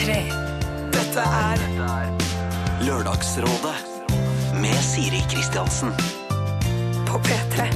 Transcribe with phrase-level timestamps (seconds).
[0.00, 0.14] P3.
[0.94, 1.60] Dette er
[2.86, 3.74] Lørdagsrådet
[4.62, 5.92] med Siri Kristiansen.
[7.10, 7.66] på P3.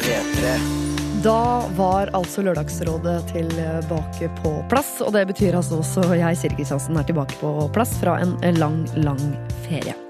[0.00, 0.54] P3.
[1.22, 5.00] Da var altså Lørdagsrådet tilbake på plass.
[5.04, 8.86] Og det betyr altså også jeg, Siri Kristiansen, er tilbake på plass fra en lang,
[8.96, 9.20] lang
[9.68, 10.09] ferie.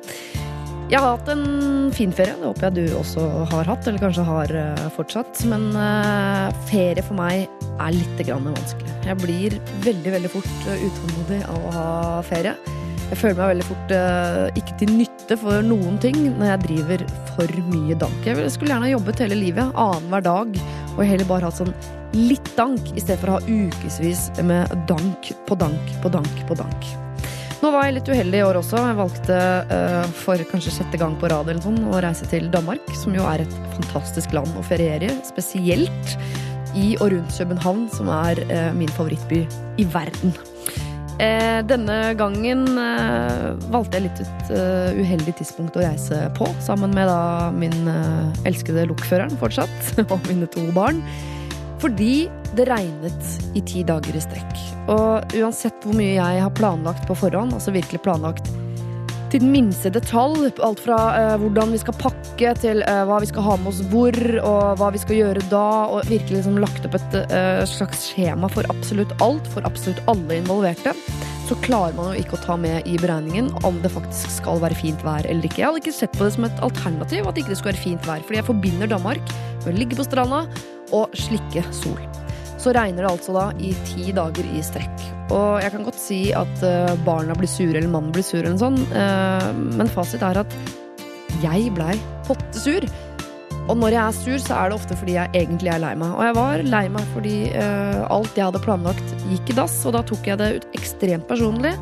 [0.91, 2.35] Jeg har hatt en fin ferie.
[2.35, 5.45] Det håper jeg du også har hatt, eller kanskje har eh, fortsatt.
[5.47, 8.97] Men eh, ferie for meg er litt vanskelig.
[9.07, 9.55] Jeg blir
[9.87, 11.93] veldig, veldig fort eh, utålmodig av å ha
[12.27, 12.57] ferie.
[13.11, 13.93] Jeg føler meg veldig fort
[14.61, 18.27] ikke til nytte for noen ting når jeg driver for mye dank.
[18.27, 20.63] Jeg skulle gjerne jobbet hele livet, annenhver dag,
[20.95, 21.75] og heller bare hatt sånn
[22.15, 26.63] litt dank, i stedet for å ha ukevis med dank på dank på dank på
[26.63, 26.93] dank.
[27.61, 28.79] Nå var jeg litt uheldig i år også.
[28.81, 33.17] Jeg valgte uh, for kanskje sjette gang på rad sånn, å reise til Danmark, som
[33.17, 35.13] jo er et fantastisk land å feriere.
[35.29, 36.15] Spesielt
[36.79, 39.45] i og rundt København, som er uh, min favorittby
[39.77, 40.33] i verden.
[41.21, 46.95] Eh, denne gangen eh, valgte jeg litt et uh, uheldig tidspunkt å reise på, sammen
[46.97, 51.03] med da min uh, elskede lokføreren fortsatt, og mine to barn.
[51.81, 54.57] Fordi det regnet i ti dager i strekk.
[54.91, 58.51] Og uansett hvor mye jeg har planlagt på forhånd, altså virkelig planlagt
[59.31, 63.29] til den minste detalj, alt fra uh, hvordan vi skal pakke til uh, hva vi
[63.31, 66.89] skal ha med oss hvor, og hva vi skal gjøre da, og virkelig liksom lagt
[66.89, 70.97] opp et uh, slags skjema for absolutt alt, for absolutt alle involverte,
[71.47, 74.79] så klarer man jo ikke å ta med i beregningen om det faktisk skal være
[74.79, 75.63] fint vær eller ikke.
[75.63, 78.11] Jeg hadde ikke sett på det som et alternativ at ikke det skulle være fint
[78.11, 80.45] vær, fordi jeg forbinder Danmark med å ligge på stranda
[80.97, 82.01] og slikke sol.
[82.61, 85.07] Så regner det altså da i ti dager i strekk.
[85.33, 88.59] Og jeg kan godt si at eh, barna blir sure, eller mannen blir sur, eller
[88.59, 89.47] noe eh,
[89.79, 90.59] men fasit er at
[91.41, 91.95] jeg blei
[92.27, 92.85] pottesur.
[93.71, 96.13] Og når jeg er sur, så er det ofte fordi jeg egentlig er lei meg.
[96.17, 99.95] Og jeg var lei meg fordi uh, alt jeg hadde planlagt, gikk i dass, og
[99.95, 101.77] da tok jeg det ut ekstremt personlig.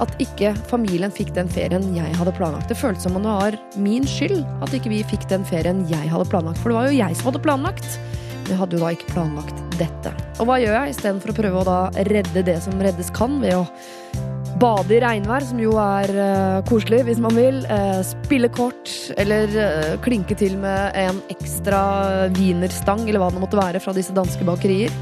[0.00, 2.70] At ikke familien fikk den ferien jeg hadde planlagt.
[2.70, 6.12] Det føltes som om det var min skyld at ikke vi fikk den ferien jeg
[6.12, 6.62] hadde planlagt.
[6.62, 7.98] For det var jo jeg som hadde planlagt.
[8.48, 10.14] Jeg hadde jo da ikke planlagt dette.
[10.40, 11.78] Og hva gjør jeg istedenfor å prøve å da
[12.08, 13.64] redde det som reddes kan, ved å
[14.58, 19.50] bade i regnvær, som jo er uh, koselig hvis man vil, Uh, spille kort, eller
[19.52, 21.80] uh, klinke til med en ekstra
[22.38, 24.94] wienerstang, eller hva det måtte være, fra disse danske bakerier.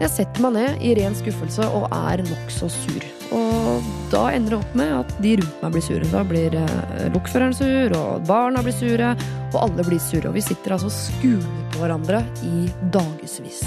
[0.00, 3.19] Jeg setter meg ned i ren skuffelse og er nokså sur.
[3.36, 6.08] Og da ender det opp med at de rundt meg blir sure.
[6.10, 9.14] Da blir eh, lokføreren sur, og barna blir sure,
[9.52, 10.26] og alle blir sure.
[10.30, 13.62] Og vi sitter altså og skuler på hverandre i dagevis.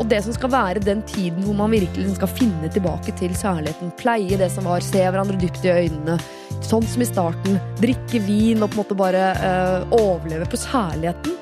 [0.00, 3.92] Og det som skal være den tiden hvor man virkelig skal finne tilbake til kjærligheten,
[4.00, 6.16] pleie det som var, se hverandre dypt i øynene,
[6.64, 11.36] sånn som i starten, drikke vin og på en måte bare eh, overleve på kjærligheten,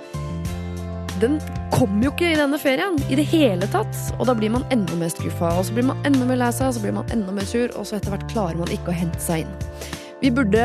[1.20, 1.38] den
[1.75, 3.94] kommer jo ikke i denne ferien i det hele tatt.
[4.19, 6.70] Og da blir man enda mer skuffa, og så blir man enda mer lei seg,
[6.70, 9.00] og så blir man enda mer sur, og så etter hvert klarer man ikke å
[9.00, 9.56] hente seg inn.
[10.20, 10.64] Vi burde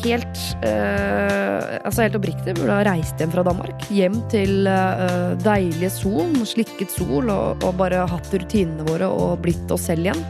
[0.00, 3.84] helt øh, altså helt oppriktig burde ha reist hjem fra Danmark.
[3.92, 9.74] Hjem til øh, deilige sol, slikket sol, og, og bare hatt rutinene våre og blitt
[9.74, 10.24] oss selv igjen.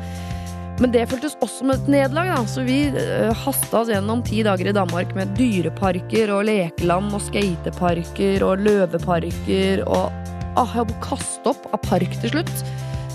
[0.85, 2.45] Men det føltes også som et nederlag.
[2.45, 7.23] Så vi uh, hasta oss gjennom ti dager i Danmark med dyreparker og lekeland og
[7.25, 12.53] skateparker og løveparker og ah, Jeg holdt på å kaste opp av park til slutt.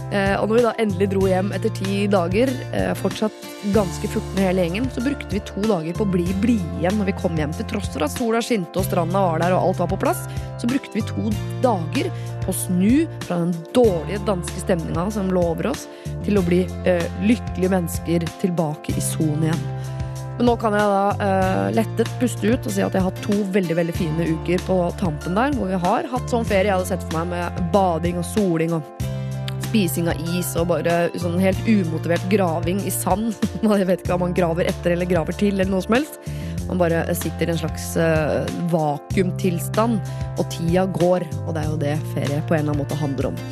[0.10, 4.48] Eh, og når vi da endelig dro hjem etter ti dager, eh, fortsatt ganske furtne
[4.48, 7.38] hele gjengen, så brukte vi to dager på å bli blide igjen når vi kom
[7.38, 7.54] hjem.
[7.54, 10.26] Til tross for at sola skinte og stranda var der og alt var på plass,
[10.58, 11.30] så brukte vi to
[11.62, 12.10] dager
[12.42, 15.86] på å snu fra den dårlige danske stemninga som lå over oss,
[16.26, 19.66] til å bli eh, lykkelige mennesker tilbake i sonen igjen.
[20.40, 23.22] Men nå kan jeg da eh, lettet puste ut og si at jeg har hatt
[23.26, 26.78] to veldig veldig fine uker på tampen der, hvor vi har hatt sånn ferie jeg
[26.80, 29.09] hadde sett for meg med bading og soling og
[29.70, 33.36] spising av is og bare sånn helt umotivert graving i sand.
[33.62, 36.22] Jeg vet ikke hva man graver etter eller graver til, eller noe som helst.
[36.70, 40.02] Man bare sitter i en slags uh, vakuumtilstand,
[40.38, 41.26] og tida går.
[41.48, 43.44] Og det er jo det ferie på en eller annen måte handler om.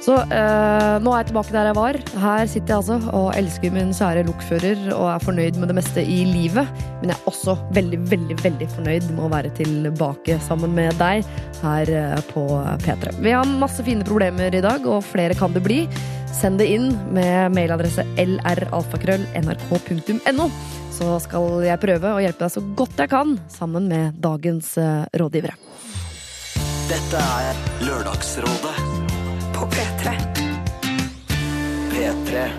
[0.00, 1.96] Så eh, nå er jeg tilbake der jeg var.
[2.22, 6.00] Her sitter jeg altså og elsker min kjære lokfører og er fornøyd med det meste
[6.00, 6.64] i livet.
[7.02, 11.16] Men jeg er også veldig, veldig veldig fornøyd med å være tilbake sammen med deg
[11.60, 12.42] her eh, på
[12.86, 13.04] P3.
[13.20, 15.80] Vi har masse fine problemer i dag, og flere kan det bli.
[16.32, 20.46] Send det inn med mailadresse lralfakrøll.nrk.no.
[20.96, 25.04] Så skal jeg prøve å hjelpe deg så godt jeg kan, sammen med dagens eh,
[25.20, 25.54] rådgivere.
[26.90, 27.54] Dette er
[27.86, 28.89] Lørdagsrådet
[29.60, 30.10] På P3.
[31.92, 32.50] P3.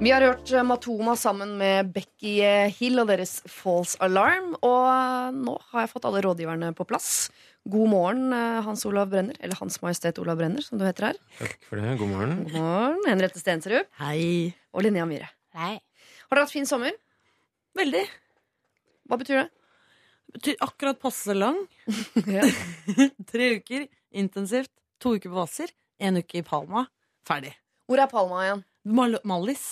[0.00, 2.36] Vi har hørt Matoma sammen med Becky
[2.76, 4.52] Hill og deres False Alarm.
[4.62, 7.32] Og nå har jeg fått alle rådgiverne på plass.
[7.66, 9.34] God morgen, eh, Hans Olav Brenner.
[9.40, 11.18] Eller Hans Majestet Olav Brenner, som du heter her.
[11.40, 11.98] Takk for det.
[11.98, 12.36] God morgen.
[12.44, 13.90] God morgen, Henriette Stensrud.
[13.98, 14.54] Hei.
[14.70, 15.32] Og Linnea Myhre.
[15.58, 15.80] Hei.
[16.28, 16.94] Har dere hatt fin sommer?
[17.74, 18.06] Veldig.
[19.10, 19.48] Hva betyr det?
[20.30, 21.58] Det Betyr akkurat passe lang.
[23.34, 24.70] Tre uker intensivt.
[25.00, 25.74] To uker på Hvasser.
[26.00, 26.86] En uke i Palma.
[27.28, 27.52] Ferdig.
[27.90, 28.62] Hvor er Palma igjen?
[28.96, 29.64] Mal Mallis.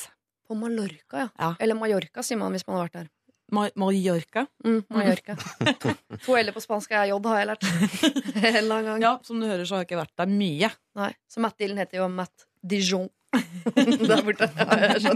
[0.49, 1.29] På Mallorca, ja.
[1.39, 1.55] Ja.
[1.61, 3.09] Eller Mallorca, sier man hvis man har vært der.
[3.53, 4.47] Ma Mallorca.
[4.65, 5.37] Mm, Mallorca.
[5.83, 5.93] To,
[6.25, 7.69] to L på spansk er J, har jeg lært.
[8.53, 9.05] en lang gang.
[9.05, 10.71] Ja, som du hører, så har jeg ikke vært der mye.
[11.01, 13.09] Nei, Så Matt Dylan heter jo Matt Dijon.
[14.09, 14.49] Der borte.
[14.57, 15.13] Ja.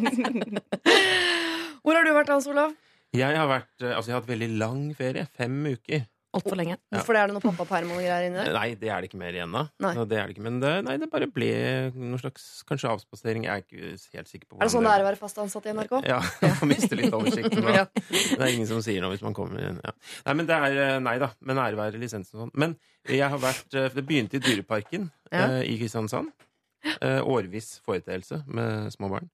[1.82, 2.74] Hvor har du vært, Hans Olav?
[3.16, 5.24] Jeg har vært, eh, altså jeg har hatt veldig lang ferie.
[5.36, 6.04] Fem uker.
[6.32, 6.78] Altfor lenge.
[6.88, 8.54] Hvorfor er det noe pappaperm og greier inni der?
[8.56, 9.62] Nei, det er det ikke mer igjen da.
[9.84, 9.90] Nei.
[10.08, 11.48] Det er det ikke, men det, nei, det bare ble
[11.92, 13.44] noen slags kanskje avspasering.
[13.44, 15.68] Jeg er ikke helt sikker på Er det sånn det er å være fast ansatt
[15.68, 15.92] i NRK?
[16.08, 16.22] Ja,
[16.62, 17.68] man mister litt oversikten.
[17.76, 17.84] Ja.
[17.92, 19.76] Det er ingen som sier noe hvis man kommer inn.
[19.84, 19.92] Ja.
[20.30, 22.54] Nei, men det er, eh, nei da, men ære være lisensen og sånn.
[22.64, 22.78] Men
[23.12, 25.44] jeg har vært, eh, det begynte i Dyreparken Ja.
[25.58, 26.32] eh, i Kristiansand.
[26.96, 29.28] Eh, årvis foreteelse med små barn.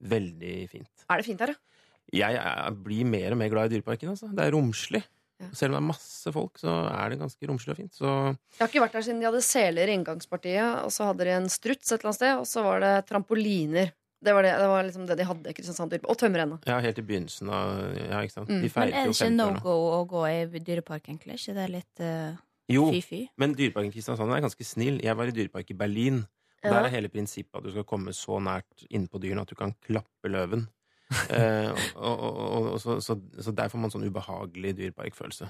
[0.00, 0.90] Veldig fint.
[1.10, 1.60] Er det fint her, ja?
[2.08, 4.08] Jeg jeg blir mer og mer glad i Dyreparken.
[4.14, 4.30] Altså.
[4.34, 5.02] Det er romslig.
[5.38, 5.48] Ja.
[5.54, 7.94] Selv om det er masse folk, så er det ganske romslig og fint.
[7.94, 11.28] Så Jeg har ikke vært der siden de hadde seler i inngangspartiet, og så hadde
[11.28, 13.92] de en struts et eller annet sted, og så var det trampoliner.
[14.18, 15.52] Det var, det, det var liksom det de hadde.
[15.54, 15.92] Kristiansand.
[16.02, 16.58] Og tømmerrenna.
[16.66, 18.48] ja, helt i begynnelsen av Ja, ikke sant.
[18.50, 18.64] Mm.
[18.64, 21.36] De Men er det ikke 50 no go å gå i dyrepark, egentlig?
[21.38, 23.20] ikke det er litt uh, Jo, fy-fy?
[23.38, 24.98] men Dyreparken Kristiansand er ganske snill.
[25.06, 26.24] Jeg var i Dyrepark i Berlin.
[26.58, 26.72] Og Ja.
[26.74, 29.76] Der er hele prinsippet at du skal komme så nært innpå dyrene at du kan
[29.86, 30.66] klappe løven.
[31.36, 35.48] eh, og, og, og, og så, så, så der får man sånn ubehagelig dyreparkfølelse.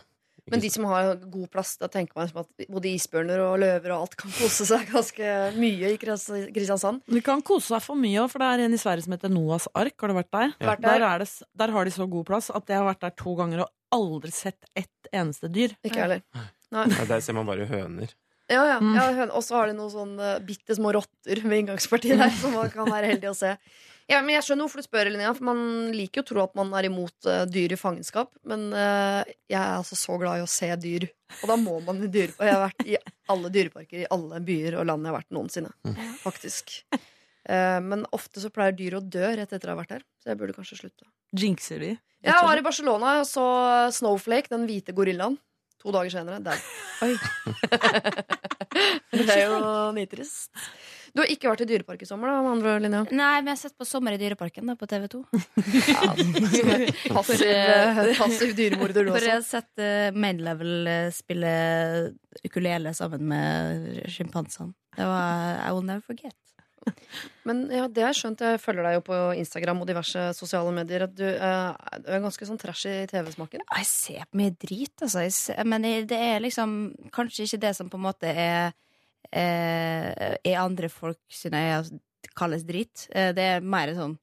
[0.49, 3.93] Men de som har god plass, da tenker man liksom at både isbjørner og løver
[3.95, 7.03] og alt kan kose seg ganske mye i Kristiansand.
[7.09, 9.33] Du kan kose seg for mye òg, for det er en i Sverige som heter
[9.33, 9.97] Noas ark.
[10.01, 10.55] Har du vært der?
[10.55, 10.71] Ja.
[10.71, 10.87] Der.
[10.87, 13.35] Der, er det, der har de så god plass at jeg har vært der to
[13.39, 15.77] ganger og aldri sett ett eneste dyr.
[15.85, 16.25] Ikke heller.
[16.73, 18.11] Ja, der ser man bare høner.
[18.49, 18.79] Ja, ja.
[18.81, 18.95] Mm.
[18.97, 22.57] ja og så har de noen sånn uh, bitte små rotter ved inngangspartiet der, som
[22.57, 23.55] man kan være heldig å se.
[24.09, 25.61] Ja, men Jeg skjønner hvorfor du spør, Linnea, for man
[25.93, 28.31] liker jo å tro at man er imot uh, dyr i fangenskap.
[28.49, 31.05] Men uh, jeg er altså så glad i å se dyr,
[31.43, 32.47] og da må man i dyrepark.
[32.49, 32.97] Jeg har vært i
[33.35, 35.75] alle dyreparker i alle byer og land jeg har vært noensinne.
[36.23, 36.79] Faktisk.
[36.97, 40.33] Uh, men ofte så pleier dyr å dø rett etter å ha vært der, så
[40.33, 41.09] jeg burde kanskje slutte.
[41.37, 41.93] Jinxer de?
[42.25, 43.45] Jeg var i Barcelona og så
[43.95, 45.37] Snowflake, den hvite gorillaen.
[45.85, 46.41] To dager senere.
[46.43, 46.59] Der.
[47.05, 47.13] Oi.
[49.15, 49.59] det er jo
[49.99, 50.51] nitrist.
[51.19, 53.07] Du har ikke vært i dyrepark i sommer, da, med andre Linnea?
[53.11, 55.19] Nei, men jeg har sett på Sommer i dyreparken da, på TV 2.
[57.17, 59.17] Passiv, eh, passiv dyremorder, du også.
[59.17, 61.51] For jeg har sett uh, Main Level eh, spille
[62.47, 64.71] ukulele sammen med sjimpansene.
[64.95, 66.39] Det var I will never forget.
[67.43, 68.49] Men ja, det har jeg skjønt.
[68.55, 71.11] Jeg følger deg jo på Instagram og diverse sosiale medier.
[71.11, 73.67] At du, uh, du er ganske sånn trash i TV-smaken.
[73.75, 75.27] Jeg ser på mye drit, altså.
[75.27, 78.71] Jeg ser, men det det er liksom kanskje ikke det som på en måte er
[79.33, 82.01] eh, Er andre folk sine øyne
[82.39, 83.09] kalles dritt.
[83.15, 84.17] Eh, det er mer sånn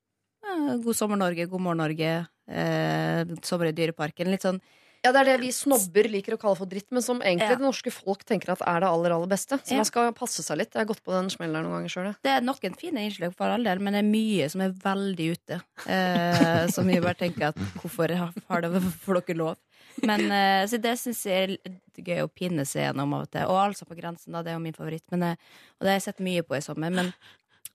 [0.46, 1.48] eh, God sommer, Norge.
[1.52, 2.16] God morgen, Norge.
[2.48, 4.32] Eh, sommer i Dyreparken.
[4.32, 4.62] Litt sånn
[5.06, 7.56] Ja, Det er det vi snobber liker å kalle for dritt, men som egentlig Ja.
[7.60, 9.60] det norske folk tenker at er det aller aller beste.
[9.62, 9.76] Så Ja.
[9.78, 10.74] man skal passe seg litt.
[10.74, 12.16] Jeg har gått på den smellen noen ganger sjøl.
[12.24, 15.28] Det er noen fine innslag for all del, men det er mye som er veldig
[15.38, 15.62] ute.
[15.86, 19.58] Eh, som vi bare tenker at hvorfor har får dere lov?
[20.04, 23.48] Men uh, Så det syns jeg er gøy å pinne seg gjennom av og til.
[23.52, 24.44] Og altså på grensen, da.
[24.44, 25.06] Det er jo min favoritt.
[25.14, 26.94] Men, uh, og det har jeg sett mye på i sommer.
[26.94, 27.12] Men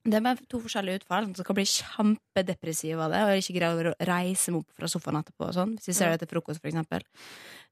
[0.05, 1.31] det er med to forskjellige utfall.
[1.37, 5.21] Som kan bli kjempedepressiv av det og ikke greie å reise meg opp fra sofaen
[5.23, 5.49] etterpå.
[5.49, 7.07] Og sånn, hvis vi ser det til frokost, for eksempel.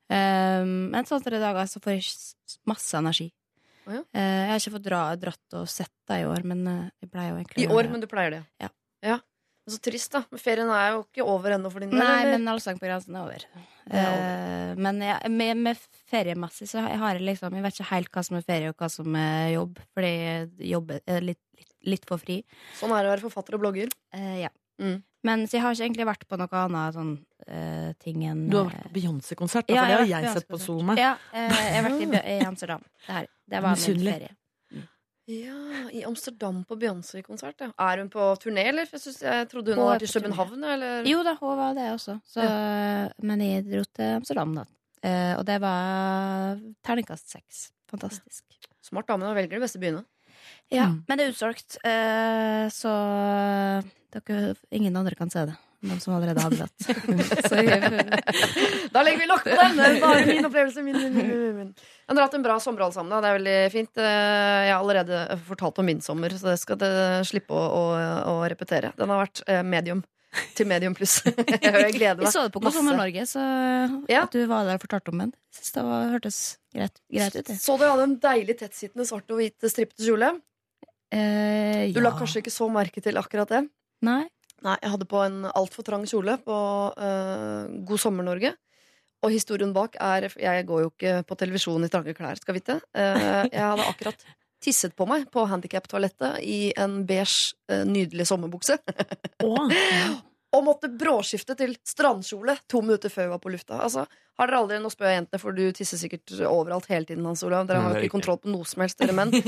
[0.08, 3.28] Um, men sånn som i dag, så får jeg masse energi.
[3.88, 4.02] Oh, ja.
[4.04, 7.34] uh, jeg har ikke fått dra, dratt og sett det i år, men jeg pleier
[7.34, 8.42] jo egentlig I år, men du pleier det.
[8.60, 8.72] Ja.
[9.04, 9.18] ja.
[9.68, 10.22] Men Så trist, da.
[10.32, 12.00] Men ferien er jo ikke over ennå for din del.
[12.00, 12.38] Nei, eller?
[12.38, 13.42] men Allsang på grensen er over.
[13.88, 14.22] Er over.
[14.24, 18.22] Uh, men jeg, med, med feriemessig så har jeg liksom Jeg vet ikke helt hva
[18.24, 19.82] som er ferie, og hva som er jobb.
[19.92, 20.14] Fordi
[20.70, 22.40] jobb er litt, litt, litt for fri.
[22.80, 23.92] Sånn er det å være forfatter og blogger.
[24.16, 24.52] Uh, ja.
[24.80, 24.98] Mm.
[25.28, 28.60] Men så jeg har ikke egentlig vært på noe annet sånn uh, ting enn Du
[28.60, 31.02] har vært på Beyoncé-konsert, Ja, for det har jeg har jeg sett på Beyoncé-konsert.
[31.04, 32.84] Ja, uh, jeg har vært i, i Amsterdam.
[32.86, 34.37] Det, her, det var min ferie.
[35.28, 37.60] Ja, I Amsterdam på Beyoncé-konsert.
[37.60, 37.68] Ja.
[37.84, 38.86] Er hun på turné, eller?
[38.88, 40.06] Jeg, synes, jeg trodde hun Hun var i.
[40.08, 40.64] København.
[40.64, 41.04] Eller?
[41.10, 42.14] Jo da, hun var det også.
[42.24, 42.40] Så,
[43.22, 44.64] Men jeg dro til Amsterdam, da.
[45.04, 47.66] Eh, og det var terningkast seks.
[47.92, 48.44] Fantastisk.
[48.88, 49.26] Smart dame.
[49.28, 50.04] Hun velger de beste byene.
[50.72, 51.04] Ja, Mm.
[51.08, 52.90] men det er utsolgt, eh, så
[54.12, 55.56] dere, ingen andre kan se det.
[55.82, 56.78] De som allerede har billett.
[58.92, 60.00] Da legger vi lokk på den!
[60.02, 60.82] Bare min opplevelse.
[60.82, 61.74] Min, min, min, min,
[62.08, 62.16] min.
[62.16, 63.10] dere har hatt en bra sommer alle sammen.
[63.12, 63.20] da.
[63.20, 63.98] Det er veldig fint.
[64.00, 67.82] Eh, Jeg har allerede fortalt om min sommer, så det skal dere slippe å, å,
[68.32, 68.92] å repetere.
[68.96, 70.02] Den har vært eh, medium.
[70.54, 71.22] til Medium pluss.
[71.24, 73.40] jeg gleder Vi så det på God sommer Norge, så
[74.12, 74.24] Ja.
[74.26, 75.30] at du var der og fortalte om den.
[75.56, 76.40] Syns det var, hørtes
[76.74, 77.46] greit, greit ut.
[77.48, 77.56] det.
[77.62, 80.34] Så du hadde en deilig tettsittende svart og hvit strippete kjole?
[81.10, 83.62] Eh, Du la kanskje ikke så merke til akkurat det?
[84.04, 84.26] Nei.
[84.62, 86.54] Nei, jeg hadde på en altfor trang kjole på
[86.98, 88.50] uh, God sommer Norge.
[89.26, 92.80] Og historien bak er Jeg går jo ikke på televisjon i trange klær, skal vite.
[92.94, 94.22] Eh, jeg hadde akkurat
[94.64, 98.78] tisset på meg på handikaptoalettet i en beige, eh, nydelig sommerbukse.
[100.56, 103.82] Og måtte bråskifte til strandkjole to minutter før vi var på lufta.
[103.84, 104.06] Altså,
[104.38, 107.26] har dere aldri, Nå spør jeg jentene, for du tisser sikkert overalt hele tiden.
[107.28, 107.66] Hans Olav.
[107.68, 109.34] Dere har jo ikke kontroll på noe som helst, dere menn.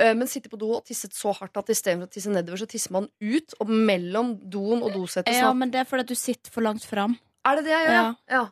[0.00, 2.68] Eh, Men sitter på do og tisset så hardt at istedenfor å tisse nedover, så
[2.70, 3.56] tisser man ut.
[3.60, 5.34] Og mellom doen og dosetet.
[5.34, 7.18] Ja, sånn men det er fordi du sitter for langt fram.
[7.44, 7.96] Er det det jeg gjør?
[7.98, 8.06] Ja.
[8.32, 8.44] ja.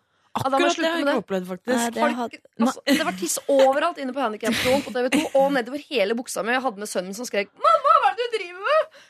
[0.44, 1.94] Akkurat det har jeg ikke opplevd, faktisk.
[1.94, 6.14] det ikke- altså, det var tiss overalt inne på handikapstolen på TV2 og nedover hele
[6.14, 6.52] buksa mi.
[6.52, 9.02] Jeg hadde med sønnen min som skrek 'Mamma, hva er det du driver med?'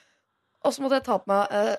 [0.64, 1.76] Og så måtte jeg ta på meg eh,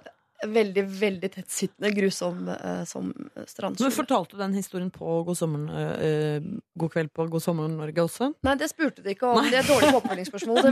[0.48, 3.10] veldig, veldig tettsittende, grusom uh, som
[3.50, 3.92] Men.
[3.92, 5.70] Fortalte du den historien på God, sommeren,
[6.00, 6.40] uh,
[6.80, 8.30] God kveld på God sommer Norge også?
[8.48, 9.44] Nei, det spurte de ikke om.
[9.50, 10.58] Det er dårlig på oppfølgingsspørsmål.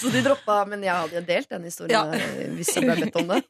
[0.00, 0.56] Så de droppa.
[0.70, 2.02] Men jeg hadde delt den historien Ja.
[2.16, 3.40] eh, hvis jeg ble bedt om det.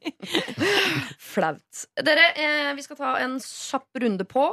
[1.32, 1.72] Flaut.
[2.02, 4.44] Dere, eh, vi skal ta en kjapp runde på.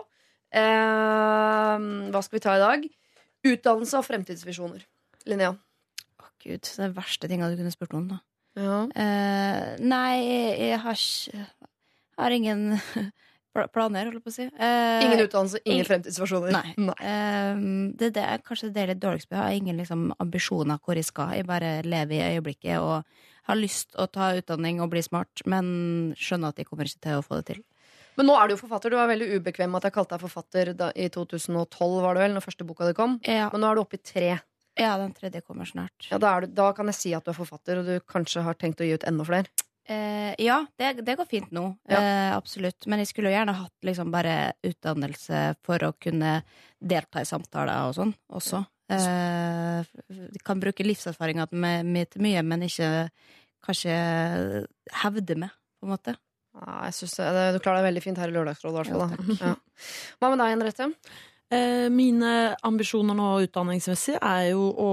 [0.53, 1.77] Eh,
[2.13, 2.79] hva skal vi ta i dag?
[3.43, 4.81] Utdannelse og fremtidsvisjoner.
[5.29, 5.51] Linnea.
[6.21, 8.05] Å, Gud, det er verste tinga du kunne spurt om.
[8.13, 8.17] da
[8.59, 8.83] Ja.
[8.93, 10.17] Eh, nei,
[10.61, 11.45] jeg har ikke
[12.21, 12.75] Har ingen
[13.73, 14.45] planer, holdt jeg på å si.
[14.57, 16.53] Uh, Ingen utdannelse, ingen ingen fremtidsversjoner?
[16.57, 16.93] Nei.
[17.01, 17.63] Eh,
[17.97, 19.29] det, det er kanskje det er litt dårligst.
[19.33, 21.33] Jeg har ingen liksom, ambisjoner hvor jeg skal.
[21.37, 23.03] Jeg bare lever i øyeblikket og
[23.49, 27.19] har lyst å ta utdanning og bli smart, men skjønner at jeg kommer ikke til
[27.19, 27.63] å få det til.
[28.17, 28.93] Men nå er du jo forfatter.
[28.93, 32.27] Du var veldig ubekvem med at jeg kalte deg forfatter da, i 2012, var det
[32.27, 33.17] vel, når første boka di kom.
[33.25, 34.35] Ja, Men nå er du oppe i tre.
[34.79, 36.07] Ja den tredje kommer snart.
[36.09, 38.57] Ja, da, du, da kan jeg si at du er forfatter, og du kanskje har
[38.59, 39.51] tenkt å gi ut enda flere.
[39.83, 41.65] Eh, ja, det, det går fint nå.
[41.91, 41.99] Ja.
[41.99, 42.87] Eh, absolutt.
[42.87, 46.37] Men jeg skulle jo gjerne hatt liksom bare utdannelse for å kunne
[46.79, 48.63] delta i samtaler og sånn også.
[48.93, 49.89] Eh,
[50.45, 51.47] kan bruke livserfaringa
[51.83, 53.09] mi til mye, men ikke
[53.63, 53.97] kanskje
[55.03, 56.15] hevde meg, på en måte.
[56.53, 58.87] Ja, jeg synes det, Du klarer deg veldig fint her i Lørdagsrådet.
[58.87, 59.37] i hvert fall.
[59.41, 59.53] Ja.
[60.21, 60.89] Hva med deg, Henriette?
[61.53, 62.29] Eh, mine
[62.65, 64.91] ambisjoner nå utdanningsmessig er jo å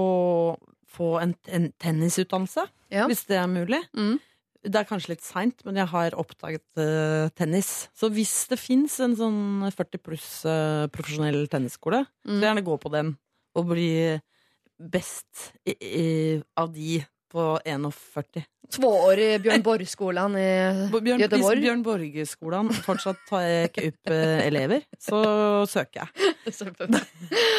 [0.91, 3.05] få en, en tennisutdannelse, Ja.
[3.07, 3.79] hvis det er mulig.
[3.95, 4.17] Mm.
[4.61, 7.87] Det er kanskje litt seint, men jeg har oppdaget uh, tennis.
[7.97, 9.39] Så hvis det fins en sånn
[9.73, 12.37] 40 pluss uh, profesjonell tennisskole, så Mm.
[12.37, 13.15] så gjerne gå på den
[13.57, 14.19] og bli
[14.77, 16.99] best i, i, av de
[17.31, 18.45] på 41.
[18.71, 20.47] Tvåårig Bjørn Borg-skolen i
[20.93, 25.19] Bjørn, hvis Bjørn Borge-skolen fortsatt tar ikke opp eh, elever, så
[25.69, 26.31] søker jeg.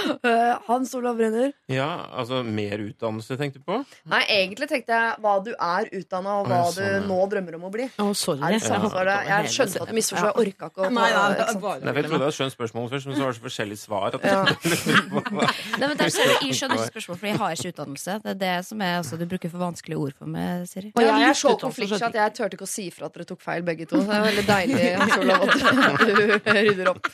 [0.02, 1.52] Eh, Hans Olav Brenner.
[1.70, 3.76] Ja, altså mer utdannelse, tenkte du på?
[4.10, 6.98] Nei, egentlig tenkte jeg hva du er utdanna, og hva sånn, ja.
[7.04, 7.86] du nå drømmer om å bli.
[8.02, 8.42] Å, sorry.
[8.42, 8.88] Er det sant?
[8.98, 9.14] Ja.
[9.28, 10.32] Jeg skjønte at du misforsto.
[10.32, 12.36] Jeg orka ikke å ta Nei, nei, det er bare Nei, jeg trodde jeg hadde
[12.38, 14.18] skjønt spørsmålet først, men så var det så forskjellige svar.
[14.18, 14.42] At Ja.
[15.78, 18.18] Nei, men det er sånn, jeg skjønner ikke spørsmål, for jeg har ikke utdannelse.
[18.26, 20.90] Det er det som er, altså, Du bruker for vanskelige ord for meg, Siri.
[20.96, 23.40] Og jeg er så konfliktsky at jeg turte ikke å si fra at dere tok
[23.44, 24.02] feil, begge to.
[24.02, 27.08] Det er veldig deilig Hans at du rydder opp.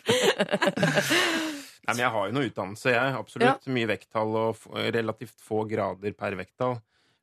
[1.88, 3.12] Nei, men jeg har jo noe utdannelse, jeg.
[3.17, 3.69] Absolutt.
[3.73, 6.76] Mye vekttall og relativt få grader per vekttall.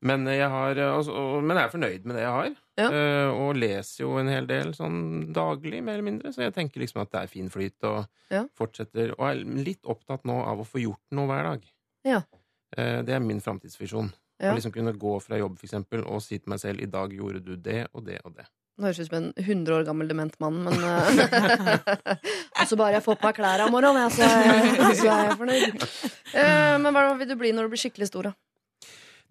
[0.05, 2.50] Men jeg, har, eh, altså, men jeg er fornøyd med det jeg har.
[2.77, 2.88] Ja.
[2.91, 4.98] eh, og leser jo en hel del sånn
[5.34, 6.34] daglig, mer eller mindre.
[6.36, 8.44] Så jeg tenker liksom at det er fin flyt, og Ja.
[8.58, 9.13] fortsetter.
[9.17, 11.65] Og er litt opptatt nå av å få gjort noe hver dag.
[12.05, 12.20] Ja.
[12.77, 14.12] Eh, det er min framtidsvisjon.
[14.42, 14.51] Ja.
[14.51, 17.13] Å liksom kunne gå fra jobb for eksempel, og si til meg selv i dag
[17.15, 18.48] gjorde du det og det og det.
[18.75, 21.86] Nå høres ut som en 100 år gammel dement mann, men eh,
[22.60, 24.27] Og så bare jeg får på meg klærne om morgenen, så,
[25.00, 25.86] så er jeg fornøyd.
[26.34, 28.36] Uh, men hva vil du bli når du blir skikkelig stor, da?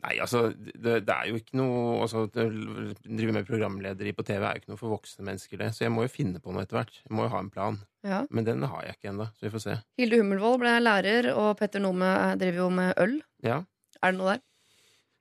[0.04, 4.58] Nei, altså, det, det er jo ikke noe altså, Drive med programleder på TV er
[4.58, 5.70] jo ikke noe for voksne mennesker, det.
[5.76, 6.98] Så jeg må jo finne på noe etter hvert.
[7.06, 7.78] Jeg må jo ha en plan.
[8.04, 8.22] Ja.
[8.28, 9.76] Men den har jeg ikke ennå, så vi får se.
[10.00, 13.16] Hilde Hummelvold ble lærer, og Petter Nome driver jo med øl.
[13.44, 13.62] Ja.
[14.00, 14.44] Er det noe der?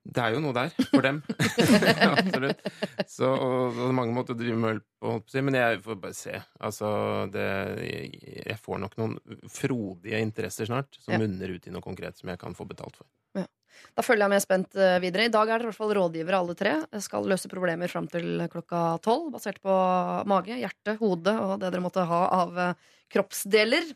[0.03, 1.21] Det er jo noe der for dem.
[2.11, 2.65] Absolutt.
[3.07, 5.15] Så, og, og mange måter å drive med øl på.
[5.39, 6.35] Men jeg får bare se.
[6.59, 6.89] Altså,
[7.31, 7.45] det,
[7.87, 9.15] jeg, får nok noen
[9.51, 11.21] frodige interesser snart, som Ja.
[11.23, 13.07] munner ut i noe konkret som jeg kan få betalt for.
[13.97, 15.27] Da følger jeg med spent eh, videre.
[15.27, 16.73] I dag er dere i hvert fall rådgivere alle tre.
[16.93, 19.77] Jeg skal løse problemer fram til klokka tolv, basert på
[20.29, 23.87] mage, hjerte, hode og det dere måtte ha av eh, kroppsdeler.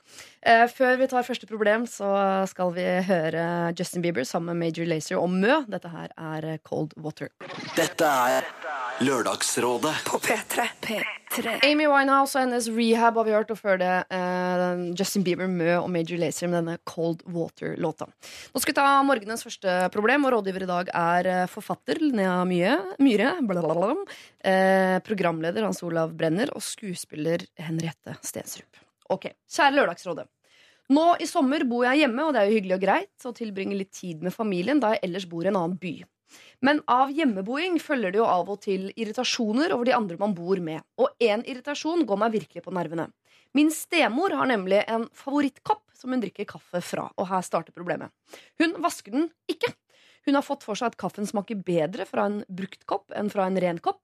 [0.47, 2.12] Eh, Før vi tar første problem, så
[2.50, 3.45] skal vi høre
[3.77, 5.63] Justin Bieber sammen med Major Lazer og Mø.
[5.67, 7.31] Dette her er Cold Water.
[7.75, 8.47] Dette er
[9.03, 10.63] Lørdagsrådet På P3.
[10.81, 11.51] P3.
[11.67, 14.63] Amy Winehouse og hennes rehab har vi hørt, og før det eh,
[14.97, 18.07] Justin Bieber, Mø og Major Lazer med denne Cold Water-låta.
[18.07, 22.39] Nå skal vi ta morgenens første problem, og rådgiver i dag er eh, forfatter Linnea
[22.50, 23.93] Myhre, Myhre blablabla,
[24.41, 28.87] eh, programleder Hans Olav Brenner og skuespiller Henriette Stensrup.
[29.13, 30.27] Ok, Kjære Lørdagsrådet.
[30.93, 33.75] Nå i sommer bor jeg hjemme, og det er jo hyggelig og greit å tilbringe
[33.75, 35.97] litt tid med familien da jeg ellers bor i en annen by.
[36.63, 40.59] Men av hjemmeboing følger det jo av og til irritasjoner over de andre man bor
[40.63, 40.83] med.
[40.99, 43.09] Og én irritasjon går meg virkelig på nervene.
[43.55, 47.07] Min stemor har nemlig en favorittkopp som hun drikker kaffe fra.
[47.17, 48.11] Og her starter problemet.
[48.61, 49.71] Hun vasker den ikke.
[50.27, 53.46] Hun har fått for seg at kaffen smaker bedre fra en brukt kopp enn fra
[53.48, 54.01] en ren kopp.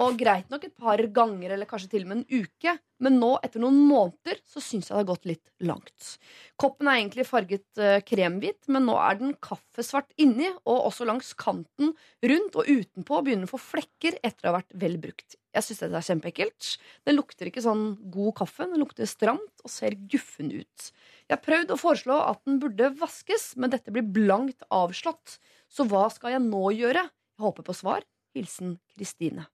[0.00, 2.72] Og greit nok et par ganger eller kanskje til og med en uke,
[3.04, 6.14] men nå, etter noen måneder, så syns jeg det har gått litt langt.
[6.58, 11.34] Koppen er egentlig farget eh, kremhvit, men nå er den kaffesvart inni, og også langs
[11.38, 11.92] kanten
[12.24, 15.36] rundt og utenpå begynner å få flekker etter å ha vært vel brukt.
[15.54, 16.72] Jeg syns dette er kjempeekkelt.
[17.08, 17.84] Den lukter ikke sånn
[18.14, 20.90] god kaffe, den lukter stramt og ser guffen ut.
[21.28, 25.38] Jeg har prøvd å foreslå at den burde vaskes, men dette blir blankt avslått.
[25.68, 27.04] Så hva skal jeg nå gjøre?
[27.38, 28.04] Jeg håper på svar.
[28.36, 29.46] Hilsen Kristine.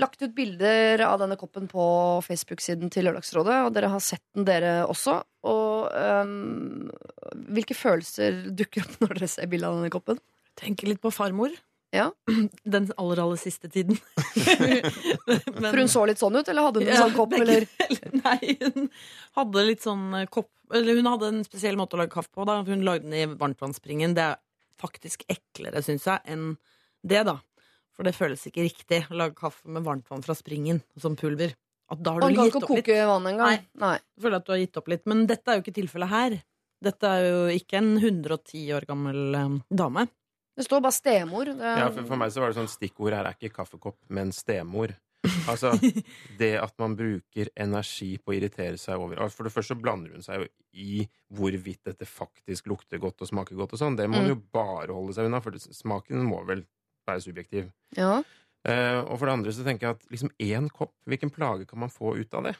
[0.00, 1.82] Lagt ut bilder av denne koppen på
[2.24, 5.16] Facebook-siden til Lørdagsrådet, og dere har sett den, dere også.
[5.50, 6.86] Og øhm,
[7.50, 10.20] hvilke følelser dukker opp når dere ser bilde av denne koppen?
[10.60, 11.52] Tenker litt på farmor.
[11.92, 12.06] Ja.
[12.76, 13.98] Den aller, aller siste tiden.
[14.46, 17.34] Men- For hun så litt sånn ut, eller hadde hun en Ja, sånn kopp?
[17.40, 17.66] Eller?
[18.22, 18.88] Nei, hun
[19.40, 22.46] hadde litt sånn kopp Eller hun hadde en spesiell måte å lage kaffe på.
[22.48, 22.60] Da.
[22.68, 24.14] Hun lagde den i varmtvannsspringen.
[24.16, 24.38] Det er
[24.80, 26.54] faktisk eklere, syns jeg, enn
[27.06, 27.38] det, da.
[27.96, 31.52] For det føles ikke riktig å lage kaffe med varmtvann fra springen som pulver.
[31.90, 32.86] At da har du gitt opp litt.
[32.86, 33.64] koke vann engang.
[33.82, 33.96] Nei.
[33.98, 35.02] Jeg føler at du har gitt opp litt.
[35.10, 36.36] Men dette er jo ikke tilfellet her.
[36.80, 40.06] Dette er jo ikke en 110 år gammel eh, dame.
[40.56, 41.50] Det står bare stemor.
[41.50, 44.32] Det, Ja, for, for meg så var det sånn stikkord her er ikke kaffekopp, men
[44.36, 44.94] stemor.
[45.48, 45.70] Altså,
[46.40, 50.12] det at man bruker energi på å irritere seg over For det første så blander
[50.12, 53.96] hun seg jo i hvorvidt dette faktisk lukter godt og smaker godt og sånn.
[53.96, 54.34] Det må hun Mm.
[54.34, 56.66] jo bare holde seg unna, for smaken må vel
[57.08, 57.72] være subjektiv.
[57.96, 58.22] ja.
[58.68, 61.78] Uh, og for det andre så tenker jeg at liksom én kopp, hvilken plage kan
[61.80, 62.56] man få ut av det?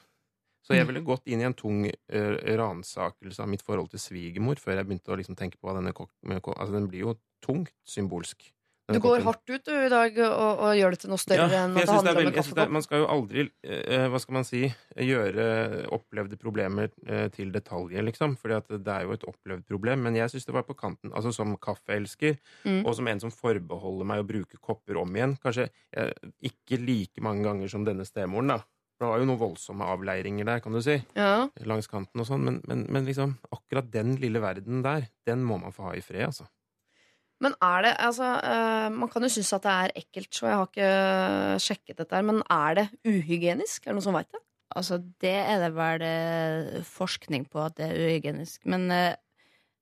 [0.64, 0.76] Så Mm.
[0.78, 4.76] jeg ville gått inn i en tung uh, ransakelse av mitt forhold til svigermor før
[4.76, 8.50] jeg begynte å liksom tenke på hva denne kokken Altså, den blir jo tungt symbolsk.
[8.92, 11.64] Du går hardt ut du, i dag og, og gjør det til noe større Ja,
[11.64, 12.72] enn at det handler er om en kaffekopp.
[12.76, 14.62] Man skal jo aldri, eh, hva skal man si,
[14.96, 15.46] gjøre
[15.94, 18.36] opplevde problemer eh, til detaljer, liksom.
[18.40, 20.02] Fordi at det er jo et opplevd problem.
[20.06, 21.12] Men jeg syns det var på kanten.
[21.14, 22.82] Altså som kaffeelsker, Mm.
[22.84, 25.36] og som en som forbeholder meg å bruke kopper om igjen.
[25.42, 26.10] Kanskje eh,
[26.44, 28.58] ikke like mange ganger som denne stemoren, da.
[28.98, 30.98] For det var jo noen voldsomme avleiringer der, kan du si.
[31.16, 31.48] Ja.
[31.64, 32.42] Langs kanten og sånn.
[32.44, 36.02] Men, men, men liksom, akkurat den lille verden der, den må man få ha i
[36.04, 36.44] fred, altså.
[37.40, 40.58] Men er det altså eh, Man kan jo synes at det er ekkelt, så jeg
[40.58, 40.90] har ikke
[41.64, 42.26] sjekket dette her.
[42.26, 43.84] Men er det uhygienisk?
[43.84, 44.42] Er det noen som veit det?
[44.70, 48.60] Altså, det er det vel eh, forskning på at det er uhygienisk.
[48.70, 49.14] Men eh,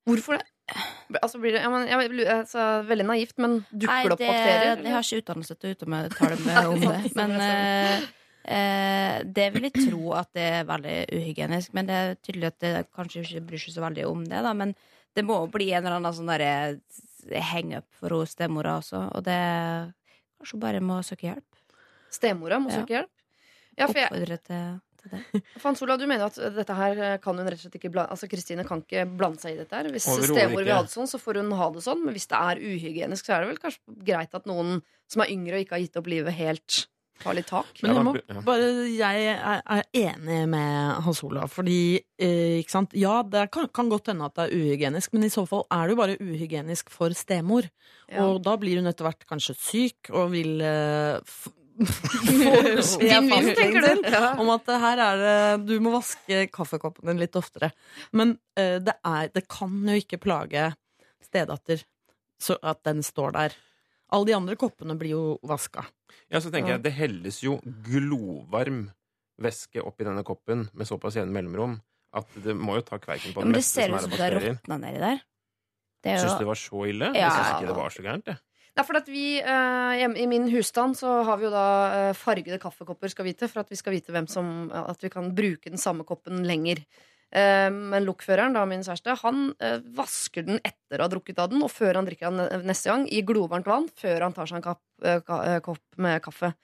[0.08, 0.46] Hvorfor det?
[1.22, 4.74] Altså blir det jeg, mener, jeg, altså, Veldig naivt, men dukker Nei, det opp bakterier?
[4.76, 5.90] Nei, Jeg har ikke utdannelse til å uttale
[6.44, 7.12] meg om det.
[7.16, 8.06] Men uh,
[8.44, 11.72] uh, det vil jeg tro at det er veldig uhygienisk.
[11.76, 14.42] Men det er tydelig at det kanskje ikke bryr seg så veldig om det.
[14.44, 14.52] Da.
[14.60, 14.76] Men
[15.16, 16.52] det må jo bli en eller annen sånn derre
[17.52, 19.04] hang-up for hos stemora også.
[19.16, 19.38] Og det
[20.38, 21.62] kanskje hun bare må søke hjelp.
[22.14, 22.80] Stemora må Ja.
[22.82, 23.10] søke hjelp?
[23.78, 25.42] Ja, for jeg, Oppfordre til, til det.
[25.64, 28.26] Hans Olav, du mener at dette her kan hun rett og slett ikke blande Altså
[28.30, 29.90] Kristine kan ikke blande seg i dette her.
[29.94, 32.02] Hvis stemor vil ha det sånn, så får hun ha det sånn.
[32.04, 35.30] Men hvis det er uhygienisk, så er det vel kanskje greit at noen som er
[35.30, 36.86] yngre og ikke har gitt opp livet helt,
[37.22, 37.70] tar litt tak.
[37.82, 42.96] Men jeg, må, bare, jeg er, enig med Hans Olav, fordi eh, ikke sant?
[42.98, 45.84] Ja, det kan, kan godt hende at det er uhygienisk, men i så fall er
[45.86, 47.68] det jo bare uhygienisk for stemor.
[48.08, 48.26] Ja.
[48.26, 51.20] Og da blir hun etter hvert kanskje syk og vil eh,
[51.78, 54.08] Vinn-vinn, tenker du?
[54.10, 54.32] Ja.
[54.40, 57.70] om at her er det Du må vaske kaffekoppen din litt oftere.
[58.10, 60.72] Men eh, det, er, det kan jo ikke plage
[61.22, 61.84] stedatter
[62.42, 63.56] så at den står der.
[64.14, 65.84] Alle de andre koppene blir jo vaska.
[66.32, 68.86] Ja, så tenker jeg det helles jo glovarm
[69.38, 71.76] væske oppi denne koppen med såpass jevne mellomrom
[72.18, 74.10] at det må jo ta kverken på Ja, det men det ser ut er som
[74.10, 74.54] det er bakterier.
[74.56, 75.20] råtna nedi der.
[76.02, 77.10] Det er Syns du det var så ille?
[77.12, 77.20] Ja.
[77.26, 78.40] Jeg syns ikke det var så gærent, jeg.
[78.78, 81.66] Det er fordi at vi eh, hjemme I min husstand så har vi jo da
[81.98, 85.32] eh, fargede kaffekopper, skal vite, for at vi skal vite hvem som At vi kan
[85.34, 86.80] bruke den samme koppen lenger.
[87.28, 91.50] Eh, men lokføreren, da min kjæreste, han eh, vasker den etter å ha drukket av
[91.52, 94.60] den, og før han drikker den neste gang, i glovarmt vann, før han tar seg
[94.60, 96.54] en kapp, eh, kopp med kaffe.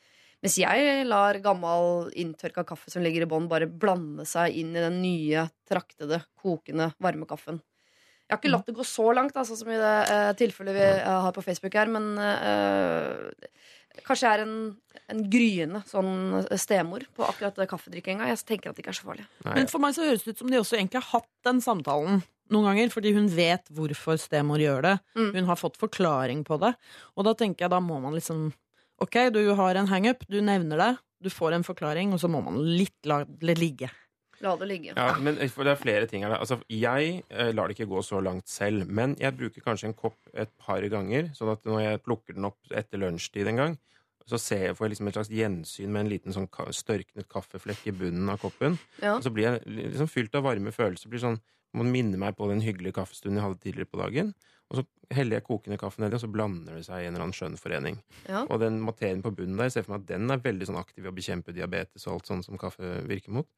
[0.45, 4.83] Mens jeg lar gammel inntørka kaffe som ligger i bånn, bare blande seg inn i
[4.83, 7.61] den nye, traktede, kokende varme kaffen.
[8.25, 10.91] Jeg har ikke latt det gå så langt, altså, som i det eh, tilfellet vi
[11.05, 13.53] har på Facebook her, men eh,
[14.03, 14.57] kanskje jeg er en,
[15.13, 16.13] en gryende sånn
[16.61, 18.29] stemor på akkurat det kaffedrikkinga.
[18.33, 19.27] Jeg tenker at det ikke er så farlig.
[19.47, 21.63] Nei, Men for meg så høres det ut som de også egentlig har hatt den
[21.65, 24.95] samtalen noen ganger, fordi hun vet hvorfor stemor gjør det.
[25.17, 25.31] Mm.
[25.39, 26.75] Hun har fått forklaring på det.
[27.17, 28.51] Og da tenker jeg da må man liksom
[29.03, 32.39] Ok, du har en hangup, du nevner det, du får en forklaring, og så må
[32.45, 33.89] man litt la det ligge.
[34.45, 34.93] La det ligge.
[34.93, 36.37] Ja, men det er flere ting her.
[36.37, 39.97] Altså, jeg eh, lar det ikke gå så langt selv, men jeg bruker kanskje en
[39.97, 43.77] kopp et par ganger, sånn at når jeg plukker den opp etter lunsjtid en gang,
[44.29, 47.91] så ser jeg, får jeg liksom et slags gjensyn med en liten sånn størknet kaffeflekk
[47.91, 48.79] i bunnen av koppen.
[49.03, 49.19] Ja.
[49.19, 51.11] Og så blir jeg liksom fylt av varme følelser.
[51.13, 51.41] Blir sånn,
[51.75, 54.35] Man minner meg på den hyggelige kaffestunden jeg hadde tidligere på dagen.
[54.73, 57.27] Og så heller jeg kokende kaffe nedi, og så blander det seg i en eller
[57.27, 57.99] annen skjønn forening.
[58.29, 58.45] Ja.
[58.49, 60.81] Og den materien på bunnen der, jeg ser for meg at den er veldig sånn
[60.81, 63.49] aktiv i å bekjempe diabetes og alt sånt som kaffe virker mot.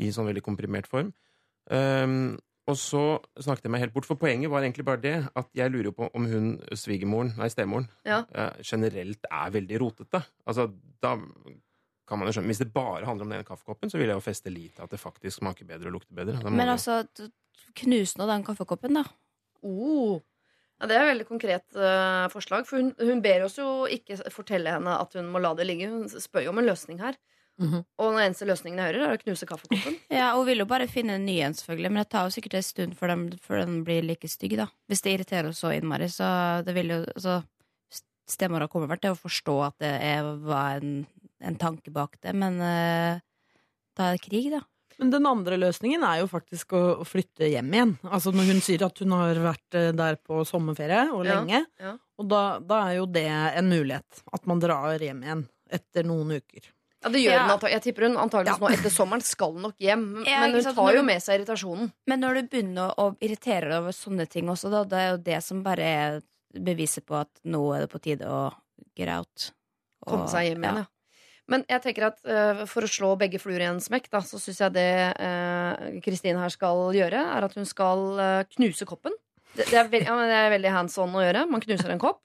[0.00, 1.12] I sånn veldig komprimert form.
[1.70, 3.02] Um, og så
[3.40, 5.94] snakket jeg meg helt bort, for poenget var egentlig bare det at jeg lurer jo
[5.96, 8.22] på om hun svigermoren, nei stemoren, Ja.
[8.34, 10.20] eh, generelt er veldig rotete.
[10.46, 10.66] Altså,
[11.00, 11.14] da
[12.08, 14.24] kan man jo skjønne Hvis det bare handler om den kaffekoppen, så vil jeg jo
[14.24, 16.50] feste lit til at det faktisk smaker bedre og lukter bedre.
[16.50, 17.04] Men altså,
[17.58, 19.04] d- knus nå den kaffekoppen, da.
[19.66, 20.20] Oh.
[20.78, 22.66] Ja, det er et veldig konkret uh, forslag.
[22.68, 25.88] For hun, hun ber oss jo ikke fortelle henne at hun må la det ligge.
[25.90, 27.18] Hun spør jo om en løsning her.
[27.58, 27.80] Mhm.
[27.98, 29.96] Og den eneste løsningen jeg hører, er å knuse kaffekoppen.
[30.14, 32.54] Ja, Hun vil jo bare finne en ny en, selvfølgelig, men det tar jo sikkert
[32.60, 34.68] en stund før den, før den blir like stygg, da.
[34.86, 36.28] Hvis det irriterer oss så innmari, så
[36.62, 37.40] det vil jo så
[38.28, 40.98] Stemora kommer vel til å forstå at det er, var en,
[41.40, 43.16] en tanke bak det, men uh,
[43.96, 44.60] da er det krig, da.
[44.98, 47.92] Men den andre løsningen er jo faktisk å, å flytte hjem igjen.
[48.10, 51.64] Altså Når hun sier at hun har vært eh, der på sommerferie og lenge.
[51.80, 51.96] ja.
[52.18, 54.24] Og da, da er jo det en mulighet.
[54.34, 56.64] At man drar hjem igjen etter noen uker.
[57.04, 57.44] Ja, det gjør Ja.
[57.54, 58.66] hun Jeg tipper hun antakeligvis Ja.
[58.66, 60.24] nå etter sommeren skal nok hjem.
[60.26, 61.92] Ja, Men hun sant, tar jo med seg irritasjonen.
[62.10, 65.16] Men når du begynner å, irritere deg over sånne ting også, da, det er jo
[65.30, 66.18] det som bare er
[66.58, 68.50] beviset på at nå er det på tide å
[68.98, 69.52] get out.
[70.02, 70.86] Og- Komme seg hjem igjen, ja.
[71.48, 74.40] Men jeg tenker at uh, for å slå begge fluer i en smekk, da, så
[74.40, 79.16] syns jeg det Kristin Kristine her skal gjøre, er at hun skal uh, knuse koppen.
[79.54, 81.46] Det, det, er ja, det er veldig hands on å gjøre.
[81.50, 82.20] Man knuser en kopp.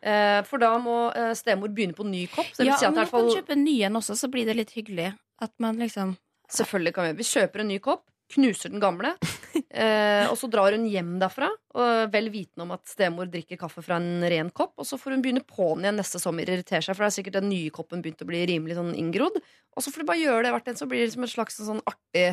[0.00, 2.48] Eh, for da må eh, stemor begynne på en ny kopp.
[2.56, 4.48] Så Ja, si at men i hvert kan kjøpe en ny en også, så blir
[4.48, 5.12] det litt hyggelig.
[5.40, 6.16] At man liksom
[6.50, 8.02] Selvfølgelig kan vi Vi kjøper en ny kopp,
[8.34, 9.14] knuser den gamle,
[9.82, 13.84] eh, og så drar hun hjem derfra, og vel vitende om at stemor drikker kaffe
[13.84, 16.94] fra en ren kopp, og så får hun begynne på'n igjen neste sommer, irritere seg,
[16.94, 19.40] for det er sikkert den nye koppen begynt å bli rimelig sånn inngrodd.
[19.76, 21.60] Og så får de bare gjøre det hvert en, så blir det liksom en slags
[21.60, 22.28] sånn artig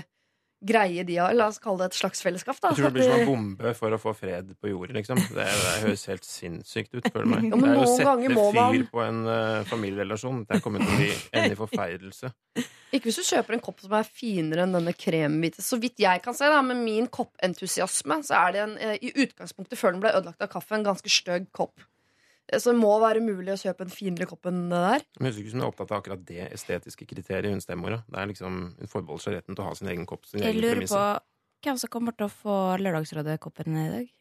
[0.62, 1.34] greie de har.
[1.38, 2.72] La oss kalle det et slags fellesskap, da.
[2.72, 5.20] Jeg tror det blir som en bombe for å få fred på jord, liksom.
[5.36, 7.48] Det, det høres helt sinnssykt ut, føler meg.
[7.52, 10.43] Ja, det er jo å sette fyr man- på en uh, familierelasjon.
[10.50, 12.32] Det kommer til å bli ende i forferdelse.
[12.96, 15.62] Ikke hvis du kjøper en kopp som er finere enn denne kremhvite.
[15.65, 19.12] Så vidt jeg kan se, da, med min koppentusiasme, så er det en, eh, i
[19.26, 21.76] utgangspunktet, før den ble ødelagt av kaffe, en ganske stygg kopp.
[22.48, 25.02] Så det må være mulig å kjøpe en finere kopp enn det der.
[25.20, 27.98] Men høres ikke ut som hun er opptatt av akkurat det estetiske kriteriet, hun stemora.
[28.08, 30.24] Det er liksom, hun forbeholder seg retten til å ha sin egen kopp.
[30.30, 30.96] Sin Jeg egen lurer premisse.
[30.96, 32.56] på hvem som kommer til å få
[32.86, 34.14] Lørdagsrådet-koppen i dag.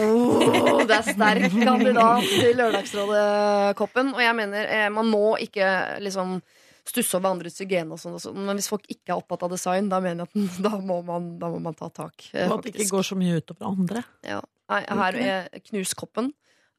[0.00, 4.14] Oh, det er sterk kandidat til Lørdagsrådet-koppen.
[4.16, 6.40] Og jeg mener, eh, man må ikke liksom
[6.86, 8.38] stusse over andres hygiene og sånn, og sånn.
[8.46, 11.32] Men hvis folk ikke er opptatt av design, da mener jeg at da må man,
[11.38, 12.28] da må man ta tak.
[12.32, 14.04] eh, Og at det ikke går så mye utover andre.
[14.26, 14.40] Ja.
[14.70, 16.32] Nei, her er Knus koppen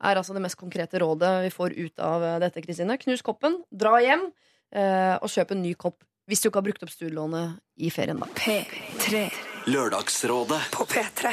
[0.03, 2.97] er altså det mest konkrete rådet vi får ut av eh, dette, Kristine.
[3.01, 4.27] Knus koppen, dra hjem
[4.75, 8.17] eh, og kjøp en ny kopp hvis du ikke har brukt opp studielånet i ferien,
[8.19, 8.27] da.
[8.35, 9.21] P3
[9.71, 10.59] Lørdagsrådet.
[10.73, 11.31] på P3.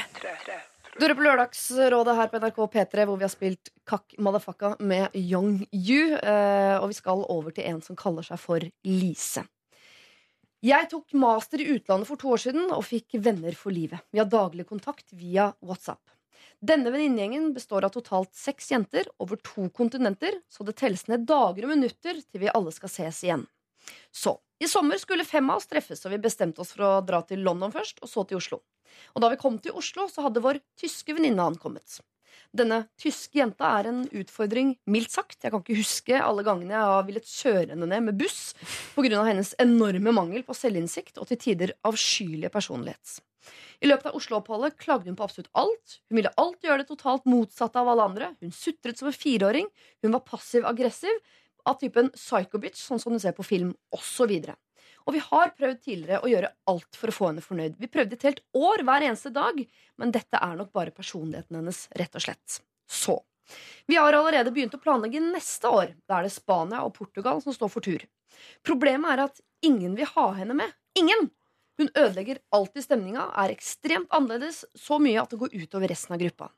[0.95, 5.11] Du hører på Lørdagsrådet her på NRK P3, hvor vi har spilt Kakk Madafakka med
[5.19, 6.15] Young Yu.
[6.15, 9.43] eh, Og vi skal over til en som kaller seg for Lise.
[10.65, 13.99] Jeg tok master i utlandet for to år siden og fikk venner for livet.
[14.15, 16.14] Vi har daglig kontakt via WhatsApp.
[16.65, 21.67] Denne venninnegjengen består av totalt seks jenter over to kontinenter, så det telles ned dager
[21.67, 23.43] og minutter til vi alle skal ses igjen.
[24.09, 27.21] Så, i sommer skulle fem av oss treffes, og vi bestemte oss for å dra
[27.29, 28.63] til London først, og så til Oslo.
[29.13, 31.99] Og da vi kom til Oslo, så hadde vår tyske venninne ankommet.
[32.55, 35.43] Denne tyske jenta er en utfordring, mildt sagt.
[35.43, 38.55] Jeg kan ikke huske alle gangene jeg har villet kjøre henne ned med buss
[38.97, 39.21] pga.
[39.27, 43.19] hennes enorme mangel på selvinnsikt og til tider avskyelige personlighet.
[43.85, 45.99] I løpet av Oslo-oppholdet klagde hun på absolutt alt.
[46.09, 48.31] Hun ville alltid gjøre det totalt motsatte av alle andre.
[48.41, 49.71] Hun sutret som en fireåring.
[50.05, 51.19] Hun var passiv-aggressiv
[51.69, 54.33] av typen psycho-bitch, sånn som du ser på film, osv.
[55.05, 57.77] Og vi har prøvd tidligere å gjøre alt for å få henne fornøyd.
[57.81, 59.61] Vi prøvde et helt år hver eneste dag,
[60.01, 62.61] men dette er nok bare personligheten hennes, rett og slett.
[62.89, 63.19] Så
[63.87, 65.93] vi har allerede begynt å planlegge neste år.
[66.09, 68.05] Da er det Spania og Portugal som står for tur.
[68.65, 70.73] Problemet er at ingen vil ha henne med.
[70.99, 71.29] Ingen!
[71.81, 76.21] Hun ødelegger alltid stemninga, er ekstremt annerledes, så mye at det går utover resten av
[76.23, 76.51] gruppa.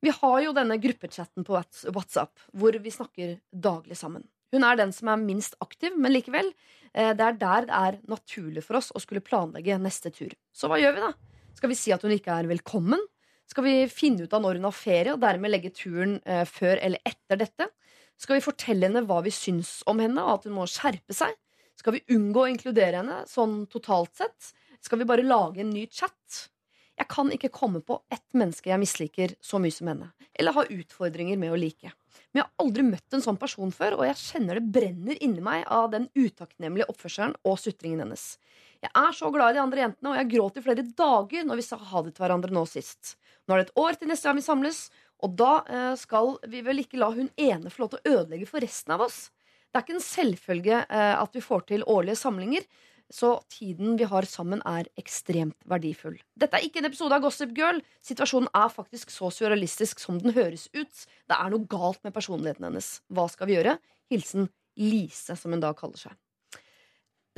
[0.00, 1.56] Vi har jo denne gruppechatten på
[1.92, 4.24] WhatsApp, hvor vi snakker daglig sammen.
[4.54, 6.52] Hun er den som er minst aktiv, men likevel.
[6.94, 10.30] eh, Det er der det er naturlig for oss å skulle planlegge neste tur.
[10.54, 11.12] Så hva gjør vi, da?
[11.54, 13.00] Skal vi si at hun ikke er velkommen?
[13.48, 16.78] Skal vi finne ut av når hun har ferie, og dermed legge turen eh, før
[16.80, 17.68] eller etter dette?
[18.16, 21.34] Skal vi fortelle henne hva vi syns om henne, og at hun må skjerpe seg?
[21.78, 24.52] Skal vi unngå å inkludere henne sånn totalt sett?
[24.82, 26.48] Skal vi bare lage en ny chat?
[26.98, 30.72] Jeg kan ikke komme på ett menneske jeg misliker så mye som henne, eller har
[30.74, 31.92] utfordringer med å like.
[32.32, 35.44] Men jeg har aldri møtt en sånn person før, og jeg kjenner det brenner inni
[35.44, 38.26] meg av den utakknemlige oppførselen og sutringen hennes.
[38.82, 41.60] Jeg er så glad i de andre jentene, og jeg gråt i flere dager når
[41.60, 43.14] vi sa ha det til hverandre nå sist.
[43.46, 44.84] Nå er det et år til neste gang vi samles,
[45.22, 48.50] og da eh, skal vi vel ikke la hun ene få lov til å ødelegge
[48.50, 49.28] for resten av oss.
[49.68, 52.64] Det er ikke en selvfølge eh, at vi får til årlige samlinger,
[53.12, 56.18] så tiden vi har sammen, er ekstremt verdifull.
[56.36, 57.80] Dette er ikke en episode av Gossip Girl.
[58.04, 61.04] Situasjonen er faktisk så surrealistisk som den høres ut.
[61.28, 62.98] Det er noe galt med personligheten hennes.
[63.08, 63.78] Hva skal vi gjøre?
[64.12, 66.16] Hilsen Lise, som hun da kaller seg.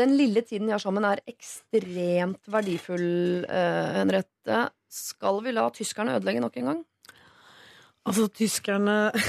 [0.01, 4.64] Den lille tiden vi har sammen, er ekstremt verdifull, eh, Henriette.
[4.90, 6.85] Skal vi la tyskerne ødelegge nok en gang?
[8.11, 9.12] Altså, tyskerne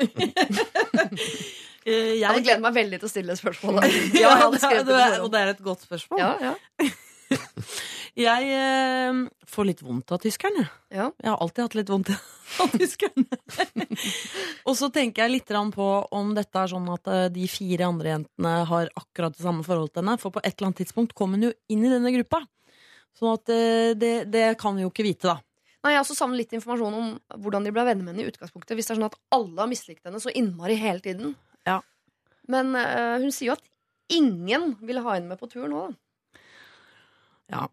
[1.86, 3.94] Jeg hadde Jeg gledet meg veldig til å stille spørsmålet.
[4.22, 6.20] ja, det, og det er et godt spørsmål.
[6.20, 6.90] Ja, ja.
[8.18, 10.64] Jeg eh, får litt vondt av tyskerne.
[10.90, 11.10] Ja.
[11.22, 12.10] Jeg har alltid hatt litt vondt
[12.62, 13.38] av tyskerne.
[14.66, 18.16] og så tenker jeg litt på om dette er sånn at eh, de fire andre
[18.16, 20.18] jentene har akkurat det samme forhold til henne.
[20.20, 22.42] For på et eller annet tidspunkt kom hun jo inn i denne gruppa.
[23.18, 25.38] Sånn at eh, det, det kan vi jo ikke vite, da.
[25.80, 28.74] Nei, Jeg også savner litt informasjon om hvordan de ble venner med henne i utgangspunktet.
[28.76, 31.38] Hvis det er sånn at alle har mislikt henne så innmari hele tiden.
[31.68, 31.80] Ja.
[32.50, 33.66] Men uh, hun sier jo at
[34.10, 35.84] ingen vil ha henne med på tur nå.
[37.50, 37.66] Ja.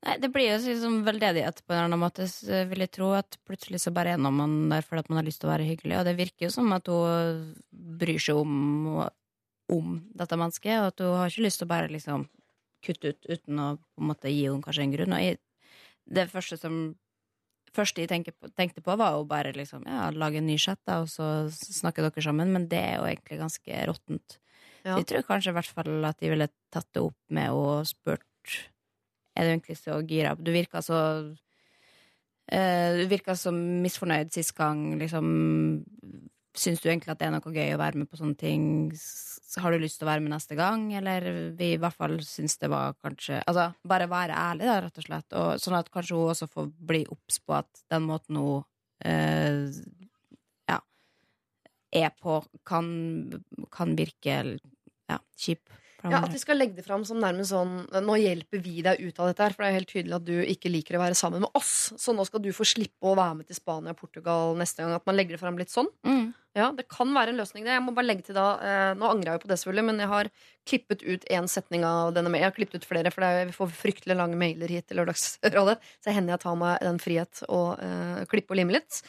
[0.00, 2.26] Nei, Det blir jo liksom veldedighet på en annen måte,
[2.70, 3.12] vil jeg tro.
[3.16, 5.68] At plutselig så bare er man der fordi at man har lyst til å være
[5.68, 5.98] hyggelig.
[5.98, 7.42] Og det virker jo som at hun
[8.00, 9.00] bryr seg om,
[9.72, 12.26] om dette mennesket, og at hun har ikke lyst til å bare liksom
[12.80, 15.16] kutte ut uten å på en måte gi henne kanskje en grunn.
[15.16, 15.40] Og jeg,
[16.08, 16.80] det første som
[17.76, 18.10] første jeg
[18.56, 22.04] tenkte på, var jo bare liksom ja, lage en ny chat, da, og så snakke
[22.04, 22.52] dere sammen.
[22.54, 24.38] Men det er jo egentlig ganske råttent.
[24.84, 24.94] Ja.
[24.94, 27.86] Så jeg tror kanskje i hvert fall at de ville tatt det opp med og
[27.88, 28.24] spurt
[29.36, 30.32] Er du egentlig så gira?
[30.34, 31.00] Du virka så
[32.48, 35.26] eh, Du virka så misfornøyd sist gang, liksom.
[36.56, 38.64] Syns du egentlig at det er noe gøy å være med på sånne ting?
[39.58, 40.84] Har du lyst til å være med neste gang?
[40.94, 41.26] Eller
[41.58, 45.06] vi i hvert fall syns det var kanskje Altså, bare være ærlig, da, rett og
[45.06, 45.38] slett.
[45.38, 48.62] Og, sånn at kanskje hun også får bli obs på at den måten hun
[49.08, 49.66] eh,
[50.70, 50.78] ja,
[52.02, 52.92] er på, kan,
[53.74, 54.38] kan virke
[55.10, 55.64] ja, kjip.
[56.04, 56.22] Ja.
[56.24, 57.72] At vi skal legge det fram som nærmest sånn
[58.06, 60.36] Nå hjelper vi deg ut av dette her, for det er helt tydelig at du
[60.40, 61.92] ikke liker å være sammen med oss.
[62.00, 64.94] Så nå skal du få slippe å være med til Spania og Portugal neste gang.
[64.96, 65.90] At man legger det fram litt sånn.
[66.06, 66.30] Mm.
[66.56, 67.62] Ja, Det kan være en løsning.
[67.64, 69.84] det Jeg må bare legge til da eh, Nå angrer jeg jo på det, selvfølgelig,
[69.86, 70.30] men jeg har
[70.66, 72.42] klippet ut én setning av denne mailen.
[72.42, 75.78] Jeg har klippet ut flere, for det vi får fryktelig lange mailer hit til Lørdagsrådet.
[76.02, 79.02] Så hender jeg tar meg den frihet å eh, klippe og lime litt.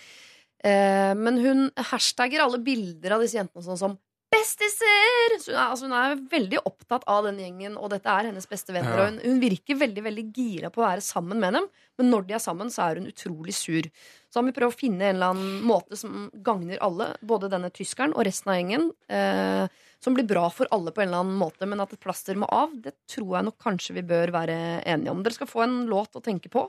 [0.64, 3.98] Eh, men hun hashtagger alle bilder av disse jentene sånn som
[4.42, 5.36] Bestiser!
[5.38, 8.50] Så hun er, altså, hun er veldig opptatt av den gjengen, og dette er hennes
[8.50, 8.96] beste venner.
[8.98, 9.04] Ja.
[9.04, 11.70] Og hun, hun virker veldig veldig gira på å være sammen med dem,
[12.02, 13.88] men når de er sammen, så er hun utrolig sur.
[14.32, 17.70] Så han vil prøve å finne en eller annen måte som gagner alle, både denne
[17.76, 18.90] tyskeren og resten av gjengen.
[19.12, 22.40] Eh, som blir bra for alle på en eller annen måte, men at et plaster
[22.40, 25.22] må av, det tror jeg nok kanskje vi bør være enige om.
[25.22, 26.66] Dere skal få en låt å tenke på.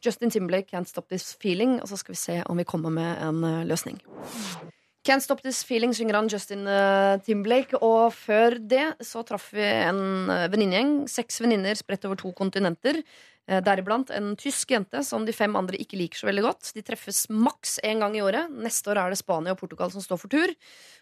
[0.00, 3.18] Justin Timberlake, Can't Stop This Feeling, og så skal vi se om vi kommer med
[3.20, 4.00] en eh, løsning.
[5.10, 7.74] Can't Stop This Feeling synger han Justin eh, Timberlake.
[7.82, 10.92] Og før det så traff vi en uh, venninnegjeng.
[11.10, 13.00] Seks venninner spredt over to kontinenter.
[13.50, 16.70] Eh, Deriblant en tysk jente som de fem andre ikke liker så veldig godt.
[16.76, 18.52] De treffes maks én gang i året.
[18.54, 20.52] Neste år er det Spania og Portugal som står for tur.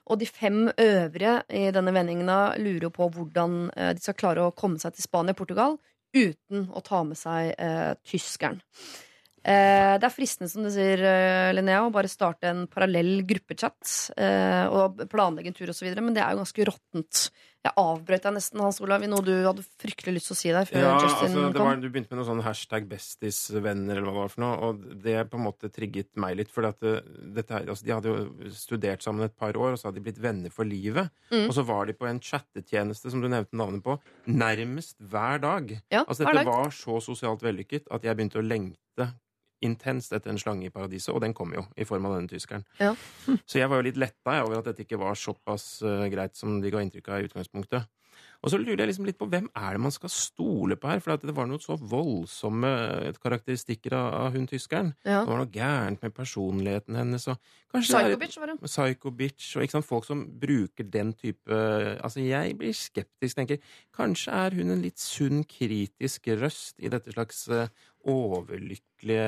[0.09, 2.33] Og de fem øvrige i denne vendingen
[2.64, 5.77] lurer på hvordan eh, de skal klare å komme seg til Spania og Portugal
[6.16, 8.62] uten å ta med seg eh, tyskeren.
[9.49, 13.93] Eh, det er fristende, som du sier, eh, Linnea, å bare starte en parallell gruppechat
[14.21, 17.29] eh, og planlegge en tur osv., men det er jo ganske råttent.
[17.65, 20.53] Jeg avbrøt deg nesten, Hans Olav, i noe du hadde fryktelig lyst til å si
[20.55, 21.67] der før Ja, Justin altså, det kom.
[21.67, 24.85] var, du begynte med noe sånn hashtag bestisvenner, eller hva det var for noe, og
[25.07, 26.53] det på en måte trigget meg litt.
[26.55, 26.93] For det,
[27.39, 30.21] dette, altså, de hadde jo studert sammen et par år, og så hadde de blitt
[30.23, 31.09] venner for livet.
[31.33, 31.47] Mm.
[31.49, 33.97] Og så var de på en chattetjeneste, som du nevnte navnet på,
[34.29, 35.73] nærmest hver dag.
[35.89, 39.11] Ja, Altså, dette var så sosialt vellykket at jeg begynte å lengte
[39.64, 42.66] intenst etter en slange i paradiset, og den kom jo i form av denne tyskeren.
[42.81, 42.94] Ja.
[43.49, 46.61] Så jeg var jo litt letta over at dette ikke var såpass eh, greit som
[46.62, 47.88] de ga inntrykk av i utgangspunktet.
[48.38, 51.01] Og så lurer jeg liksom litt på hvem er det man skal stole på her?
[51.03, 52.71] For det var noen så voldsomme
[53.09, 54.92] eh, karakteristikker av, av hun tyskeren.
[55.03, 55.25] Ja.
[55.25, 57.27] Det var noe gærent med personligheten hennes.
[57.33, 58.61] Og Psycho-bitch var hun.
[58.62, 61.59] Psycho bitch og sant, folk som bruker den type
[61.99, 63.59] Altså, jeg blir skeptisk, tenker
[63.97, 67.75] Kanskje er hun en litt sunn, kritisk røst i dette slags eh,
[68.09, 69.27] overlykkelige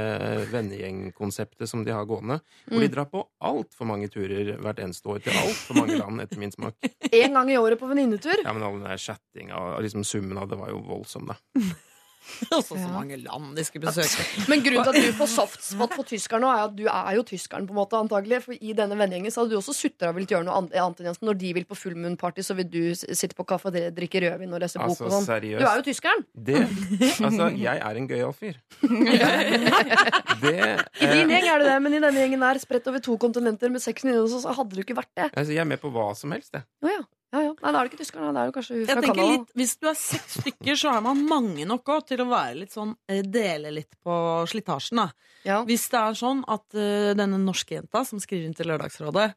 [0.51, 2.41] vennegjengkonseptet som de har gående.
[2.67, 6.41] Hvor de drar på altfor mange turer hvert eneste år til altfor mange land, etter
[6.41, 6.79] min smak.
[7.21, 8.45] En gang i året på venninnetur.
[8.45, 11.39] Ja, men all den der chattinga og liksom summen av det var jo voldsom, da.
[12.57, 12.89] Også så Ja.
[12.93, 14.25] mange land de skulle besøke.
[14.51, 17.67] Men grunnen til at du får softspot for tyskeren er at du er jo tyskeren,
[17.67, 18.43] på en måte, antagelig.
[18.45, 21.01] For i denne vennegjengen så hadde du også sutra og villet gjøre noe an- annet
[21.01, 21.27] enn Jensen.
[21.31, 24.53] Når de vil på full moon-party, så vil du sitte på kaffe og drikke rødvin
[24.55, 25.27] og lese bok Altså, og sånn.
[25.31, 25.61] seriøst.
[25.61, 26.27] Du er jo tyskeren!
[26.35, 26.61] Det
[27.25, 28.61] Altså, jeg er en gøyal fyr.
[30.41, 33.03] Det I eh, din gjeng er det det, men i denne gjengen her, spredt over
[33.05, 35.29] to kontinenter med seks venninner, så så hadde du ikke vært det.
[35.35, 36.65] altså, Jeg er med på hva som helst, jeg.
[36.85, 37.03] Oh, ja.
[37.33, 37.53] Ja, ja.
[37.63, 38.33] Nei, da er det ikke tyskerne.
[38.35, 39.45] Da er det kanskje hun fra Canada.
[39.61, 42.75] Hvis du er seks stykker, så er man mange nok også til å være litt
[42.75, 44.17] sånn eh, dele litt på
[44.51, 45.03] slitasjen.
[45.05, 45.07] da.
[45.47, 45.61] Ja.
[45.69, 49.29] Hvis det er sånn at uh, denne norske jenta som skriver inn til Lørdagsrådet,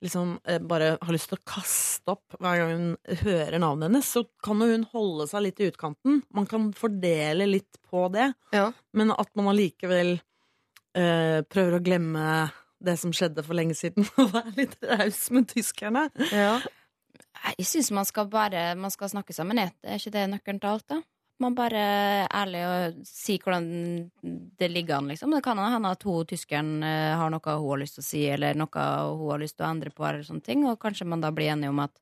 [0.00, 4.08] liksom uh, bare har lyst til å kaste opp hver gang hun hører navnet hennes,
[4.14, 6.22] så kan jo hun holde seg litt i utkanten.
[6.32, 8.70] Man kan fordele litt på det, Ja.
[8.96, 10.16] men at man allikevel
[10.96, 12.26] uh, prøver å glemme
[12.80, 16.06] det som skjedde for lenge siden, og være litt raus med tyskerne.
[16.32, 16.54] Ja.
[17.58, 19.58] Jeg syns man skal bare Man skal snakke sammen.
[19.62, 21.00] Er ikke det nøkkelen til alt, da?
[21.40, 23.68] Man bare er ærlig og sier hvordan
[24.60, 25.32] det ligger an, liksom.
[25.32, 28.20] Det kan hende at hun tyskeren eh, har noe hun har lyst til å si,
[28.28, 31.24] eller noe hun har lyst til å endre på, eller sånne ting, og kanskje man
[31.24, 31.96] da blir enige om at,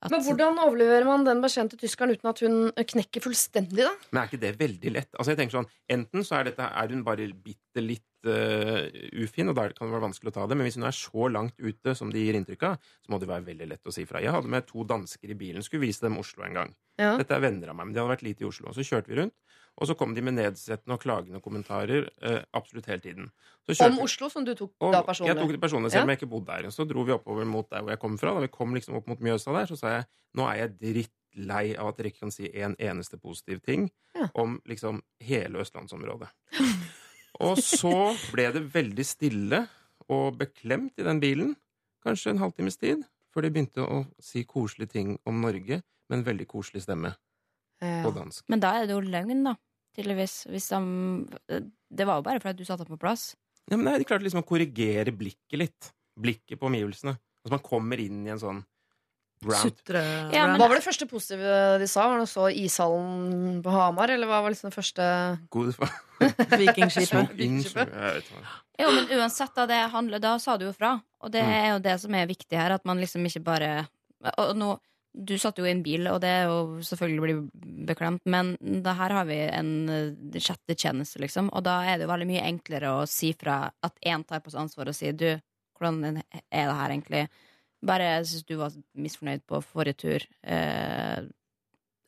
[0.00, 2.56] at Men hvordan overleverer man den beskjeden til tyskeren uten at hun
[2.94, 3.92] knekker fullstendig, da?
[4.08, 5.12] Men er ikke det veldig lett?
[5.12, 8.88] Altså jeg tenker sånn, Enten så er, dette, er hun bare bitte litt eh,
[9.24, 10.56] ufin, og da kan det være vanskelig å ta det.
[10.58, 13.28] Men hvis hun er så langt ute som de gir inntrykk av, så må det
[13.30, 14.22] være veldig lett å si fra.
[14.24, 16.74] Jeg hadde med to dansker i bilen, skulle vise dem Oslo en gang.
[17.00, 17.16] Ja.
[17.18, 18.68] Dette er venner av meg, men de hadde vært lite i Oslo.
[18.70, 19.34] Og så kjørte vi rundt,
[19.74, 23.30] og så kom de med nedsettende og klagende kommentarer uh, absolutt hele tiden.
[23.66, 26.14] Så Om Oslo, som du tok og da Jeg tok det personlig, selv om Ja.
[26.14, 26.70] jeg ikke bodde der.
[26.70, 28.34] Så dro vi oppover mot der hvor jeg kom fra.
[28.34, 30.06] Da vi kom liksom opp mot Mjøsa der, så sa jeg
[30.38, 34.28] nå er jeg drittlei av at dere ikke kan si en eneste positiv ting Ja.
[34.34, 36.30] om liksom hele østlandsområdet.
[37.42, 39.64] og så ble det veldig stille
[40.12, 41.54] og beklemt i den bilen,
[42.04, 46.26] kanskje en halvtimes tid, før de begynte å si koselige ting om Norge med en
[46.26, 47.14] veldig koselig stemme
[47.80, 48.44] på dansk.
[48.52, 49.56] Men da er det jo løgn, da.
[49.94, 50.44] Tydeligvis.
[50.50, 53.32] Hvis de, det var jo bare fordi du satte dem på plass.
[53.70, 55.90] Ja, men De klarte liksom å korrigere blikket litt.
[56.20, 57.14] Blikket på omgivelsene.
[57.44, 58.62] Altså Man kommer inn i en sånn
[59.50, 59.78] rant.
[59.82, 60.02] Sutre
[60.34, 62.06] Ja, men- Hva var det første positive de sa?
[62.08, 65.08] Var det så ishallen på Hamar, eller hva var liksom det første
[65.50, 65.88] God for
[66.60, 68.24] Vikingskipet.
[68.78, 70.96] Jo, men uansett, da det handler, da sa du jo fra.
[71.22, 73.70] Og det er jo det som er viktig her, at man liksom ikke bare
[74.38, 74.72] Og nå,
[75.14, 77.40] du satt jo i en bil, og det er jo selvfølgelig blir
[77.86, 82.06] beklemt, men da her har vi en eh, sjette tjeneste, liksom, og da er det
[82.08, 85.12] jo veldig mye enklere å si fra at én tar på seg ansvar og sier
[85.14, 85.28] du,
[85.78, 87.22] hvordan er det her egentlig?
[87.84, 90.24] Bare jeg syns du var misfornøyd på forrige tur.
[90.42, 91.20] Eh,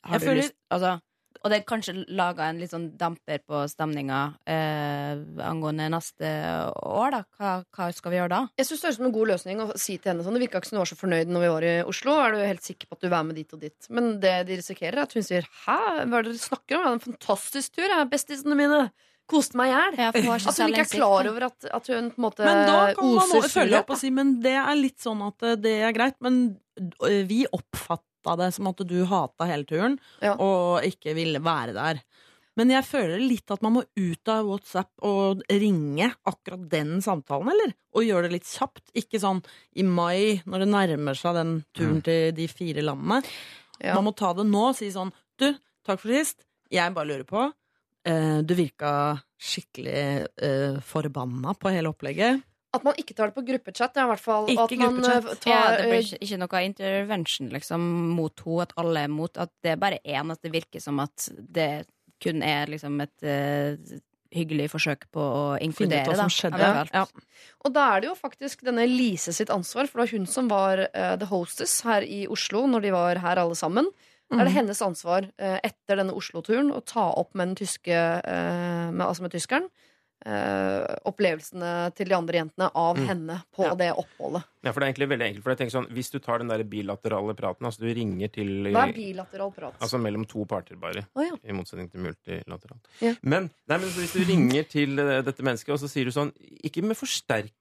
[0.06, 1.00] har Jeg du føler- lyst Altså
[1.44, 5.14] og det er kanskje laga en litt sånn damper på stemninga eh,
[5.46, 6.26] angående neste
[6.82, 7.20] år, da.
[7.38, 8.40] Hva, hva skal vi gjøre da?
[8.58, 10.34] Jeg synes det høres ut som en god løsning å si til henne sånn.
[10.34, 12.16] Det virka ikke som du var så fornøyd når vi var i Oslo.
[12.24, 13.90] Er du helt sikker på at du vil være med dit og dit?
[13.90, 16.80] Men det de risikerer, er at hun sier 'hæ, hva er det dere snakker om?
[16.82, 18.10] Jeg hadde en fantastisk tur, jeg.
[18.10, 18.90] Bestisene mine.
[19.26, 19.96] Koste meg i hjel.
[19.98, 22.76] Ja, At hun ikke er klar over at, at hun på en måte Men da
[22.94, 25.96] kan man følge opp og si Men det er litt sånn at eh, det er
[25.96, 26.36] greit, men
[26.78, 30.36] eh, vi oppfatta det som at du hata hele turen Ja.
[30.38, 32.00] og ikke ville være der.
[32.56, 37.50] Men jeg føler litt at man må ut av WhatsApp og ringe akkurat den samtalen,
[37.52, 37.74] eller?
[37.92, 38.86] Og gjøre det litt kjapt.
[38.96, 39.42] Ikke sånn
[39.76, 43.20] i mai, når det nærmer seg den turen til de fire landene.
[43.82, 43.92] Ja.
[43.98, 45.50] Man må ta det nå og si sånn Du,
[45.84, 46.46] takk for sist.
[46.72, 47.44] Jeg bare lurer på.
[48.06, 48.92] Eh, du virka
[49.36, 52.44] skikkelig uh, forbanna på hele opplegget.
[52.76, 53.96] At man ikke tar det på gruppechat.
[53.96, 54.48] Ja, i hvert fall.
[54.52, 55.28] Ikke at man gruppechat.
[55.30, 57.84] eh, tar, Ja, det blir eh, ikke, ikke noe intervention liksom,
[58.16, 59.38] mot henne, at alle er mot.
[59.40, 61.70] At det er bare én, at det virker som at det
[62.22, 63.96] kun er liksom et uh,
[64.32, 66.04] hyggelig forsøk på å Finne inkludere.
[66.04, 66.60] ut hva som skjedde.
[66.64, 66.96] eventuelt.
[66.96, 67.48] Ja.
[67.64, 70.48] Og da er det jo faktisk denne Lise sitt ansvar, for det var hun som
[70.52, 73.88] var uh, the hostess her i Oslo når de var her alle sammen.
[74.34, 74.56] Da er det Mhm.
[74.58, 79.22] hennes ansvar eh, etter denne Oslo-turen å ta opp med den tyske eh, med, Altså
[79.22, 79.68] med tyskeren.
[80.24, 83.06] Eh, opplevelsene til de andre jentene av Mm.
[83.06, 83.74] henne på Ja.
[83.74, 84.44] det oppholdet.
[84.64, 85.42] Ja, for det er egentlig veldig enkelt.
[85.44, 88.64] For jeg tenker sånn, Hvis du tar den der bilaterale praten, altså du ringer til
[88.72, 89.74] Hva er bilateral prat?
[89.80, 91.06] Altså mellom to parter, bare.
[91.14, 91.36] Oh, ja.
[91.44, 92.80] I motsetning til multilateralt.
[93.00, 93.14] Ja.
[93.22, 96.32] Men, nei, men hvis du ringer til uh, dette mennesket, og så sier du sånn
[96.64, 97.52] Ikke med for sterk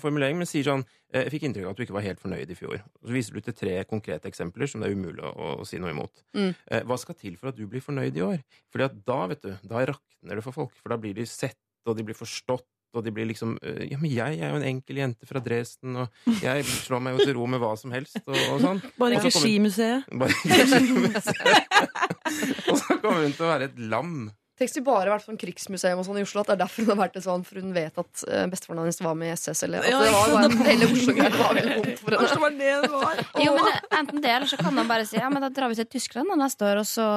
[0.00, 2.50] formulering, men sier sånn eh, Jeg fikk inntrykk av at du ikke var helt fornøyd
[2.50, 2.74] i fjor.
[3.02, 5.78] Og så viser du til tre konkrete eksempler som det er umulig å, å si
[5.78, 6.22] noe imot.
[6.34, 6.54] Mm.
[6.86, 8.38] Hva skal til for at du blir fornøyd i år?
[8.72, 10.72] Fordi at da, vet du, da rakner det for folk.
[10.80, 11.58] For da blir de sett,
[11.88, 12.66] og de blir forstått.
[12.92, 15.94] Og de blir liksom eh, Ja, men jeg er jo en enkel jente fra Dresden,
[16.02, 18.82] og jeg slår meg jo til ro med hva som helst, og, og sånn.
[19.00, 20.10] Bare ikke Skimuseet.
[20.20, 21.78] Bare ikke skimuseet.
[22.68, 24.12] Og så kommer hun til å være et lam.
[24.52, 26.42] Tenk hvis de bare har vært sånn krigsmuseum og sånn i Oslo.
[26.42, 28.82] At det er derfor hun har vært det sånn, for hun vet at uh, bestefaren
[28.82, 29.62] hennes var med i SS.
[29.66, 32.40] Eller at Ja, det var bare hele Oslo-greia var veldig vondt for henne.
[32.42, 33.22] var det det var.
[33.46, 35.80] Jo, men Enten det, eller så kan han bare si Ja, men da drar vi
[35.80, 37.08] til Tyskland da, neste år, og så,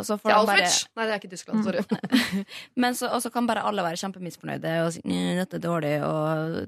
[0.00, 1.62] og så får han bare Nei, det er ikke Tyskland.
[1.66, 1.86] Sorry.
[2.82, 6.66] Men så, og så kan bare alle være kjempemisfornøyde og si dette er dårlig, og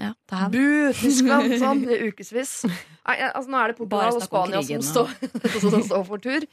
[0.00, 0.14] ja.
[0.48, 1.54] Bu, Tyskland!
[1.60, 2.60] Sånn, i ukevis.
[3.04, 5.16] Altså, nå er det Portugal og Spania som står,
[5.66, 6.46] som står for tur.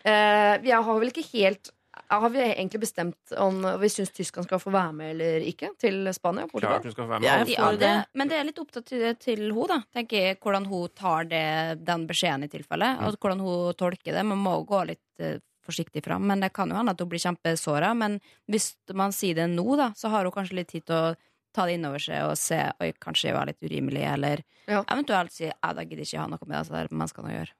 [0.00, 1.72] Uh, vi har vel ikke helt
[2.10, 6.08] Har vi egentlig bestemt om vi syns Tyskland skal få være med eller ikke til
[6.14, 6.48] Spania?
[6.50, 7.52] Klart hun skal få være med.
[7.54, 10.66] Ja, de det, men det er litt opp til, til hun da Tenker jeg, Hvordan
[10.66, 11.44] hun tar det,
[11.86, 14.26] den beskjeden i tilfelle, og hvordan hun tolker det.
[14.26, 17.22] Man må gå litt uh, forsiktig fram, men det kan jo hende at hun blir
[17.22, 17.92] kjempesåra.
[17.94, 18.18] Men
[18.50, 21.14] hvis man sier det nå, da, så har hun kanskje litt tid til å
[21.54, 24.84] ta det innover seg og se Oi, kanskje jeg var litt urimelig, eller Ja.
[24.86, 27.56] eventuelt si ja, da gidder ikke ha noe med det altså, menneskene å gjøre.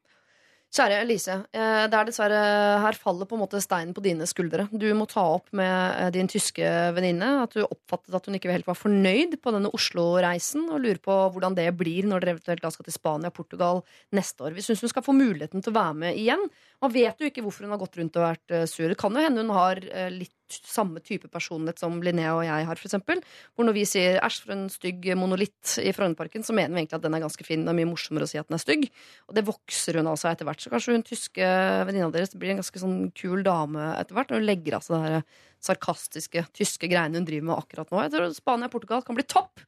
[0.71, 2.43] Kjære Elise, eh, det er dessverre
[2.79, 4.69] her faller på en måte steinen på dine skuldre.
[4.71, 5.67] Du må ta opp med
[5.99, 6.63] eh, din tyske
[6.95, 11.03] venninne at du oppfattet at hun ikke helt var fornøyd på denne Oslo-reisen, og lurer
[11.03, 13.83] på hvordan det blir når dere eventuelt skal til Spania og Portugal
[14.15, 14.55] neste år.
[14.55, 16.47] Vi syns hun skal få muligheten til å være med igjen.
[16.87, 18.87] Man vet jo ikke hvorfor hun har gått rundt og vært eh, sur.
[18.87, 19.83] Det kan jo hende hun har
[20.15, 23.23] litt samme type personlighet som Linnea og jeg har, for eksempel.
[23.55, 26.99] Hvor når vi sier 'æsj, for en stygg monolitt' i Frognerparken, så mener vi egentlig
[26.99, 27.65] at den er ganske fin.
[27.65, 28.91] Det er mye morsommere å si at den er stygg.
[29.29, 30.61] Og det vokser hun altså etter hvert.
[30.61, 31.45] Så kanskje hun tyske
[31.87, 34.31] venninna deres blir en ganske sånn kul dame etter hvert.
[34.31, 35.23] Når hun legger av seg det her
[35.61, 38.03] sarkastiske tyske greiene hun driver med akkurat nå.
[38.05, 39.61] Jeg tror Spania og Portugal kan bli topp.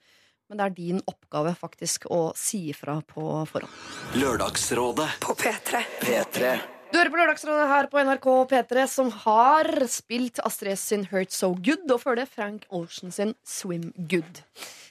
[0.48, 3.72] Men det er din oppgave faktisk å si ifra på forhånd.
[4.20, 5.80] Lørdagsrådet På P3.
[6.02, 11.32] P3 Du hører på Lørdagsrådet her på NRK P3, som har spilt Astrid sin Hurt
[11.32, 14.42] So Good, og før Frank Ocean sin Swim Good.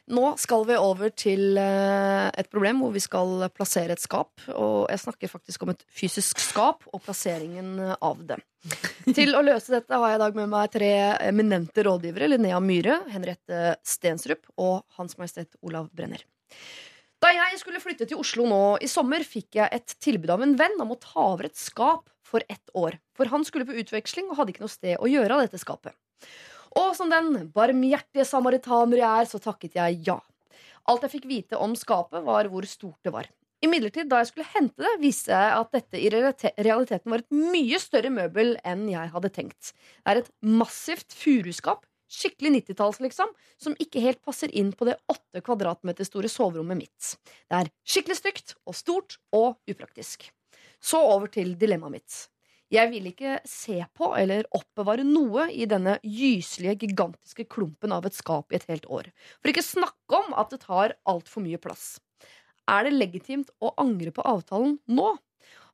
[0.09, 4.33] Nå skal vi over til eh, et problem hvor vi skal plassere et skap.
[4.49, 8.41] Og jeg snakker faktisk om et fysisk skap og plasseringen av det.
[9.13, 10.93] Til å løse dette har jeg i dag med meg tre
[11.29, 12.33] eminente rådgivere.
[12.33, 16.25] Linnea Myhre, Henriette Stensrup og Hans Majestet Olav Brenner.
[17.21, 20.55] Da jeg skulle flytte til Oslo nå i sommer, fikk jeg et tilbud av en
[20.57, 22.97] venn om å ta over et skap for ett år.
[23.13, 25.93] For han skulle på utveksling og hadde ikke noe sted å gjøre av dette skapet.
[26.81, 30.17] Og som den barmhjertige samaritaner jeg er, så takket jeg ja.
[30.89, 33.29] Alt jeg fikk vite om skapet, var hvor stort det var.
[33.61, 37.77] Imidlertid, da jeg skulle hente det, viste jeg at dette i realiteten var et mye
[37.77, 39.75] større møbel enn jeg hadde tenkt.
[40.01, 43.31] Det er et massivt furuskap, skikkelig 90-talls liksom,
[43.61, 47.15] som ikke helt passer inn på det åtte kvadratmeter store soverommet mitt.
[47.47, 50.27] Det er skikkelig stygt og stort og upraktisk.
[50.81, 52.19] Så over til dilemmaet mitt.
[52.71, 58.15] Jeg vil ikke se på eller oppbevare noe i denne gyselige, gigantiske klumpen av et
[58.15, 59.09] skap i et helt år.
[59.41, 61.97] For ikke snakke om at det tar altfor mye plass.
[62.71, 65.09] Er det legitimt å angre på avtalen nå?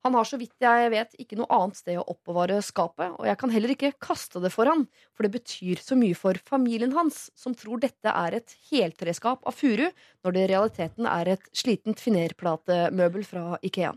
[0.08, 3.40] Han har så vidt jeg vet ikke noe annet sted å oppbevare skapet, og jeg
[3.42, 7.26] kan heller ikke kaste det for han, for det betyr så mye for familien hans,
[7.36, 9.90] som tror dette er et heltreskap av furu,
[10.24, 13.92] når det i realiteten er et slitent finerplatemøbel fra Ikea.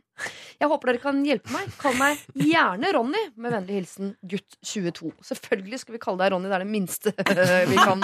[0.58, 1.70] Jeg håper dere kan hjelpe meg.
[1.78, 5.14] Kall meg gjerne Ronny, med vennlig hilsen gutt 22.
[5.30, 7.14] Selvfølgelig skal vi kalle deg Ronny, det er det minste
[7.70, 8.02] vi kan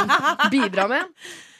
[0.54, 1.14] bidra med.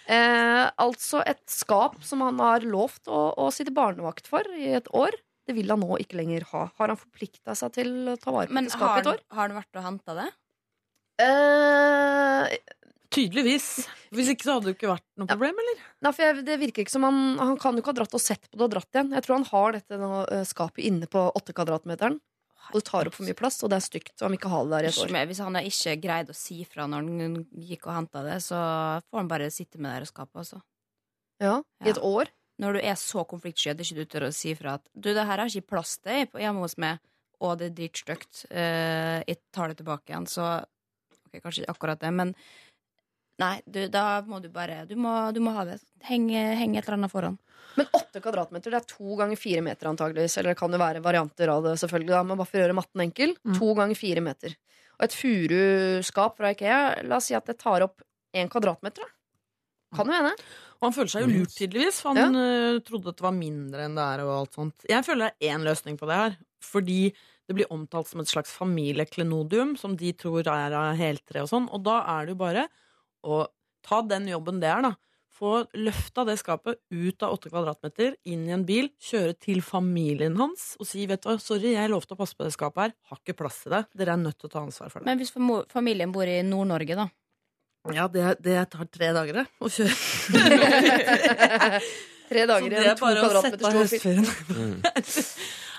[0.06, 4.86] Eh, altså et skap som han har lovt å, å sitte barnevakt for i et
[4.94, 5.18] år.
[5.46, 6.64] Det vil han nå ikke lenger ha.
[6.78, 9.22] Har han forplikta seg til å ta vare på Men har, skapet i et år?
[9.36, 10.26] har han vært og henta det?
[11.22, 12.76] Uh,
[13.14, 13.68] Tydeligvis.
[14.12, 15.82] Hvis ikke så hadde det ikke vært noe problem, eller?
[16.04, 18.22] nei, for jeg, det virker ikke som han Han kan jo ikke ha dratt og
[18.22, 19.12] sett på det og dratt igjen.
[19.16, 22.18] Jeg tror han har dette nå, eh, skapet inne på åtte kvadratmeteren.
[22.72, 24.14] Og det tar opp for mye plass, og det er stygt.
[24.18, 25.12] Så han vil ikke ha det der i et år.
[25.30, 27.36] Hvis han ikke greide å si fra når han
[27.68, 28.58] gikk og henta det, så
[29.06, 30.40] får han bare sitte med det skapet.
[30.42, 30.58] Altså.
[31.42, 32.32] Ja, I et år.
[32.62, 35.26] Når du er så konfliktsky at du ikke tør å si fra at du, det
[35.28, 36.98] her er ikke plass til på- hjemme hos meg,
[37.44, 40.64] og det er dritstygt, uh, jeg tar det tilbake igjen, så
[41.26, 42.30] Ok, kanskje ikke akkurat det, men
[43.42, 45.74] Nei, du, da må du bare Du må, du må ha det.
[46.08, 47.34] Heng, heng et eller annet foran.
[47.76, 50.38] Men åtte kvadratmeter, det er to ganger fire meter antageligvis.
[50.40, 52.76] Eller det kan jo være varianter av det, selvfølgelig, da, men bare for å gjøre
[52.78, 53.34] matten enkel.
[53.44, 53.58] Mm.
[53.58, 54.54] To ganger fire meter.
[54.96, 58.00] Og et furuskap fra Ikea, la oss si at det tar opp
[58.32, 59.04] én kvadratmeter.
[59.04, 59.98] da.
[59.98, 60.32] Kan jo hende.
[60.76, 62.02] Og han føler seg jo lurt, tydeligvis.
[62.04, 64.24] For han øh, trodde at det var mindre enn det er.
[64.26, 64.86] og alt sånt.
[64.90, 66.36] Jeg føler det er én løsning på det her.
[66.64, 67.00] Fordi
[67.46, 71.68] det blir omtalt som et slags familieklenodium, som de tror er av heltre og sånn.
[71.70, 72.68] Og da er det jo bare
[73.26, 73.44] å
[73.86, 74.94] ta den jobben det er, da.
[75.36, 80.38] Få løfta det skapet ut av åtte kvadratmeter, inn i en bil, kjøre til familien
[80.40, 82.94] hans og si vet du hva, sorry, jeg lovte å passe på det skapet her,
[83.10, 83.82] har ikke plass til det.
[84.00, 85.10] Dere er nødt til å ta ansvar for det.
[85.10, 85.34] Men hvis
[85.72, 87.06] familien bor i Nord-Norge, da?
[87.94, 89.46] Ja, det, det tar tre dager, det.
[89.62, 89.94] Å kjøre.
[92.26, 94.26] Tre dager det i er to kvadratmeter stor bil.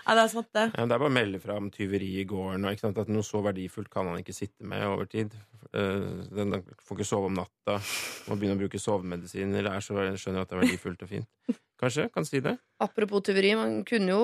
[0.07, 0.61] Ja, det er sant, det.
[0.77, 2.63] Ja, det er bare å melde fra om tyveri i gården.
[2.63, 3.01] Og, ikke sant?
[3.03, 5.35] At noe så verdifullt kan han ikke sitte med over tid.
[5.75, 7.75] Uh, Den den får ikke sove om natta.
[8.29, 9.59] Må begynne å bruke sovemedisiner.
[9.59, 11.27] Eller er så, skjønner at det er verdifullt og fint.
[11.83, 12.07] Kanskje?
[12.15, 12.55] Kan si det?
[12.81, 14.23] Apropos tyveri, man kunne jo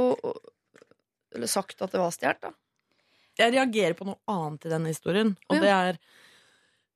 [1.33, 2.51] eller sagt at det var stjålet, da.
[3.41, 5.61] Jeg reagerer på noe annet i denne historien, og Ja.
[5.63, 6.01] det er eh,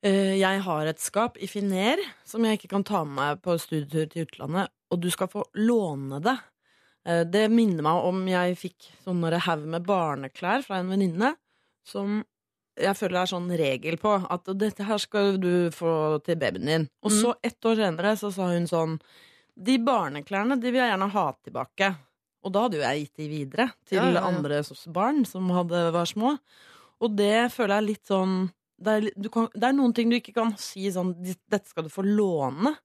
[0.06, 4.06] Jeg har et skap i Finer som jeg ikke kan ta med meg på studietur
[4.12, 6.38] til utlandet, og du skal få låne det.
[7.08, 11.34] Eh, det minner meg om jeg fikk sånne haug med barneklær fra en venninne
[11.88, 12.20] som
[12.78, 16.70] jeg føler det er sånn regel på at dette her skal du få til babyen
[16.70, 16.84] din.
[17.02, 19.00] Og så ett år senere så sa hun sånn
[19.58, 21.88] De barneklærne de vil jeg gjerne ha tilbake.
[22.46, 24.28] Og da hadde jo jeg gitt de videre til Ja, ja, ja.
[24.30, 24.62] andre
[24.94, 26.36] barn som hadde, var små.
[27.02, 30.20] Og det føler jeg litt sånn det er, du kan, det er noen ting du
[30.20, 32.76] ikke kan si sånn Dette skal du få låne.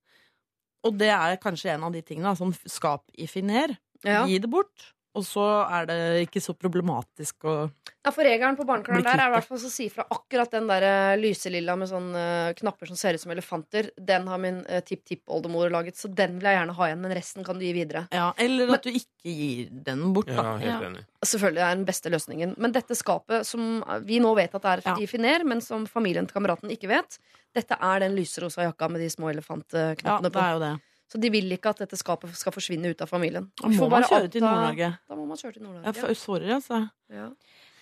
[0.83, 2.33] Og det er kanskje en av de tingene.
[2.39, 3.77] Sånn skap i Finer.
[4.03, 4.25] Ja.
[4.27, 4.93] Gi det bort.
[5.13, 7.55] Og så er det ikke så problematisk å
[8.03, 10.65] Ja, for regelen på barneklærne der er i hvert fall å si fra akkurat den
[10.71, 12.23] der eh, lyselilla med sånne
[12.59, 13.91] knapper som ser ut som elefanter.
[13.95, 17.03] Den har min uh, tipp-tipp-oldemor laget, så den vil jeg gjerne ha igjen.
[17.05, 18.07] Men resten kan du gi videre.
[18.11, 20.35] ja, Eller at du ikke gir den bort, da.
[20.41, 20.89] Ja, helt Ja.
[20.89, 21.05] enig.
[21.23, 22.55] Selvfølgelig er den beste løsningen.
[22.59, 24.97] Men dette skapet som vi nå vet at det er Ja.
[24.99, 27.19] i Finer, men som familien til kameraten ikke vet,
[27.55, 30.75] dette er den lyserosa jakka med de små elefantknappene Ja, elefantknappene det er jo det.
[31.13, 33.51] Så de vil ikke at dette skapet skal forsvinne ut av familien.
[33.61, 34.89] Da må man kjøre til Nord-Norge.
[35.11, 36.07] Da må man kjøre til Ja, Nord-Norge.
[36.09, 36.79] Ja, sorry, altså.
[37.13, 37.27] Ja.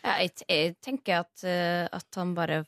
[0.01, 2.64] Ja, jeg, jeg tenker at, eh, at han bare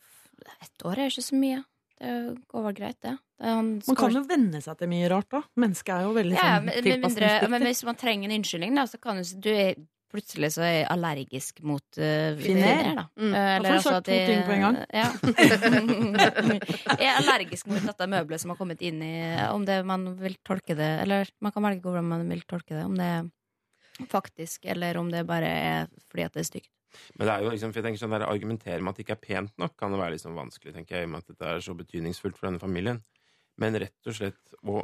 [0.60, 1.60] Ett år er ikke så mye.
[2.02, 2.12] Det
[2.50, 3.12] går vel greit, det.
[3.38, 5.42] Man skal- kan jo venne seg til mye rart, da.
[5.56, 7.50] Mennesket er jo veldig ja, sånn men, men, mindre, tilpasningsdyktig.
[7.50, 9.74] men hvis man trenger en unnskyldning, da, så kan du si du er
[10.12, 12.90] plutselig så er jeg allergisk mot uh, Finer.
[12.98, 13.04] da.
[13.16, 13.32] Mm.
[13.32, 14.78] Eh, Da får du sagt to ting på en gang.
[14.92, 15.08] Ja.
[17.02, 19.14] jeg er allergisk mot dette møbelet som har kommet inn i
[19.48, 22.84] Om det man vil tolke det Eller man kan velge hvordan man vil tolke det.
[22.84, 23.30] Om det er
[24.08, 26.70] faktisk, eller om det bare er fordi at det er stygt.
[27.16, 29.16] Men det er jo liksom, for jeg tenker sånn der, argumentere med at det ikke
[29.16, 31.52] er pent nok, kan det være liksom vanskelig, tenker jeg, i og med at dette
[31.54, 33.00] er så betydningsfullt for denne familien.
[33.60, 34.82] Men rett og slett å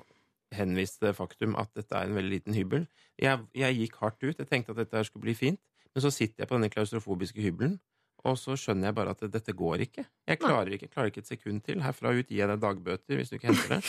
[0.55, 0.75] til
[1.05, 2.87] det faktum at dette er en veldig liten hybel.
[3.21, 4.39] Jeg, jeg gikk hardt ut.
[4.39, 5.61] Jeg tenkte at dette her skulle bli fint.
[5.95, 7.79] Men så sitter jeg på denne klaustrofobiske hybelen,
[8.27, 10.05] og så skjønner jeg bare at dette går ikke.
[10.29, 11.81] Jeg klarer ikke, jeg klarer ikke et sekund til.
[11.83, 13.83] Herfra ut gir jeg deg dagbøter hvis du ikke henter det.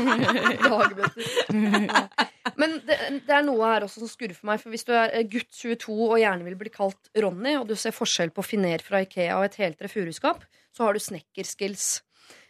[0.74, 2.24] Dagbøter.
[2.60, 4.60] Men det, det er noe her også som skurrer for meg.
[4.62, 7.96] For hvis du er gutt 22 og gjerne vil bli kalt Ronny, og du ser
[7.96, 11.88] forskjell på Finer fra Ikea og et heltre furuskap, så har du snekkerskills.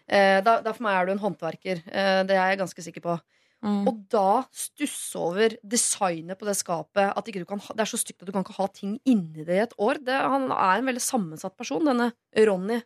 [0.05, 1.81] Eh, da, da for meg er du en håndverker.
[1.87, 3.17] Eh, det er jeg ganske sikker på.
[3.65, 3.87] Mm.
[3.89, 7.15] Og da stusse over designet på det skapet.
[7.17, 8.99] At ikke du kan ha, det er så stygt at du kan ikke ha ting
[9.09, 10.03] inni det i et år.
[10.05, 12.83] Det, han er en veldig sammensatt person, denne Ronny.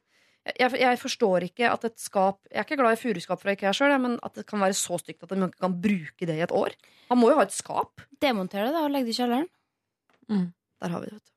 [0.49, 3.73] Jeg, jeg forstår ikke at et skap Jeg er ikke glad i furuskap fra Ikea
[3.77, 6.45] sjøl, men at det kan være så stygt at man ikke kan bruke det i
[6.47, 6.71] et år.
[7.11, 7.95] Han må jo ha et skap.
[8.23, 9.49] Demonter det, da, og legg det i kjelleren.
[10.79, 11.33] Der har vi det, vet du.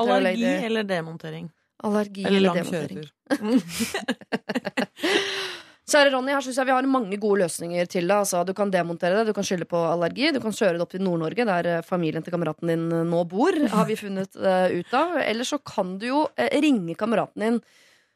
[0.00, 1.46] Allergi eller demontering?
[1.82, 3.04] Allergi Eller eller lang demontering.
[5.92, 8.16] Kjære Ronny, her synes jeg vi har mange gode løsninger til det.
[8.16, 10.94] Altså, du kan demontere det, du kan skylde på allergi, du kan kjøre det opp
[10.94, 14.72] til Nord-Norge, der eh, familien til kameraten din eh, nå bor, har vi funnet uh,
[14.72, 15.18] ut av.
[15.20, 17.60] Eller så kan du jo uh, ringe kameraten din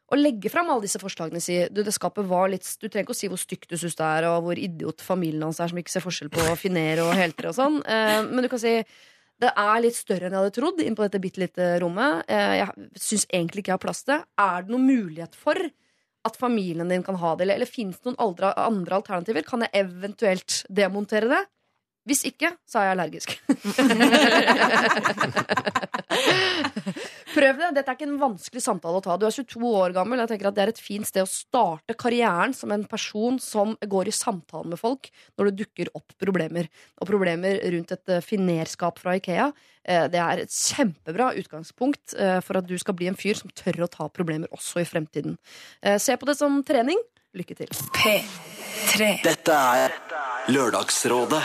[0.07, 1.43] og legge fram alle disse forslagene.
[1.43, 3.99] Si, du, det skapet var litt, du trenger ikke å si hvor stygt du syns
[3.99, 7.17] det er, og hvor idiot familien hans er, som ikke ser forskjell på finere og
[7.19, 7.81] heltere og sånn.
[7.85, 8.79] Uh, men du kan si
[9.43, 12.23] det er litt større enn jeg hadde trodd inn på dette bitte lite rommet.
[12.33, 14.23] Jeg syns egentlig ikke jeg har plass til det.
[14.41, 15.61] Er det noen mulighet for
[16.27, 19.47] at familien din kan ha det, eller, eller finnes det noen andre, andre alternativer?
[19.47, 21.43] Kan jeg eventuelt demontere det?
[22.07, 23.29] Hvis ikke, så er jeg allergisk.
[27.37, 27.69] Prøv det.
[27.77, 29.17] Dette er ikke en vanskelig samtale å ta.
[29.21, 30.21] Du er 22 år gammel.
[30.23, 33.75] Jeg tenker at Det er et fint sted å starte karrieren som en person som
[33.83, 36.65] går i samtale med folk når det dukker opp problemer.
[37.01, 39.51] Og problemer rundt et eh, finerskap fra Ikea.
[39.85, 43.51] eh, Det er et kjempebra utgangspunkt eh, for at du skal bli en fyr som
[43.53, 45.37] tør å ta problemer også i fremtiden.
[46.01, 46.99] Se på det som trening.
[47.37, 47.69] Lykke til.
[47.99, 49.11] P3.
[49.27, 49.93] Dette er
[50.49, 51.43] Lørdagsrådet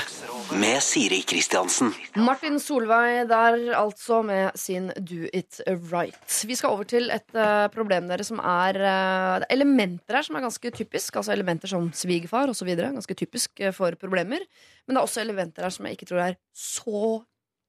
[0.60, 1.92] med Siri Kristiansen.
[2.20, 6.38] Martin Solveig der, altså, med sin Do It Right.
[6.48, 10.38] Vi skal over til et uh, problem dere som er uh, er elementer her som
[10.38, 11.16] er ganske typisk.
[11.16, 12.72] Altså elementer som svigerfar osv.
[12.76, 14.44] Ganske typisk uh, for problemer.
[14.86, 17.20] Men det er også elementer her som jeg ikke tror er så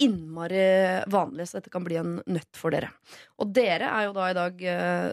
[0.03, 0.63] innmari
[1.13, 2.89] vanlige, så dette kan bli en nøtt for dere.
[3.39, 4.65] Og dere er jo da i dag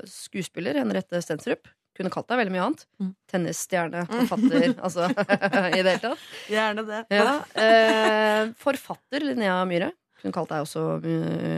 [0.09, 1.69] skuespiller, Henriette Stensrup.
[1.99, 2.83] Kunne kalt deg veldig mye annet.
[3.03, 3.09] Mm.
[3.27, 5.09] Tennisstjerne, forfatter, altså
[5.75, 6.21] i det hele tatt.
[6.47, 6.99] Gjerne det.
[7.11, 9.91] Ja, eh, forfatter Linnea Myhre.
[10.21, 11.17] Kunne kalt deg også my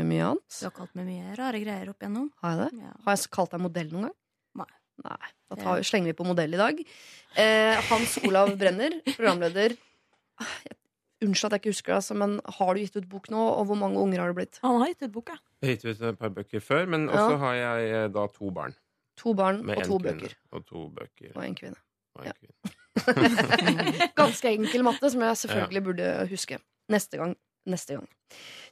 [0.09, 0.57] mye annet.
[0.57, 2.27] Du har kalt meg mye rare greier opp igjennom.
[2.41, 2.83] Har jeg det?
[2.87, 2.91] Ja.
[3.05, 4.17] Har jeg kalt deg modell noen gang?
[4.61, 4.67] Nei.
[5.01, 6.81] Nei, Da tar, slenger vi på modell i dag.
[7.41, 9.77] Eh, Hans Olav Brenner, programleder.
[10.41, 10.77] Ah, jeg-
[11.21, 13.37] Unnskyld at jeg ikke husker det, altså, men har du gitt ut bok nå?
[13.37, 14.57] Og hvor mange unger har det blitt?
[14.63, 15.35] Han har gitt ut bok, ja.
[15.61, 17.13] Jeg har gitt ut et par bøker før, men Ja.
[17.13, 18.73] også har jeg eh, da to barn.
[19.21, 20.33] To barn og to bøker.
[20.51, 21.31] Og to bøker.
[21.35, 21.77] Og en kvinne.
[22.17, 22.33] Og en Ja.
[22.39, 22.77] kvinne.
[24.19, 26.57] Ganske enkel matte, som jeg selvfølgelig burde huske.
[26.91, 27.35] Neste gang.
[27.69, 28.07] Neste gang.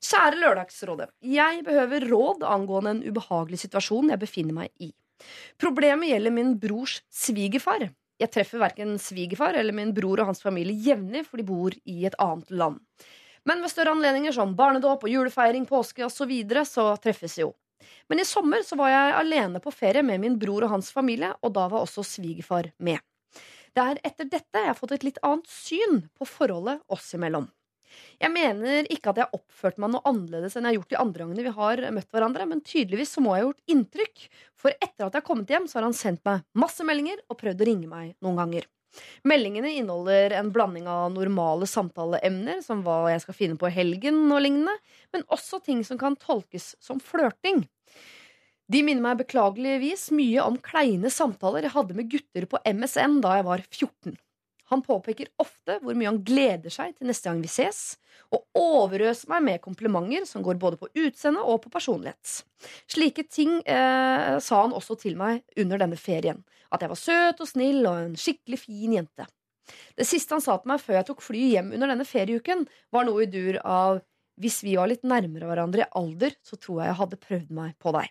[0.01, 1.09] Kjære Lørdagsrådet.
[1.21, 4.89] Jeg behøver råd angående en ubehagelig situasjon jeg befinner meg i.
[5.59, 7.89] Problemet gjelder min brors svigerfar.
[8.19, 12.01] Jeg treffer verken svigerfar eller min bror og hans familie jevnlig, for de bor i
[12.09, 12.79] et annet land.
[13.47, 17.45] Men ved større anledninger som barnedåp og julefeiring, påske osv., så, videre, så treffes vi
[17.45, 17.53] jo.
[18.09, 21.31] Men i sommer så var jeg alene på ferie med min bror og hans familie,
[21.41, 22.99] og da var også svigerfar med.
[23.75, 27.47] Det er etter dette jeg har fått et litt annet syn på forholdet oss imellom.
[28.21, 30.99] Jeg mener ikke at jeg har oppført meg noe annerledes enn jeg har gjort de
[31.01, 34.75] andre gangene vi har møtt hverandre, men tydeligvis så må jeg ha gjort inntrykk, for
[34.75, 37.63] etter at jeg har kommet hjem, så har han sendt meg masse meldinger og prøvd
[37.63, 38.69] å ringe meg noen ganger.
[39.27, 44.23] Meldingene inneholder en blanding av normale samtaleemner, som hva jeg skal finne på i helgen
[44.27, 44.75] og lignende,
[45.13, 47.65] men også ting som kan tolkes som flørting.
[48.69, 53.39] De minner meg beklageligvis mye om kleine samtaler jeg hadde med gutter på MSN da
[53.39, 54.17] jeg var 14.
[54.69, 57.97] Han påpeker ofte hvor mye han gleder seg til neste gang vi ses,
[58.29, 62.43] og overøser meg med komplimenter som går både på utseende og på personlighet.
[62.91, 66.43] Slike ting eh, sa han også til meg under denne ferien.
[66.69, 69.25] At jeg var søt og snill og en skikkelig fin jente.
[69.97, 73.05] Det siste han sa til meg før jeg tok flyet hjem under denne ferieuken, var
[73.05, 74.01] noe i dur av
[74.39, 77.75] hvis vi var litt nærmere hverandre i alder, så tror jeg jeg hadde prøvd meg
[77.81, 78.09] på deg.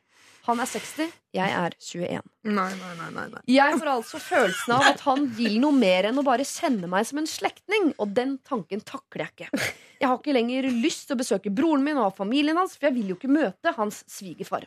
[0.49, 2.31] Han er 60, jeg er 21.
[2.49, 3.43] Nei, nei, nei, nei, nei.
[3.53, 7.05] Jeg får altså følelsen av at han vil noe mer enn å bare kjenne meg
[7.09, 9.69] som en slektning, og den tanken takler jeg ikke.
[9.99, 12.97] Jeg har ikke lenger lyst til å besøke broren min og familien hans, for jeg
[12.97, 14.65] vil jo ikke møte hans svigerfar.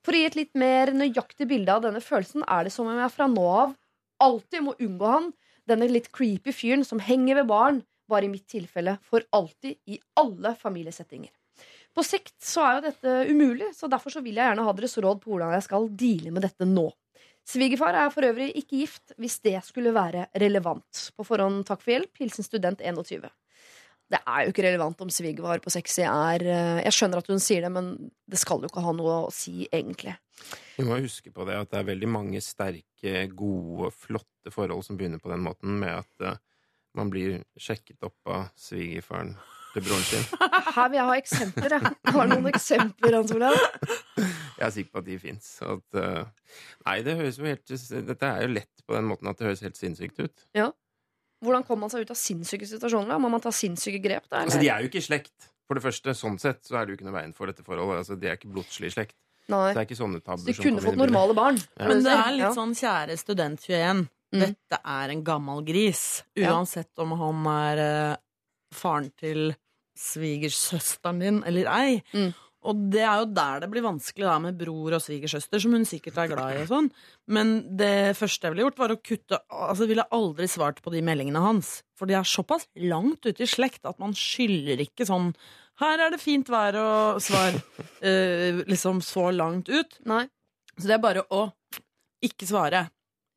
[0.00, 3.00] For å gi et litt mer nøyaktig bilde av denne følelsen er det som om
[3.02, 3.76] jeg fra nå av
[4.20, 5.30] alltid må unngå han,
[5.68, 10.00] denne litt creepy fyren som henger ved baren, bare i mitt tilfelle for alltid i
[10.20, 11.32] alle familiesettinger.
[11.94, 14.98] På sikt så er jo dette umulig, så derfor så vil jeg gjerne ha deres
[15.02, 16.86] råd på hvordan jeg skal deale med dette nå.
[17.50, 21.08] Svigerfar er for øvrig ikke gift, hvis det skulle være relevant.
[21.16, 22.12] På forhånd takk for hjelp.
[22.20, 23.26] Hilsen student 21.
[24.10, 27.42] Det er jo ikke relevant om svigerfar på sexy er eh, Jeg skjønner at hun
[27.42, 27.92] sier det, men
[28.26, 30.16] det skal jo ikke ha noe å si, egentlig.
[30.76, 34.98] Vi må huske på det at det er veldig mange sterke, gode, flotte forhold som
[34.98, 36.40] begynner på den måten, med at eh,
[36.98, 39.34] man blir sjekket opp av svigerfaren
[39.74, 40.24] til broren sin.
[40.76, 41.74] Her vil jeg ha eksempler.
[41.76, 41.92] Jeg.
[42.14, 43.54] Har noen eksempler, Hans Olav?
[44.18, 45.50] Jeg er sikker på at de fins.
[46.86, 47.70] Nei, det høres jo helt
[48.10, 50.46] Dette er jo lett på den måten at det høres helt sinnssykt ut.
[50.58, 50.70] Ja.
[51.40, 53.14] Hvordan kommer man seg ut av sinnssyke situasjoner?
[53.14, 53.20] da?
[53.22, 54.26] Må man ta sinnssyke grep?
[54.28, 54.58] Da, Altså.
[54.60, 55.48] De er jo ikke i slekt.
[55.70, 58.02] For det første, sånn sett så er det jo ikke noe veien for dette forholdet.
[58.02, 59.14] Altså, de er ikke blodslig i slekt.
[59.50, 59.70] Nei.
[59.70, 61.56] Så det er ikke sånne tabber Så de kunne fått normale barn.
[61.78, 61.86] Ja.
[61.88, 62.50] Men det er litt Ja.
[62.58, 64.02] sånn kjære student 21.
[64.30, 64.44] Mm.
[64.44, 66.04] Dette er en gammel gris.
[66.38, 66.54] Ja.
[66.54, 68.20] Uansett om han er eh,
[68.74, 69.50] faren til
[69.98, 71.98] svigersøsteren din eller ei.
[72.14, 72.30] Mm.
[72.68, 75.86] Og det er jo der det blir vanskelig da med bror og svigersøster, som hun
[75.88, 76.64] sikkert er glad i.
[76.64, 76.90] og sånn
[77.32, 80.92] Men det første jeg ville gjort, var å kutte Altså ville jeg aldri svart på
[80.92, 81.78] de meldingene hans.
[81.96, 85.32] For de er såpass langt ute i slekt at man skylder ikke sånn
[85.80, 87.56] Her er det fint vær og svar.
[88.04, 89.96] eh, liksom så langt ut.
[90.04, 90.26] Nei.
[90.76, 91.46] Så det er bare å
[92.20, 92.84] ikke svare.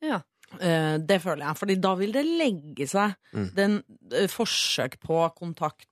[0.03, 0.19] Ja.
[0.61, 3.47] Eh, det føler jeg, Fordi da vil det legge seg Mm.
[3.55, 5.87] den eh, forsøk på kontakt.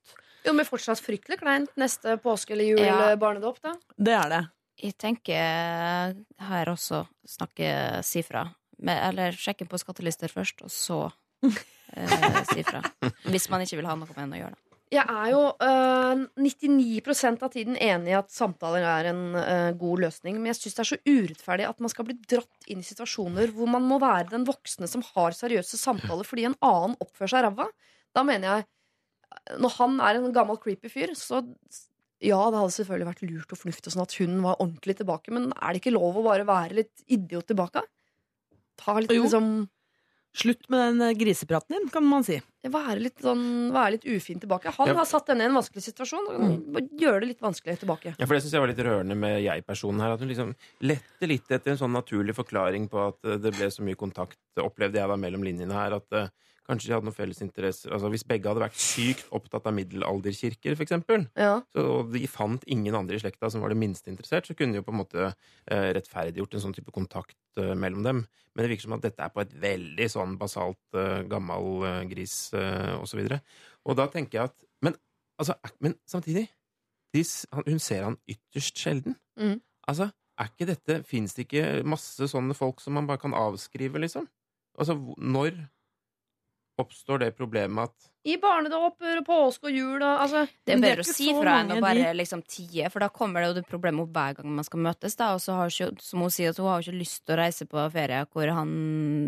[0.46, 3.14] Jo, men fortsatt fryktelig kleint neste påske eller jul Ja.
[3.16, 3.74] barnedåp, da.
[3.98, 4.42] Det er det.
[4.82, 8.48] Jeg tenker her også snakke si fra.
[8.82, 11.12] Eller sjekke på skattelister først, og så
[11.96, 12.82] eh, si fra.
[13.30, 14.56] Hvis man ikke vil ha noe med en å gjøre.
[14.56, 14.71] Da.
[14.92, 20.02] Jeg er jo øh, 99% av tiden enig i at samtaler er en øh, god
[20.04, 22.84] løsning, men jeg syns det er så urettferdig at man skal bli dratt inn i
[22.84, 27.32] situasjoner hvor man må være den voksne som har seriøse samtaler fordi en annen oppfører
[27.32, 27.70] seg ræva.
[28.12, 31.40] Da mener jeg Når han er en gammel creepy fyr, så
[32.22, 35.48] ja, det hadde selvfølgelig vært lurt og fornuftig sånn at hun var ordentlig tilbake, men
[35.56, 37.82] er det ikke lov å bare være litt idiot tilbake?
[38.78, 39.24] Ta litt Jo.
[39.24, 39.48] liksom
[40.34, 42.38] Slutt med den eh, grisepraten din, kan man si.
[42.64, 44.70] Være litt, sånn, være litt ufin tilbake.
[44.78, 44.94] Han Ja.
[44.94, 46.28] har satt henne i en vanskelig situasjon.
[46.76, 48.14] og Gjør det litt vanskelig tilbake.
[48.18, 50.12] Ja, for Det syns jeg var litt rørende med jeg-personen her.
[50.14, 53.66] At hun liksom lette litt etter en sånn naturlig forklaring på at eh, det ble
[53.68, 55.92] så mye kontakt, opplevde jeg da mellom linjene her.
[56.00, 56.28] At eh,
[56.68, 57.90] kanskje de hadde noen felles interesser.
[57.92, 61.60] Altså Hvis begge hadde vært sykt opptatt av middelalderkirker, eksempel, Ja.
[61.74, 64.72] så, og de fant ingen andre i slekta som var det minste interessert, så kunne
[64.72, 68.22] de jo på en måte eh, rettferdiggjort en sånn type kontakt eh, mellom dem.
[68.54, 72.00] Men det virker som at dette er på et veldig sånn basalt, eh, gammal eh,
[72.10, 73.40] gris eh, og så videre.
[73.88, 74.94] Og da tenker jeg at Men,
[75.38, 76.48] altså, men samtidig
[77.14, 77.22] de,
[77.66, 79.16] Hun ser han ytterst sjelden.
[79.38, 79.60] Mm.
[79.88, 83.98] Altså, er ikke dette Fins det ikke masse sånne folk som man bare kan avskrive,
[84.00, 84.28] liksom?
[84.78, 85.58] Altså, når
[86.82, 90.84] oppstår det problemet at I barnedåper og påske og jul og altså, Det er er
[90.84, 93.66] bedre å si fra enn å bare liksom tie, for da kommer det jo det
[93.70, 95.18] problemet opp hver gang man skal møtes.
[95.18, 97.40] Da, og så har ikke, som hun sier, at hun har ikke lyst til å
[97.42, 98.74] reise på ferie hvor han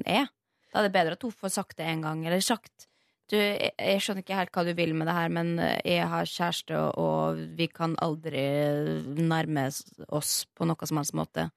[0.07, 0.29] er.
[0.71, 2.89] Da er det bedre at hun får sagt det en gang, eller sagt
[3.33, 6.29] du, jeg, jeg skjønner ikke helt hva du vil med det her, men jeg har
[6.29, 8.43] kjæreste, og, og vi kan aldri
[9.17, 9.71] nærme
[10.13, 11.49] oss på noe som helst måte.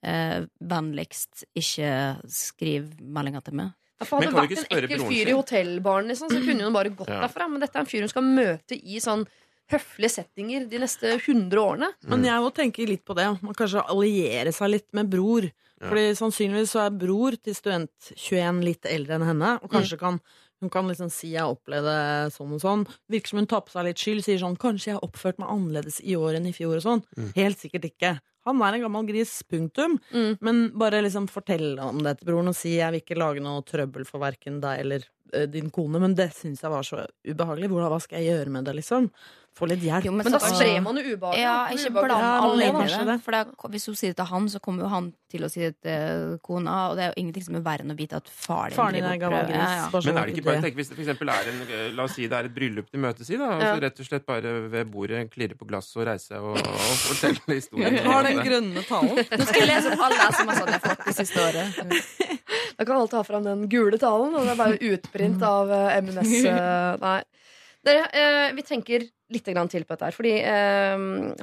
[0.00, 1.90] Eh, vennligst ikke
[2.32, 3.76] skriv meldinger til meg.
[4.00, 6.90] Ja, for Hadde det vært en ekkel fyr i hotellbaren, liksom, så kunne hun bare
[6.90, 7.20] gått Ja.
[7.26, 7.50] derfra.
[7.50, 9.26] Men dette er en fyr hun skal møte i sånn
[9.70, 11.92] høflige settinger de neste 100 årene.
[12.08, 13.28] Men jeg òg tenker litt på det.
[13.42, 15.44] Man kanskje alliere seg litt med bror.
[15.80, 15.88] Ja.
[15.88, 20.20] Fordi sannsynligvis så er bror til student 21 litt eldre enn henne, og kanskje kan
[20.60, 22.86] hun kan liksom si 'jeg opplevde sånn og sånn'.
[23.08, 24.24] Virker som hun tar på seg litt skyld.
[24.24, 27.02] Sier sånn 'kanskje jeg har oppført meg annerledes i år enn i fjor', og sånn.
[27.16, 27.32] Mm.
[27.34, 28.20] Helt sikkert ikke.
[28.48, 29.98] Han er en gammel gris, punktum.
[30.14, 30.38] Mm.
[30.40, 33.62] Men bare liksom fortell om det til broren og si 'jeg vil ikke lage noe
[33.62, 37.68] trøbbel for verken deg eller eh, din kone', men det syns jeg var så ubehagelig.
[37.68, 39.10] Hvordan, hva skal jeg gjøre med det, liksom?
[39.60, 40.06] Få litt hjelp.
[40.08, 41.42] Jo, men Men da så- sprer man jo ubehaget.
[41.44, 43.16] Ja, ikke bland Ja, alle inn i det.
[43.22, 45.60] For da, hvis hun sier det til han, så kommer jo han til å si
[45.60, 46.76] det til kona.
[46.90, 48.94] Og det er jo ingenting som er verre enn å vite at far din Faren
[48.96, 49.52] din driver er og gammel prøver.
[49.52, 49.60] gris.
[49.60, 49.90] Ja, ja.
[49.92, 52.02] Men sånn er det ikke bare, å tenke hvis det for er en, eh, La
[52.08, 54.26] oss si det er et bryllup de møtes i, da, og så rett og slett
[54.26, 58.00] bare ved bordet klirre på glasset og reise og, og fortelle historien.
[58.00, 59.16] Du har den grønne talen.
[59.38, 62.36] Nå skal jeg lese opp alle SMS-ene jeg har fått det siste året.
[62.80, 65.68] Da kan alle ta fram den gule talen, og det er bare utprint av
[66.00, 66.30] MNS.
[66.48, 67.18] Eh, nei.
[67.84, 70.16] Dere, eh, vi tenker litt til på dette her.
[70.16, 70.98] Fordi eh,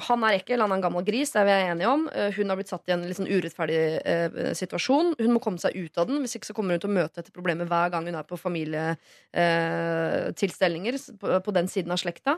[0.08, 2.02] han er ekkel, han er en gammel gris, det er vi enige om.
[2.12, 5.08] Eh, hun har blitt satt i en litt sånn urettferdig eh, situasjon.
[5.22, 7.18] Hun må komme seg ut av den, hvis ikke så kommer hun til å møte
[7.22, 12.34] dette problemet hver gang hun er på familietilstelninger på, på den siden av slekta.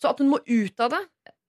[0.00, 1.02] Så at hun må ut av det,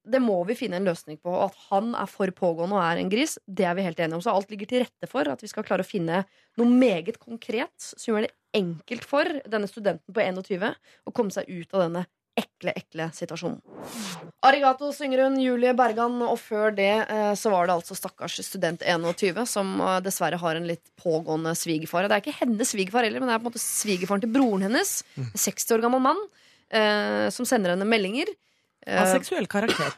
[0.06, 1.32] det må vi finne en løsning på.
[1.32, 4.20] Og at han er for pågående og er en gris, det er vi helt enige
[4.20, 4.26] om.
[4.26, 6.24] Så alt ligger til rette for at vi skal klare å finne
[6.60, 10.70] noe meget konkret som gjør det enkelt for denne studenten på 21
[11.06, 12.06] å komme seg ut av denne
[12.40, 13.60] ekle, ekle situasjonen.
[14.46, 18.84] Arigato synger hun, Julie Bergan, og før det eh, så var det altså stakkars student
[18.86, 22.10] 21 som eh, dessverre har en litt pågående svigerfar.
[22.10, 24.68] Det er ikke hennes svigerfar heller, men det er på en måte svigerfaren til broren
[24.68, 24.98] hennes.
[25.20, 26.24] En 60 år gammel mann
[26.70, 28.32] eh, som sender henne meldinger.
[28.86, 29.96] Av seksuell karakter.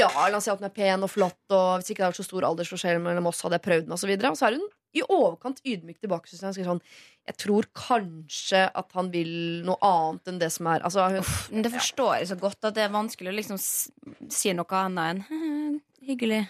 [0.00, 2.20] ja, la oss si at hun er pen og flott, og hvis ikke det er
[2.22, 4.32] så stor aldersforskjell mellom oss, hadde jeg prøvd den, og så videre.
[4.32, 6.28] Og så er hun i overkant ydmyk tilbake.
[6.28, 6.66] synes jeg.
[6.66, 6.82] Sånn,
[7.28, 11.66] jeg tror kanskje at han vil noe annet enn det som er altså, hun, Men
[11.66, 15.24] det forstår jeg så godt at det er vanskelig å liksom si noe annet enn
[15.28, 15.80] «Hm,
[16.10, 16.42] hyggelig.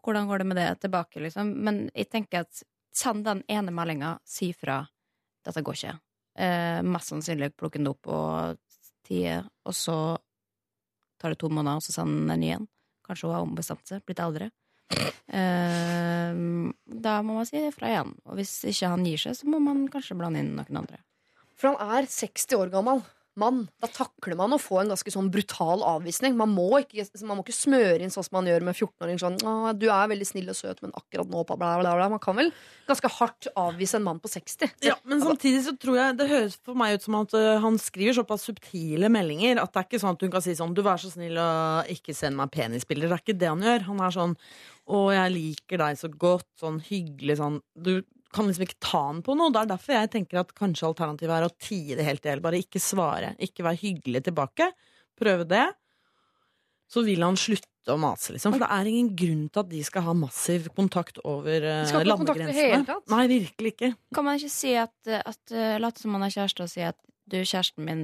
[0.00, 1.52] Hvordan går det med det tilbake, liksom?
[1.66, 2.62] Men jeg tenker at
[2.96, 4.80] send den ene meldinga, si fra.
[5.44, 5.94] Dette går ikke.
[6.40, 8.60] Eh, mest sannsynlig plukke den opp og
[9.06, 9.96] tie, og så
[11.20, 12.66] tar det to måneder, og så sender den en ny en.
[13.06, 14.50] Kanskje hun har ombestemt seg, blitt eldre.
[14.90, 16.40] Eh,
[17.06, 18.16] da må man si det fra igjen.
[18.26, 21.00] Og hvis ikke han gir seg, så må man kanskje blande inn noen andre.
[21.60, 23.04] For han er 60 år gammel
[23.38, 23.64] mann.
[23.80, 26.36] Da takler man å få en ganske sånn brutal avvisning.
[26.38, 29.22] Man må ikke, man må ikke smøre inn sånn som man gjør med 14-åringer.
[29.22, 29.38] Sånn,
[29.78, 32.08] 'Du er veldig snill og søt, men akkurat nå bla, bla, bla, bla.
[32.12, 32.52] Man kan vel
[32.88, 34.74] ganske hardt avvise en mann på 60.
[34.84, 37.78] Ja, men samtidig så tror jeg Det høres for meg ut som at øh, han
[37.78, 40.82] skriver såpass subtile meldinger at det er ikke sånn at hun kan si sånn Du,
[40.82, 43.08] vær så snill og ikke send meg penisbilder.
[43.08, 43.86] Det er ikke det han gjør.
[43.88, 44.36] Han er sånn
[44.90, 46.48] Å, jeg liker deg så godt.
[46.60, 48.00] Sånn hyggelig sånn Du
[48.34, 49.50] kan liksom ikke ta den på noe.
[49.54, 52.42] Det er derfor jeg tenker at kanskje alternativet er å tie det helt i hjel.
[52.44, 53.34] Bare ikke svare.
[53.42, 54.70] Ikke være hyggelig tilbake.
[55.18, 55.66] Prøve det.
[56.90, 58.54] Så vil han slutte å mase, liksom.
[58.54, 62.02] For det er ingen grunn til at de skal ha massiv kontakt over uh, skal
[62.04, 62.88] ikke ha kontakt i hele landegrensene.
[62.88, 63.12] tatt.
[63.14, 63.90] Nei, virkelig ikke.
[64.18, 66.98] Kan man ikke si at, at uh, late som man er kjæreste og si at
[67.30, 68.02] du, kjæresten min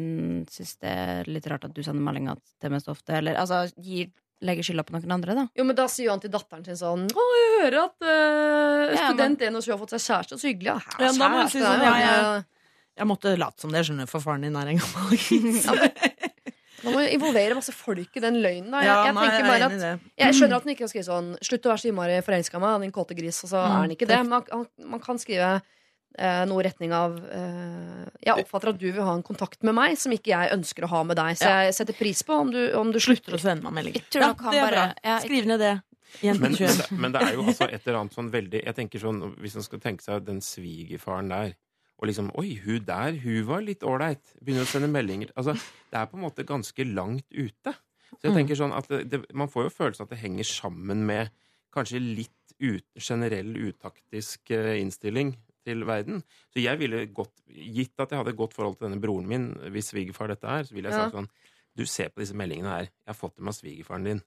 [0.52, 3.64] syns det er litt rart at du sender meldinger til meg så ofte, eller altså
[3.82, 4.06] gi,
[4.44, 5.44] legge skylda på noen andre, da.
[5.56, 9.06] Jo, men Da sier han til datteren sin sånn Å, jeg hører at uh, Ja,
[9.16, 9.38] men...
[9.40, 10.38] 21 har fått seg kjæreste.
[10.40, 10.74] Så hyggelig.
[10.74, 12.18] Ja, Ja, da må si sånn, ja, ja.
[12.96, 15.66] Jeg måtte late som det, skjønner du, for faren din er en gammel gris.
[16.86, 18.70] Man må involvere masse folk i den løgnen.
[18.72, 18.82] Da.
[18.84, 21.30] Jeg, Ja, jeg, nei, jeg bare at, jeg skjønner at han ikke kan skrive sånn
[21.40, 23.94] 'Slutt å være så innmari forelska i meg, din kåte gris', og så er han
[23.96, 24.20] ikke det.
[24.22, 25.72] Men Man, han, man kan skrive eh,
[26.18, 29.98] noe i retning av eh, Jeg oppfatter at du vil ha en kontakt med meg
[30.00, 31.36] som ikke jeg ønsker å ha med deg.
[31.36, 31.62] Så Ja.
[31.68, 34.00] jeg setter pris på om du, om du Slutter å sende meg meldinger.
[34.00, 35.18] Jeg tror nok han det er bare bra.
[35.20, 35.74] Skriv ned det.
[36.22, 38.98] Men, men, det, men det er jo altså et eller annet sånn veldig Jeg tenker
[39.02, 41.54] sånn, Hvis man skal tenke seg den svigerfaren der
[41.98, 44.20] og liksom Oi, hun der, hun var litt ålreit.
[44.44, 45.30] Begynner å sende meldinger.
[45.34, 45.54] Altså,
[45.90, 47.72] det er på en måte ganske langt ute.
[48.20, 48.36] Så jeg Mm.
[48.36, 51.30] tenker sånn at det, det, Man får jo følelsen at det henger sammen med
[51.74, 55.34] kanskje litt ut, generell utaktisk eh, innstilling
[55.66, 56.22] til verden.
[56.54, 59.50] Så jeg ville gått, gitt at jeg hadde et godt forhold til denne broren min,
[59.74, 61.04] hvis svigerfar dette er, så ville jeg Ja.
[61.06, 61.30] sagt sånn
[61.76, 62.86] Du ser på disse meldingene her.
[62.88, 64.22] Jeg har fått dem av svigerfaren din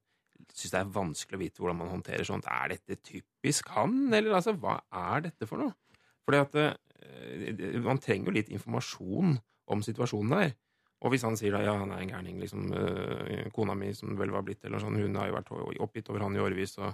[0.54, 2.48] syns det er vanskelig å vite hvordan man håndterer sånt.
[2.50, 5.76] Er dette typisk han, eller altså, hva er dette for noe?
[6.28, 9.38] Fordi at eh, man trenger jo litt informasjon
[9.70, 10.56] om situasjonen der.
[11.00, 14.18] Og hvis han sier da, ja, han er en gærning, liksom, eh, kona mi som
[14.20, 15.54] vel var blitt, eller sånn, hun har jo vært
[15.86, 16.92] oppgitt over han i årevis, og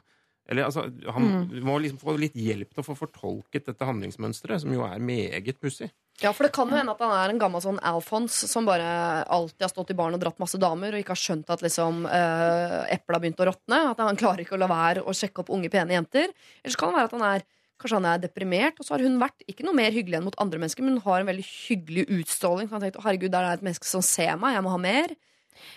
[0.47, 1.63] eller altså, han Mm.
[1.65, 5.59] må liksom få litt hjelp til å få fortolket dette handlingsmønsteret, som jo er meget
[5.59, 5.89] pussig.
[6.21, 9.25] Ja, for det kan jo hende at han er en gammel sånn Alfons som bare
[9.25, 12.05] alltid har stått i baren og dratt masse damer, og ikke har skjønt at liksom
[12.05, 13.81] uh, eplet har begynt å råtne.
[13.91, 16.31] At han klarer ikke å la være å sjekke opp unge, pene jenter.
[16.63, 19.01] Eller så kan det være at han er Kanskje han er deprimert, og så har
[19.03, 21.43] hun vært ikke noe mer hyggelig enn mot andre mennesker, men hun har en veldig
[21.43, 22.69] hyggelig utstråling.
[22.69, 25.11] Så han tenkte, herregud, der er et menneske som ser meg, jeg må ha mer.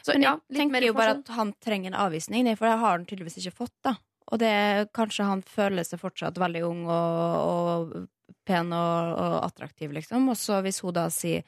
[0.07, 2.77] Så Men ja, jeg mer tenker jo bare at han trenger en avvisning, for det
[2.79, 3.75] har han tydeligvis ikke fått.
[3.83, 3.97] da
[4.29, 8.09] Og det kanskje han føler seg fortsatt veldig ung og, og
[8.49, 10.29] pen og, og attraktiv, liksom.
[10.33, 11.47] Og så hvis hun da sier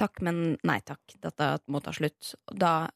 [0.00, 2.88] takk, men nei takk, dette må ta slutt, da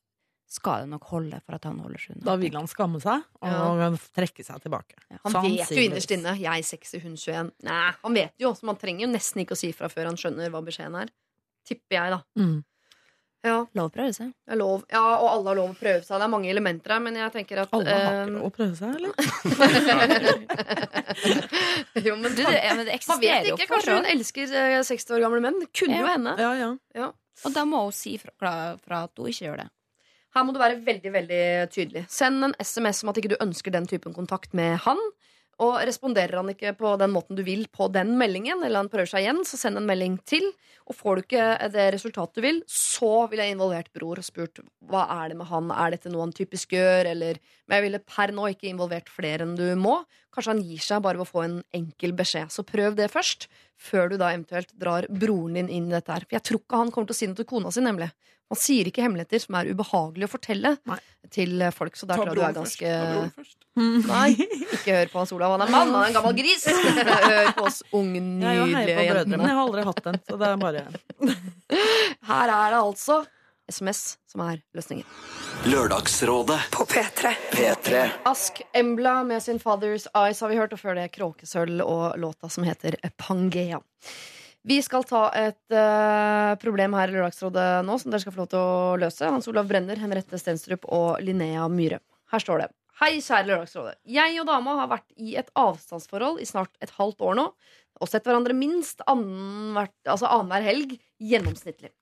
[0.54, 2.26] skal det nok holde for at han holder seg unna.
[2.28, 4.98] Da vil han skamme seg og trekke seg tilbake.
[5.24, 6.34] Han Så vet jo innerst inne.
[6.38, 7.50] Jeg 60, hun 21.
[7.66, 10.20] Nei, han vet jo, så man trenger jo nesten ikke å si fra før han
[10.20, 11.10] skjønner hva beskjeden er.
[11.66, 12.20] Tipper jeg, da.
[12.38, 12.58] Mm.
[13.44, 14.30] Ja, Lov å prøve seg.
[14.56, 14.86] lov.
[14.88, 16.16] ja, og alle har lov å prøve seg.
[16.16, 18.48] Det er mange elementer her, men jeg tenker at Alle har eh, ikke lov å
[18.56, 19.12] prøve seg, eller?
[22.08, 23.68] jo, men Du, det, ja, men det man vet eksisterer jo ikke.
[23.74, 25.58] Kanskje hun elsker eh, 60 år gamle menn.
[25.60, 26.32] Det kunne jo henne.
[26.38, 26.64] hende.
[26.64, 27.08] Ja, ja.
[27.44, 29.68] Og da må hun si fra, fra at hun ikke gjør det.
[30.34, 32.02] Her må du være veldig veldig tydelig.
[32.10, 34.98] Send en SMS om at ikke du ønsker den typen kontakt med han.
[35.62, 39.10] Og responderer han ikke på den måten du vil på den meldingen, eller han prøver
[39.10, 40.46] seg igjen, så send en melding til.
[40.84, 44.60] Og får du ikke det resultatet du vil, så ville jeg involvert bror og spurt
[44.90, 45.70] hva er det med han.
[45.72, 49.46] Er dette noe han typisk gjør, eller Men jeg ville per nå ikke involvert flere
[49.46, 50.02] enn du må.
[50.34, 52.50] Kanskje han gir seg bare ved å få en enkel beskjed.
[52.50, 56.26] Så prøv det først, før du da eventuelt drar broren din inn i dette her.
[56.26, 58.10] For jeg tror ikke han kommer til å si noe til kona si, nemlig.
[58.52, 60.98] Han sier ikke hemmeligheter som er ubehagelig å fortelle Nei.
[61.32, 61.96] til folk.
[61.96, 63.56] Så der tror jeg du er ganske Ta broren først.
[64.12, 64.28] Nei,
[64.76, 65.54] ikke hør på Hans Olav.
[65.56, 66.66] Han er mann, han er en gammel gris.
[67.30, 69.40] Hør på oss unge, nydelige jentene.
[69.48, 70.84] Jeg har aldri hatt den, så det er bare
[72.30, 73.22] Her er det altså
[73.72, 75.06] SMS som er løsningen.
[75.70, 77.32] Lørdagsrådet På P3.
[77.52, 82.18] P3 Ask Embla med sin Father's Eyes har vi hørt, og før det Kråkesølv og
[82.20, 83.80] låta som heter Pangea.
[84.64, 88.52] Vi skal ta et uh, problem her i Lørdagsrådet nå som dere skal få lov
[88.54, 89.28] til å løse.
[89.28, 92.00] Hans Olav Brenner, Henriette Stenstrup og Linnea Myhre.
[92.32, 92.70] Her står det.
[93.02, 93.96] Hei, kjære Lørdagsrådet.
[94.06, 97.48] Jeg og dama har vært i et avstandsforhold i snart et halvt år nå.
[98.00, 101.92] Og sett hverandre minst annenhver altså annenhver helg gjennomsnittlig.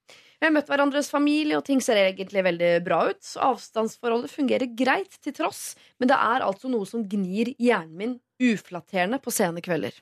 [0.43, 3.21] Vi har møtt hverandres familie, og ting ser egentlig veldig bra ut.
[3.47, 9.21] Avstandsforholdet fungerer greit til tross, men det er altså noe som gnir hjernen min uflatterende
[9.23, 9.95] på sene kvelder.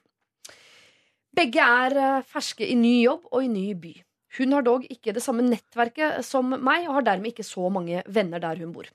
[1.36, 3.92] Begge er eh, ferske i ny jobb og i ny by.
[4.38, 8.00] Hun har dog ikke det samme nettverket som meg, og har dermed ikke så mange
[8.08, 8.88] venner der hun bor.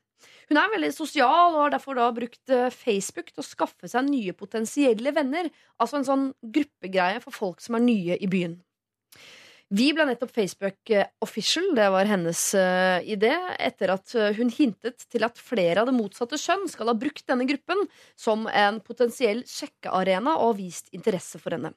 [0.50, 4.10] Hun er veldig sosial og har derfor da brukt eh, Facebook til å skaffe seg
[4.10, 5.54] nye potensielle venner.
[5.78, 8.64] Altså en sånn gruppegreie for folk som er nye i byen.
[9.74, 14.52] Vi ble nettopp Facebook eh, official, det var hennes uh, idé, etter at eh, hun
[14.54, 17.82] hintet til at flere av det motsatte kjønn skal ha brukt denne gruppen
[18.14, 21.74] som en potensiell sjekkearena og vist interesse for henne.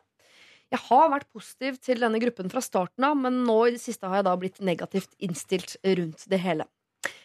[0.68, 4.04] Jeg har vært positiv til denne gruppen fra starten av, men nå i det siste
[4.04, 6.68] har jeg da blitt negativt innstilt rundt det hele.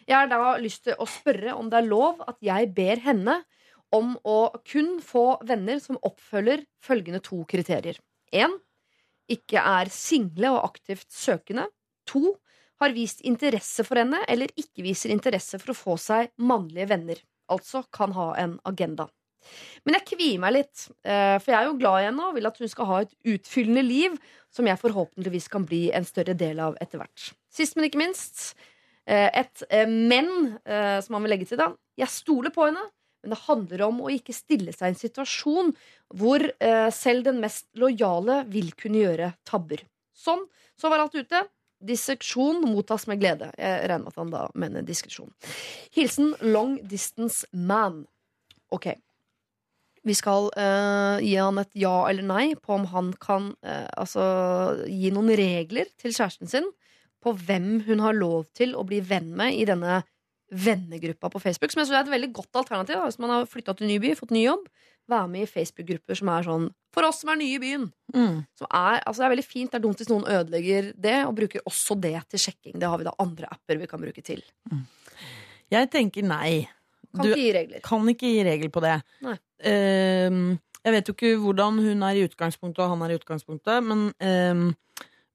[0.07, 3.41] Jeg har da lyst til å spørre om det er lov at jeg ber henne
[3.93, 7.99] om å kun få venner som oppfølger følgende to kriterier.
[8.31, 8.55] 1.
[9.31, 11.67] Ikke er single og aktivt søkende.
[12.11, 12.37] To
[12.81, 17.19] Har vist interesse for henne eller ikke viser interesse for å få seg mannlige venner.
[17.53, 19.05] Altså kan ha en agenda.
[19.85, 22.49] Men jeg kvier meg litt, eh, for jeg er jo glad i henne og vil
[22.49, 24.17] at hun skal ha et utfyllende liv
[24.53, 27.31] som jeg forhåpentligvis kan bli en større del av etter hvert.
[27.53, 28.53] Sist, men ikke minst,
[29.05, 31.59] eh, et eh, men som han vil legge til.
[31.61, 32.83] da Jeg stoler på henne,
[33.23, 35.71] men det handler om å ikke stille seg i en situasjon
[36.19, 39.85] hvor eh, selv den mest lojale vil kunne gjøre tabber.
[40.13, 40.43] Sånn,
[40.79, 41.45] så var alt ute.
[41.83, 43.49] Disseksjon mottas med glede.
[43.57, 45.31] Jeg regner med at han da mener diskresjon.
[45.95, 48.03] Hilsen Long Distance Man.
[48.75, 48.91] Ok.
[50.03, 54.23] Vi skal eh, gi han et ja eller nei på om han kan eh, altså,
[54.83, 56.67] gi noen regler til kjæresten sin
[57.23, 60.01] på hvem hun har lov til å bli venn med i denne
[60.53, 61.71] vennegruppa på Facebook.
[61.73, 63.97] Som jeg synes er et veldig godt alternativ da, hvis man har flytta til ny
[64.03, 64.67] by, fått ny jobb.
[65.11, 67.87] Være med i Facebook-grupper som er sånn for oss som er nye i byen.
[68.13, 68.37] Mm.
[68.55, 69.71] Som er, altså det er veldig fint.
[69.73, 72.77] Det er dumt hvis noen ødelegger det, og bruker også det til sjekking.
[72.79, 74.43] Det har vi da andre apper vi kan bruke til.
[75.73, 76.67] Jeg tenker nei.
[77.13, 77.81] Kan Du- ikke gi regler.
[77.83, 78.95] Kan ikke gi regel på det.
[79.25, 79.35] Nei.
[79.63, 83.83] Uh, jeg vet jo ikke hvordan hun er i utgangspunktet, og han er i utgangspunktet,
[83.87, 84.65] men ehm,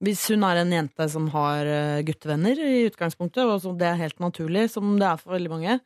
[0.03, 3.99] hvis hun er en jente som har eh, guttevenner i utgangspunktet, og som det er
[3.99, 5.79] helt naturlig, som det er for veldig mange,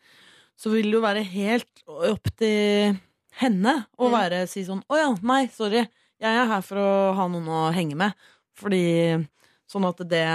[0.59, 2.99] så vil det jo være helt opp til
[3.41, 5.81] henne å være si sånn Å ja, nei, sorry,
[6.21, 8.13] jeg er her for å ha noen å henge med.
[8.53, 8.83] Fordi
[9.69, 10.27] sånn at det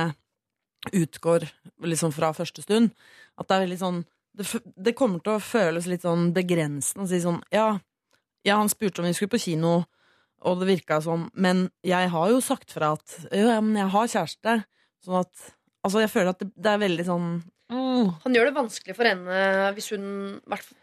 [0.91, 1.47] utgår
[1.87, 2.91] liksom fra første stund.
[3.39, 4.01] At det er veldig sånn
[4.39, 7.73] det, det kommer til å føles litt sånn begrensende å si sånn ja,
[8.47, 9.81] ja, han spurte om vi skulle på kino,
[10.47, 13.91] og det virka sånn, men jeg har jo sagt fra at jo, ja, men jeg
[13.95, 14.59] har kjæreste.
[15.05, 15.47] Sånn at
[15.79, 17.27] Altså, jeg føler at det, det er veldig sånn
[17.71, 20.03] mm, Han gjør det vanskelig for henne hvis hun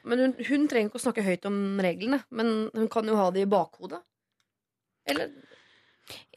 [0.08, 3.26] Men hun, hun trenger ikke å snakke høyt om reglene, men hun kan jo ha
[3.36, 4.00] det i bakhodet.
[5.12, 5.34] Eller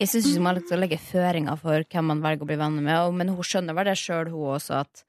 [0.01, 2.51] Jeg syns ikke man har lyst til å legge føringer for hvem man velger å
[2.51, 5.05] bli venner med, men hun skjønner vel det sjøl, hun også, at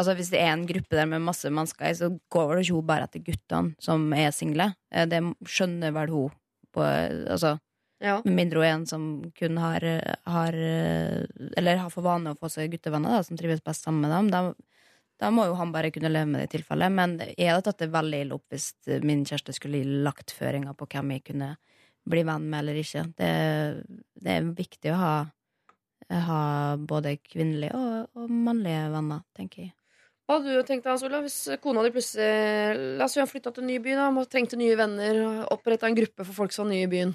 [0.00, 2.86] Altså Hvis det er en gruppe der med masse mennesker så går vel ikke hun
[2.88, 4.70] bare etter guttene som er single.
[4.90, 6.32] Eh, Det skjønner vel hun.
[6.72, 7.58] På, altså,
[8.02, 8.16] Ja.
[8.24, 9.02] med mindre hun er en som
[9.38, 9.84] kun har,
[10.26, 14.10] har Eller har for vane å få seg guttevenner da, som trives best sammen med
[14.10, 14.30] dem.
[14.32, 14.54] Da,
[15.22, 16.88] da må jo han bare kunne leve med det i tilfelle.
[16.90, 18.72] Men jeg hadde tatt det veldig ille opp hvis
[19.06, 21.52] min kjæreste skulle lagt føringer på hvem jeg kunne
[22.10, 23.04] bli venn med eller ikke.
[23.18, 23.30] Det,
[24.18, 25.14] det er viktig å ha,
[26.26, 26.40] ha
[26.76, 29.74] både kvinnelige og, og mannlige venner, tenker jeg.
[30.32, 33.28] Hva hadde du tenkt deg, Hans Olav, hvis kona di plutselig La oss si hun
[33.28, 35.18] flytta til en ny by, da, og trengte nye venner,
[35.52, 37.12] oppretta en gruppe for folk som var nye i byen.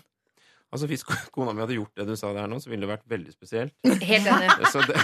[0.67, 1.01] Altså Hvis
[1.33, 3.73] kona mi hadde gjort det du sa der nå, så ville det vært veldig spesielt.
[3.87, 4.51] Helt enig.
[4.73, 4.99] Så det,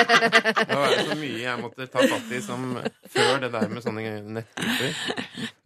[0.58, 2.64] det var så mye jeg måtte ta fatt i som
[3.14, 4.98] før det der med sånne nettgrupper.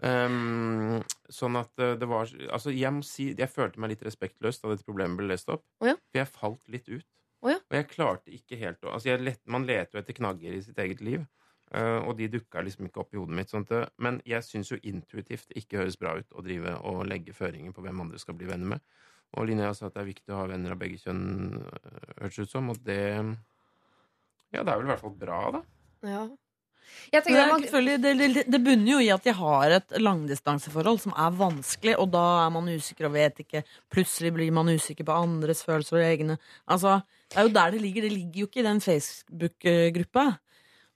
[0.05, 1.01] Um,
[1.33, 4.71] sånn at uh, det var Altså, jeg må si Jeg følte meg litt respektløs da
[4.71, 5.65] dette problemet ble lest opp.
[5.81, 5.97] Oh, ja?
[6.13, 7.09] For jeg falt litt ut.
[7.43, 7.59] Oh, ja?
[7.59, 10.63] Og jeg klarte ikke helt å Altså, jeg let, man leter jo etter knagger i
[10.69, 11.25] sitt eget liv.
[11.75, 13.53] Uh, og de dukka liksom ikke opp i hodet mitt.
[13.53, 13.73] Sånt.
[13.97, 17.85] men jeg syns jo intuitivt ikke høres bra ut å drive og legge føringer på
[17.85, 18.81] hvem andre skal bli venner med.
[19.37, 21.25] Og Linnea sa at det er viktig å ha venner av begge kjønn,
[21.61, 22.71] øh, hørtes ut som.
[22.73, 23.01] Og det
[24.49, 25.65] Ja, det er vel i hvert fall bra, da.
[26.09, 26.23] Ja.
[27.13, 27.63] Jeg det, man,
[28.01, 32.11] det, det, det bunner jo i at de har et langdistanseforhold som er vanskelig, og
[32.13, 33.63] da er man usikker og vet ikke.
[33.93, 36.39] Plutselig blir man usikker på andres følelser og egne.
[36.65, 38.03] Altså, Det er jo der det ligger.
[38.09, 40.27] Det ligger jo ikke i den Facebook-gruppa.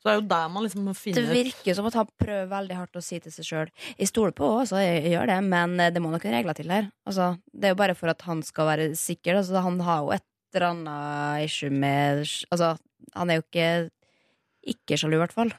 [0.02, 2.74] Så det er jo der man liksom må Det virker som at han prøver veldig
[2.74, 5.78] hardt å si til seg sjøl Jeg stoler på henne, så jeg gjør det, men
[5.78, 6.88] eh, det må noen regler til her.
[7.06, 9.38] Altså, det er jo bare for at han skal være sikker.
[9.38, 12.74] Altså, han har jo et eller annet issue med Altså,
[13.14, 13.68] han er jo ikke
[14.72, 15.54] ikke sjalu, i hvert fall.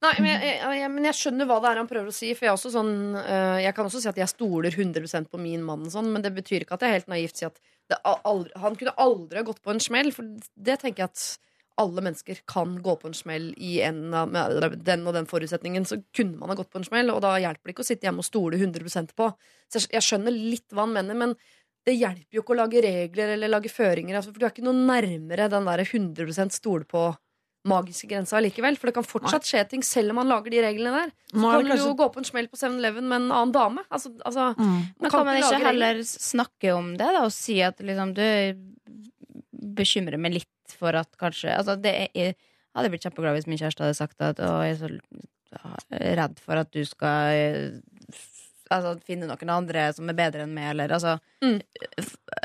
[0.00, 2.30] Nei, men jeg, jeg, jeg, men jeg skjønner hva det er han prøver å si.
[2.32, 5.40] For jeg, er også sånn, øh, jeg kan også si at jeg stoler 100% på
[5.42, 7.60] min mann, sånn, men det betyr ikke at jeg er helt naivt sier at
[7.90, 10.10] det aldri, han kunne aldri ha gått på en smell.
[10.14, 10.26] For
[10.56, 11.24] det tenker jeg at
[11.80, 15.86] alle mennesker kan gå på en smell i en av med den og den forutsetningen.
[15.88, 18.08] Så kunne man ha gått på en smell, og da hjelper det ikke å sitte
[18.08, 19.30] hjemme og stole 100% på.
[19.70, 21.34] Så jeg, skjønner litt hva han mener, men
[21.88, 24.18] det hjelper jo ikke å lage regler eller lage føringer.
[24.18, 27.08] Altså, for du er ikke noe nærmere den der 100% stole på
[27.68, 28.76] magiske grensa likevel.
[28.80, 31.14] For det kan fortsatt skje ting selv om man lager de reglene der.
[31.32, 33.86] Så kan du jo gå på en smell på 7-Eleven med en annen dame.
[33.88, 34.80] Altså, altså, Mm.
[35.00, 38.24] Men kan man ikke heller snakke om det, da, og si at liksom du
[39.60, 42.34] bekymrer meg litt for at kanskje Altså, det er Jeg
[42.74, 44.90] hadde blitt kjempeglad hvis min kjæreste hadde sagt at å, jeg er så
[46.20, 48.20] redd for at du skal eh,
[48.70, 51.56] Altså, finne noen andre som er bedre enn meg, eller altså Mm.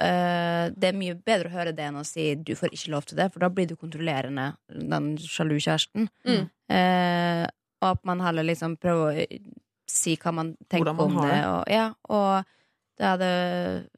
[0.02, 3.06] eh, Det er mye bedre å høre det enn å si 'du får ikke lov
[3.06, 6.10] til det', for da blir du kontrollerende, den sjalu kjæresten.
[6.26, 6.50] Mm.
[6.72, 7.46] Uh,
[7.84, 9.28] og at man heller liksom prøver å
[9.88, 11.30] si hva man tenker man om det.
[11.30, 11.46] det.
[11.46, 12.46] Og, ja, og
[12.98, 13.90] det hadde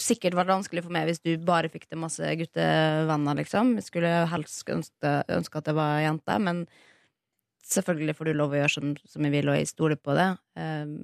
[0.00, 3.74] sikkert vært vanskelig for meg hvis du bare fikk til masse guttevenner, liksom.
[3.78, 6.64] Jeg skulle helst ønske, ønske at det var jente, men
[7.70, 10.30] selvfølgelig får du lov å gjøre som, som jeg vil, og jeg stoler på det.
[10.58, 10.96] Eh,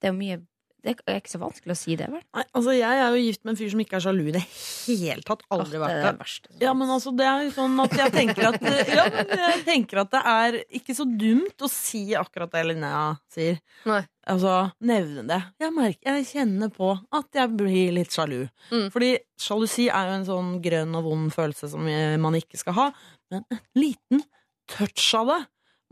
[0.00, 0.40] det er jo mye
[0.84, 2.20] Det er ikke så vanskelig å si det, vel?
[2.36, 4.42] Nei, altså Jeg er jo gift med en fyr som ikke er sjalu i det
[4.44, 5.44] hele tatt.
[5.54, 6.18] Aldri vært det er det.
[6.20, 6.50] verste.
[6.60, 8.66] Ja, men altså, det er jo sånn at jeg tenker at
[8.98, 13.04] Ja, men jeg tenker at det er ikke så dumt å si akkurat det Linnea
[13.32, 13.56] sier.
[13.88, 14.02] Nei.
[14.28, 14.52] Altså,
[14.84, 15.40] nevne det.
[15.60, 18.42] Jeg merker, jeg kjenner på at jeg blir litt sjalu.
[18.70, 18.86] Mm.
[18.92, 19.10] Fordi
[19.40, 21.84] sjalusi er jo en sånn grønn og vond følelse som
[22.24, 22.86] man ikke skal ha.
[23.32, 24.24] Men en liten
[24.70, 25.40] touch av det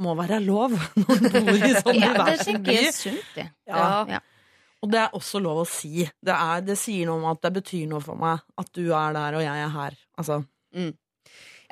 [0.03, 0.72] må være lov
[1.03, 3.49] når du bor i sånn Ja, det er tenker jeg er sunt, det.
[3.68, 3.82] Ja.
[4.09, 4.20] Ja.
[4.83, 6.03] Og det er også lov å si.
[6.03, 9.14] Det, er, det sier noe om at det betyr noe for meg at du er
[9.14, 9.97] der og jeg er her.
[10.18, 10.43] Altså,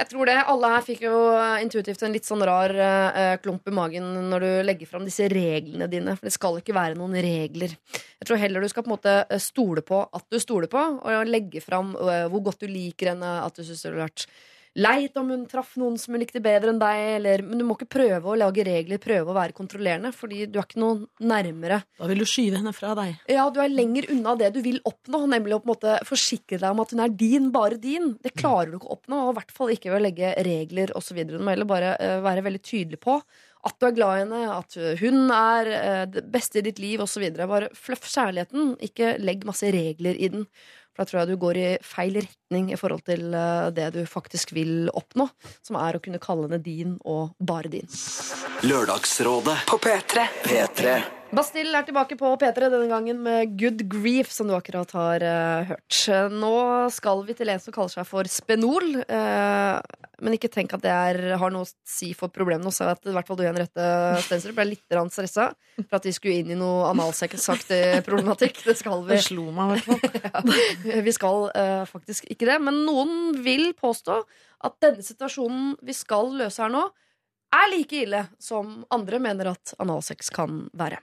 [0.01, 0.37] Jeg tror det.
[0.49, 1.17] Alle her fikk jo
[1.61, 5.91] intuitivt en litt sånn rar uh, klump i magen når du legger fram disse reglene
[5.93, 6.15] dine.
[6.17, 7.75] For det skal ikke være noen regler.
[7.93, 10.81] Jeg tror heller du skal på en måte eh, stole på at du stoler på,
[11.03, 14.25] og legge fram uh, hvor godt du liker henne, at du syns det ville vært
[14.79, 17.75] leit om hun traff noen som hun likte bedre enn deg, eller Men du må
[17.77, 21.81] ikke prøve å lage regler, prøve å være kontrollerende, fordi du er ikke noe nærmere
[21.99, 23.19] da vil du skyve henne fra deg.
[23.31, 26.61] ja, du er lenger unna det du vil oppnå, nemlig å på en måte forsikre
[26.61, 28.15] deg om at hun er din, bare din.
[28.23, 30.95] Det klarer du ikke å oppnå, og i hvert fall ikke ved å legge regler
[30.99, 31.23] osv.
[31.29, 33.21] Du må heller bare eh, være veldig tydelig på
[33.69, 37.03] at du er glad i henne, at hun er eh, det beste i ditt liv
[37.05, 37.27] osv.
[37.37, 40.47] Bare fluff kjærligheten, ikke legg masse regler i den.
[40.95, 44.03] For da tror jeg du går i feil retning i forhold til eh, det du
[44.09, 45.29] faktisk vil oppnå,
[45.67, 47.89] som er å kunne kalle henne din og bare din.
[48.67, 50.29] Lørdagsrådet På P3.
[50.45, 55.23] P3 Bastille er tilbake på P3, denne gangen med Good Grief, som du akkurat har
[55.23, 55.99] uh, hørt.
[56.35, 56.55] Nå
[56.91, 58.97] skal vi til en som kaller seg for Spenol.
[59.07, 59.79] Uh,
[60.19, 62.67] men ikke tenk at det er, har noe å si for problemene.
[62.67, 63.85] Nå sa jeg at i hvert fall du, Henriette
[64.25, 65.47] Stensrup, ble litt stressa
[65.85, 68.59] for at vi skulle inn i noe analsaktig problematikk.
[68.67, 69.15] Det skal vi.
[69.15, 70.51] Det slo meg i hvert fall.
[71.07, 72.59] Vi skal uh, faktisk ikke det.
[72.67, 74.19] Men noen vil påstå
[74.67, 76.83] at denne situasjonen vi skal løse her nå,
[77.55, 80.99] er like ille som andre mener at analsex kan være.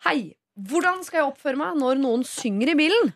[0.00, 0.32] Hei!
[0.56, 3.10] Hvordan skal jeg oppføre meg når noen synger i bilen?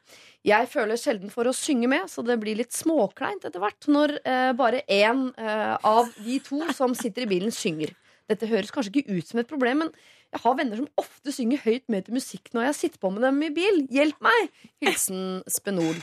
[0.45, 4.13] Jeg føler sjelden for å synge med, så det blir litt småkleint etter hvert når
[4.21, 7.95] eh, bare én eh, av de to som sitter i bilen, synger.
[8.29, 9.95] Dette høres kanskje ikke ut som et problem, men
[10.35, 13.23] jeg har venner som ofte synger høyt med til musikk når jeg sitter på med
[13.23, 13.77] dem i bil.
[13.95, 14.51] Hjelp meg!
[14.83, 15.95] Hilsen Spenol.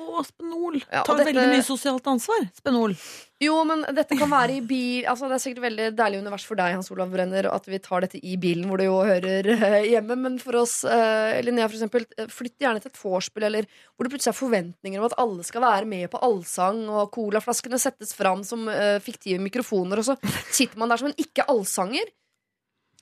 [0.00, 0.80] Å, Spenol.
[0.90, 2.48] Ja, Tar dette- veldig mye sosialt ansvar.
[2.58, 2.96] Spenol.
[3.38, 6.56] Jo, men dette kan være i bil Altså, Det er sikkert veldig deilig univers for
[6.56, 9.88] deg, Hans Olav Brenner, at vi tar dette i bilen, hvor det jo hører eh,
[9.92, 10.16] hjemme.
[10.18, 14.08] Men for oss, eh, Linnea for eksempel, eh, flytt gjerne til et vorspiel, eller hvor
[14.08, 18.16] det plutselig er forventninger om at alle skal være med på allsang, og colaflaskene settes
[18.16, 20.16] fram som eh, fiktive mikrofoner, og så
[20.50, 22.08] sitter man der som en ikke-allsanger.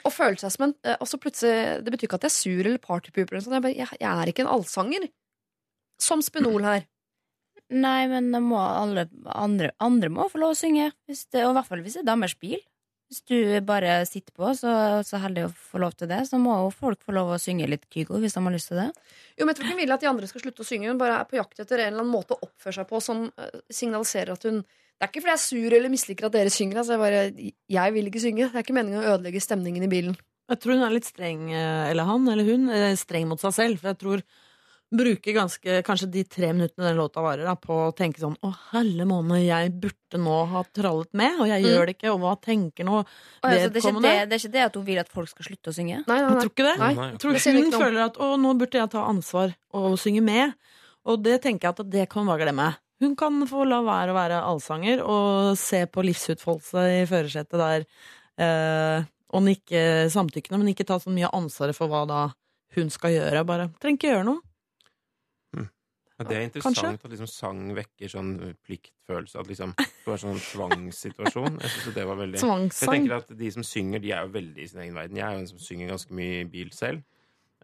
[0.05, 2.37] Og føler seg som en eh, Og så plutselig Det betyr ikke at jeg er
[2.37, 3.41] sur eller partypooper.
[3.41, 5.09] Jeg, bare, jeg, jeg er ikke en allsanger.
[6.03, 6.85] Som Spenol her.
[7.73, 10.91] Nei, men må alle andre, andre må få lov å synge.
[11.09, 12.61] Hvis det, og i hvert fall hvis det er damers bil.
[13.09, 13.37] Hvis du
[13.67, 14.71] bare sitter på, så,
[15.07, 17.69] så heldig å få lov til det, så må jo folk få lov å synge
[17.69, 18.89] litt Kygo hvis de har lyst til det.
[19.37, 20.89] Jo, men Jeg tror ikke hun vil at de andre skal slutte å synge.
[20.91, 23.27] Hun bare er på jakt etter en eller annen måte å oppføre seg på som
[23.29, 24.63] eh, signaliserer at hun
[24.95, 26.79] Det er ikke fordi jeg er sur eller misliker at dere synger.
[26.81, 28.47] Altså jeg, bare, jeg vil ikke synge.
[28.49, 30.15] Det er ikke meningen å ødelegge stemningen i bilen.
[30.51, 33.53] Jeg tror hun er litt streng, eh, eller han eller hun, eh, streng mot seg
[33.57, 33.79] selv.
[33.81, 34.23] For jeg tror
[34.93, 38.37] hun bruker ganske, kanskje de tre minuttene den låta varer, da, på å tenke sånn
[38.45, 41.69] Å, helle måned, jeg burde nå ha trallet med, og jeg Mm.
[41.73, 43.07] gjør det ikke, og hva tenker nå Og
[43.51, 44.03] det, ikke vedkommende?
[44.13, 46.05] det, det er ikke det at hun vil at folk skal slutte å synge.
[46.07, 46.31] Nei, nei, nei.
[46.31, 46.79] Jeg tror ikke det.
[46.79, 46.95] Nei.
[46.95, 50.55] Jeg tror hun det føler at å, nå burde jeg ta ansvar og synge med.
[51.05, 52.77] Og det tenker jeg at det kan hun bare glemme.
[53.05, 57.85] Hun kan få la være å være allsanger og se på livsutfoldelse i førersetet der.
[58.41, 59.85] Eh, og nikke
[60.15, 62.21] samtykkende, men ikke ta så mye ansvaret for hva da
[62.79, 63.45] hun skal gjøre.
[63.47, 64.43] Bare trenger ikke gjøre noe.
[66.15, 66.91] Ja, det er interessant Kanskje?
[67.09, 68.29] at liksom sang vekker sånn
[68.63, 69.41] pliktfølelse.
[69.41, 71.57] At liksom det var sånn tvangssituasjon.
[71.59, 74.63] Jeg synes det var veldig Jeg tenker at De som synger, de er jo veldig
[74.63, 75.19] i sin egen verden.
[75.19, 77.03] Jeg er jo en som synger ganske mye i bil selv.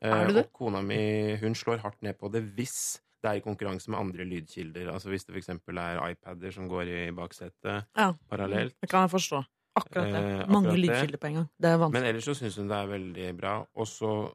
[0.02, 0.44] Eh, Er du det?
[0.48, 0.98] Og kona mi
[1.38, 4.90] hun slår hardt ned på det hvis det er i konkurranse med andre lydkilder.
[4.92, 5.48] Altså Hvis det f.eks.
[5.52, 8.12] er iPader som går i baksetet Ja.
[8.30, 8.76] parallelt.
[8.80, 9.44] Det kan jeg forstå.
[9.76, 10.22] Akkurat det.
[10.24, 10.84] Eh, Mange akkurat det.
[10.84, 11.48] lydkilder på en gang.
[11.60, 12.00] Det er vanskelig.
[12.00, 13.66] Men ellers så syns hun det er veldig bra.
[13.76, 14.32] Og så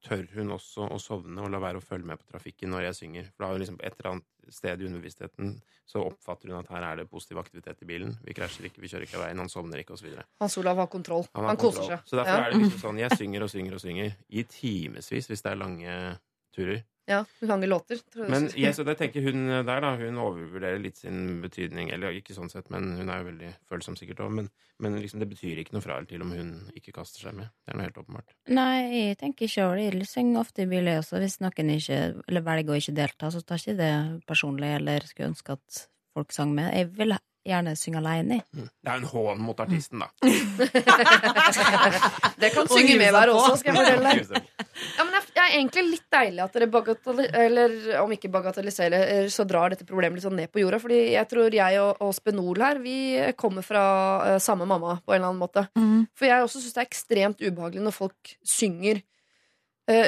[0.00, 2.94] tør hun også å sovne og la være å følge med på trafikken når jeg
[2.94, 3.24] synger.
[3.24, 5.60] For da har hun liksom et eller annet sted i underbevisstheten
[5.90, 8.14] så oppfatter hun at her er det positiv aktivitet i bilen.
[8.22, 10.12] Vi krasjer ikke, vi kjører ikke av veien, han sovner ikke, osv.
[10.42, 11.26] Hans Olav har kontroll.
[11.34, 11.98] Han, har koser kontroll.
[11.98, 12.06] seg.
[12.06, 12.44] Så derfor ja.
[12.44, 15.58] er det liksom sånn jeg synger og synger og synger i timevis hvis det er
[15.58, 15.96] lange
[16.54, 16.84] turer.
[17.10, 17.98] Ja, lange låter.
[18.12, 19.92] tror Men du jeg, så det tenker hun der, da.
[19.98, 21.90] Hun overvurderer litt sin betydning.
[21.94, 24.34] Eller ikke sånn sett, men hun er jo veldig følsom sikkert òg.
[24.38, 24.50] Men,
[24.82, 27.50] men liksom, det betyr ikke noe fra eller til om hun ikke kaster seg med.
[27.64, 28.36] Det er noe helt åpenbart.
[28.54, 29.82] Nei, jeg tenker sjøl.
[29.82, 31.22] Jeg synger ofte i bilen også.
[31.22, 33.94] Hvis noen ikke, eller velger å ikke delta, så tar ikke det
[34.30, 35.84] personlig, eller skulle ønske at
[36.14, 36.70] folk sang med.
[36.76, 38.40] Jeg vil gjerne synge alene.
[38.52, 40.08] Det er en hån mot artisten, da.
[42.40, 44.18] Det kan synge med hver også, skal jeg fortelle deg.
[44.96, 45.20] Ja, men det
[45.50, 50.18] er- egentlig litt deilig at dere bagatelliserer Eller om ikke bagatelliserer, så drar dette problemet
[50.18, 50.80] litt sånn ned på jorda.
[50.82, 52.96] Fordi jeg tror jeg og, og Spenol her, vi
[53.36, 53.84] kommer fra
[54.24, 55.66] uh, samme mamma på en eller annen måte.
[55.76, 56.06] Mm.
[56.14, 59.02] For jeg også syns det er ekstremt ubehagelig når folk synger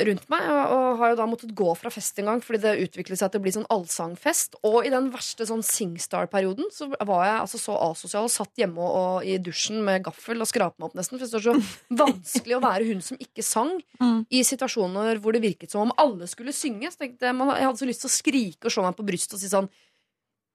[0.06, 2.72] rundt meg, og, og har jo da måttet gå fra fest en gang fordi det
[2.86, 4.56] utviklet seg til å bli sånn allsangfest.
[4.68, 8.80] Og i den verste sånn Singstar-perioden så var jeg altså så asosial og satt hjemme
[8.82, 8.92] og,
[9.22, 11.18] og i dusjen med gaffel og skrapte meg opp nesten.
[11.18, 11.56] For det var så
[12.04, 14.24] vanskelig å være hun som ikke sang Mm.
[14.34, 16.90] i situasjoner hvor det virket som om alle skulle synge.
[16.90, 19.04] Så tenkte jeg, man, jeg hadde så lyst til å skrike og slå meg på
[19.06, 19.68] brystet og si sånn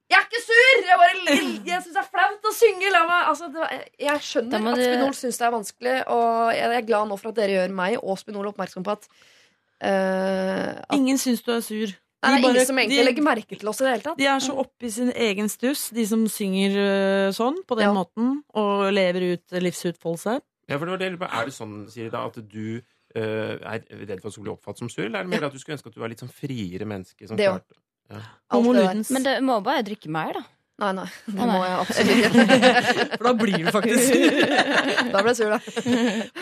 [0.07, 0.83] Jeg er ikke sur!
[0.87, 2.91] Jeg, bare, jeg syns det er flaut å synge!
[2.93, 6.75] La meg, altså, det var, jeg skjønner at Spinol syns det er vanskelig, og jeg
[6.77, 9.07] er glad nå for at dere gjør meg og Spinol oppmerksom på at,
[9.83, 11.91] uh, at Ingen syns du er sur.
[12.23, 14.05] Nei, det er bare- ingen som egentlig de- legger merke til oss i det hele
[14.07, 14.17] tatt.
[14.17, 17.85] De er så oppe i sin egen stuss, de som synger øh, sånn, på den
[17.87, 17.93] Ja.
[17.93, 20.39] måten, og lever ut livsutfoldelse.
[20.67, 21.29] Ja, for det var det.
[21.29, 22.81] Er det sånn, Siri, da, at du
[23.15, 25.59] uh, er redd for skal bli oppfattet som sur, eller er det mer at du
[25.59, 27.27] skulle ønske at du var litt sånn friere menneske?
[27.27, 27.77] Som Det klarte-
[29.13, 30.43] Men det må bare drikke mer, da.
[30.77, 31.05] Nei, nei.
[31.25, 31.45] Det nei.
[31.49, 32.71] må jeg absolutt ikke.
[33.17, 34.35] For da blir du faktisk sur.
[35.13, 35.93] Da blir jeg sur, da.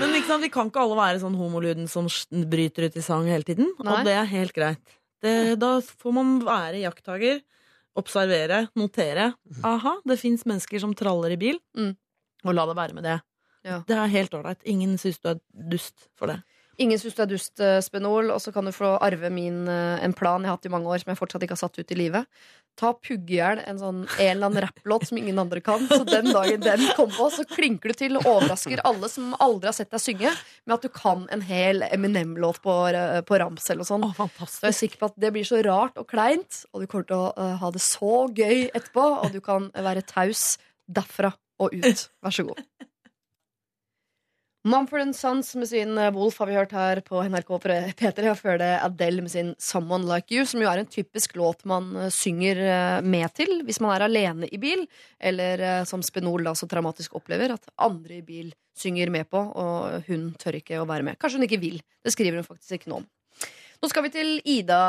[0.01, 2.09] Men liksom, vi kan ikke alle være sånn homoluden som
[2.51, 3.69] bryter ut i sang hele tiden.
[3.79, 3.93] Nei.
[3.93, 4.97] Og det er helt greit.
[5.23, 7.39] Det, da får man være jakttaker,
[7.95, 9.29] observere, notere.
[9.65, 11.61] Aha, det fins mennesker som traller i bil.
[11.79, 11.93] Mm.
[12.45, 13.15] Og la det være med det.
[13.65, 13.79] Ja.
[13.87, 14.59] Det er helt ålreit.
[14.69, 15.39] Ingen syns du er
[15.71, 16.41] dust for det.
[16.77, 20.03] Ingen syns du er dust, eh, Spenol, og så kan du få arve min, eh,
[20.03, 21.91] en plan jeg har hatt i mange år, som jeg fortsatt ikke har satt ut
[21.91, 22.25] i livet.
[22.75, 25.87] Ta puggejern, en sånn en eller annen rapplåt som ingen andre kan.
[25.87, 29.71] Så den dagen den kommer på, så klinker du til og overrasker alle som aldri
[29.71, 30.33] har sett deg synge,
[30.65, 34.03] med at du kan en hel Eminem-låt på, eh, på ramsel og sånn.
[34.43, 37.07] Så jeg er sikker på at det blir så rart og kleint, og du kommer
[37.07, 40.57] til å uh, ha det så gøy etterpå, og du kan være taus
[40.91, 41.31] derfra
[41.63, 42.09] og ut.
[42.21, 42.59] Vær så god.
[44.65, 47.49] Mumford Sons med sin eh, Wolf har vi hørt her på NRK
[47.99, 48.29] P3.
[48.31, 51.61] Og før det Adele med sin Someone Like You, som jo er en typisk låt
[51.69, 54.81] man eh, synger eh, med til hvis man er alene i bil,
[55.21, 59.37] eller eh, som Spenol da så traumatisk opplever, at andre i bil synger med på,
[59.37, 61.21] og hun tør ikke å være med.
[61.21, 61.77] Kanskje hun ikke vil.
[62.01, 63.07] Det skriver hun faktisk ikke noe om.
[63.83, 64.81] Nå skal vi til Ida,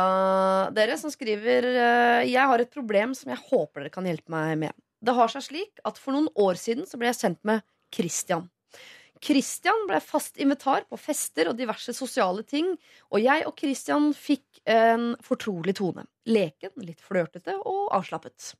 [0.72, 4.56] dere, som skriver eh, Jeg har et problem som jeg håper dere kan hjelpe meg
[4.64, 4.82] med.
[5.04, 7.60] Det har seg slik at for noen år siden så ble jeg sendt med
[7.92, 8.48] Christian.
[9.22, 12.74] Christian ble fast invitar på fester og diverse sosiale ting,
[13.12, 16.06] og jeg og Christian fikk en fortrolig tone.
[16.28, 18.52] Leken, litt flørtete og avslappet.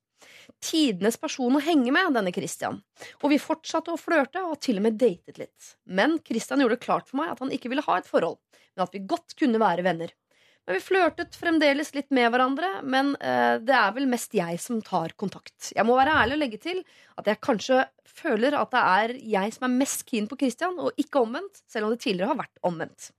[0.65, 2.81] Tidenes person å henge med, denne Christian.
[3.23, 5.73] Og vi fortsatte å flørte og til og med datet litt.
[5.85, 8.39] Men Christian gjorde det klart for meg at han ikke ville ha et forhold,
[8.75, 10.15] men at vi godt kunne være venner.
[10.67, 14.81] Men vi flørtet fremdeles litt med hverandre, men eh, det er vel mest jeg som
[14.83, 15.71] tar kontakt.
[15.71, 16.81] Jeg må være ærlig og legge til
[17.21, 17.85] at jeg kanskje
[18.17, 21.87] føler at det er jeg som er mest keen på Christian, og ikke omvendt, selv
[21.87, 23.13] om det tidligere har vært omvendt.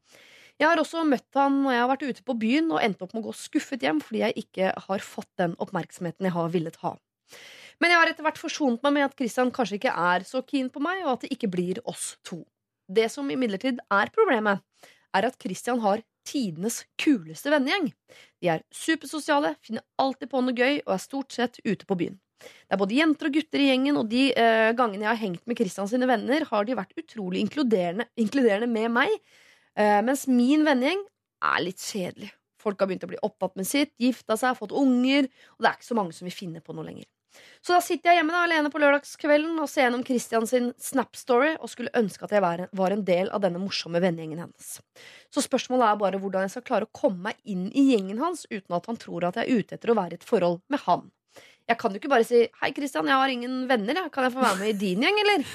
[0.57, 3.14] Jeg har også møtt han når jeg har vært ute på byen og endt opp
[3.14, 6.80] med å gå skuffet hjem fordi jeg ikke har fått den oppmerksomheten jeg har villet
[6.82, 6.95] ha.
[7.78, 10.72] Men jeg har etter hvert forsonet meg med at Christian kanskje ikke er så keen
[10.74, 12.41] på meg, og at det ikke blir oss to.
[12.90, 14.64] Det som imidlertid er problemet,
[15.15, 17.91] er at Christian har tidenes kuleste vennegjeng.
[18.44, 22.18] De er supersosiale, finner alltid på noe gøy og er stort sett ute på byen.
[22.38, 25.44] Det er både jenter og gutter i gjengen, og de eh, gangene jeg har hengt
[25.49, 29.16] med Christian sine venner, har de vært utrolig inkluderende, inkluderende med meg,
[29.80, 31.02] eh, mens min vennegjeng
[31.48, 32.30] er litt kjedelig.
[32.62, 35.80] Folk har begynt å bli opptatt med sitt, gifta seg, fått unger, og det er
[35.80, 37.08] ikke så mange som vil finne på noe lenger.
[37.62, 41.70] Så da sitter jeg hjemme da, alene på lørdagskvelden og ser gjennom Christian Snap-story og
[41.72, 44.70] skulle ønske at jeg var en, del av denne morsomme vennegjengen hennes.
[45.34, 48.45] Så spørsmålet er bare hvordan jeg skal klare å komme meg inn i gjengen hans
[48.49, 50.84] uten at han tror at jeg er ute etter å være i et forhold med
[50.86, 51.08] han.
[51.68, 54.08] Jeg kan jo ikke bare si 'Hei, Christian, jeg har ingen venner.
[54.10, 55.45] Kan jeg få være med i din gjeng, eller?'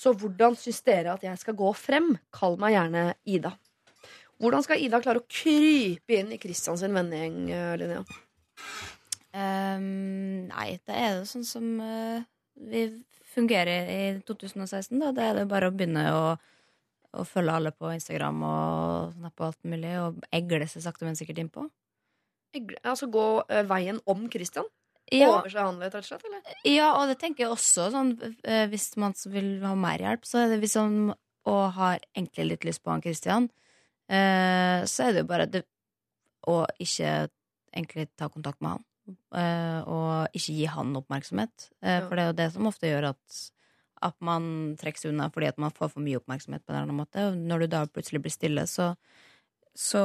[0.00, 2.16] Så hvordan syns dere at jeg skal gå frem?
[2.32, 3.52] Kall meg gjerne Ida.
[4.40, 8.04] Hvordan skal Ida klare å krype inn i Christians vennegjeng, eh, Linnea?
[9.36, 12.22] Ehm, nei, det er jo sånn som uh,
[12.70, 12.86] vi
[13.30, 14.96] fungerer i 2016.
[14.98, 15.12] Da.
[15.14, 16.24] Det er det bare å begynne å,
[17.14, 21.18] å følge alle på Instagram og snappe og alt mulig, og egle seg sakte, men
[21.18, 21.68] sikkert innpå.
[22.56, 24.66] Egle- Altså gå uh, veien om Christian?
[25.10, 26.26] Ja, Over seg han litt, rett og slett?
[26.28, 26.58] Eller?
[26.70, 30.44] ja, og det tenker jeg også sånn uh, Hvis man vil ha mer hjelp, så
[30.44, 31.16] er det hvis man
[31.50, 33.46] og har egentlig litt lyst på han Christian,
[34.10, 35.62] så er det jo bare det
[36.52, 37.30] å ikke
[37.72, 38.84] egentlig ta kontakt med han.
[39.36, 41.70] Eh, og ikke gi han oppmerksomhet.
[41.82, 42.02] Eh.
[42.06, 43.40] For det er jo det som ofte gjør at,
[44.08, 44.44] at man
[44.80, 47.26] trekker seg unna fordi at man får for mye oppmerksomhet på en eller annen måte.
[47.30, 48.92] Og når du da plutselig blir stille, så,
[49.76, 50.04] så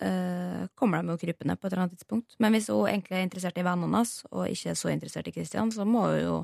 [0.00, 2.38] eh, kommer de jo krypende på et eller annet tidspunkt.
[2.38, 5.36] Men hvis hun egentlig er interessert i vennene hans, og ikke er så interessert i
[5.36, 6.40] Christian, så må hun jo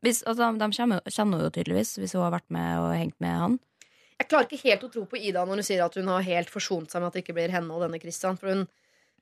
[0.00, 3.36] hvis, altså, De kjenner, hun jo tydeligvis, hvis hun har vært med og hengt med
[3.36, 3.58] han.
[4.20, 6.52] Jeg klarer ikke helt å tro på Ida når hun sier at hun har helt
[6.52, 8.36] forsont seg med at det ikke blir henne og denne Christian.
[8.40, 8.66] For hun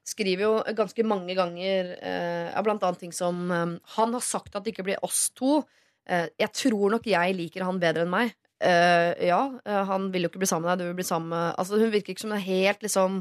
[0.08, 4.64] skriver jo ganske mange ganger eh, blant annet ting som eh, Han har sagt at
[4.64, 5.60] det ikke blir oss to.
[6.08, 8.34] Eh, jeg tror nok jeg liker han bedre enn meg.
[8.64, 11.28] eh, ja, eh, han vil jo ikke bli sammen med deg, du vil bli sammen
[11.30, 13.20] med Altså, hun virker ikke som hun er helt liksom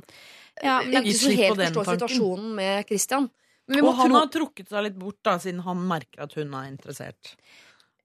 [0.63, 1.99] Ja, men Ikke helt forstår tanken.
[1.99, 3.27] situasjonen med Christian.
[3.67, 6.23] Men vi må Og han tro har trukket seg litt bort, da, siden han merker
[6.23, 7.35] at hun er interessert.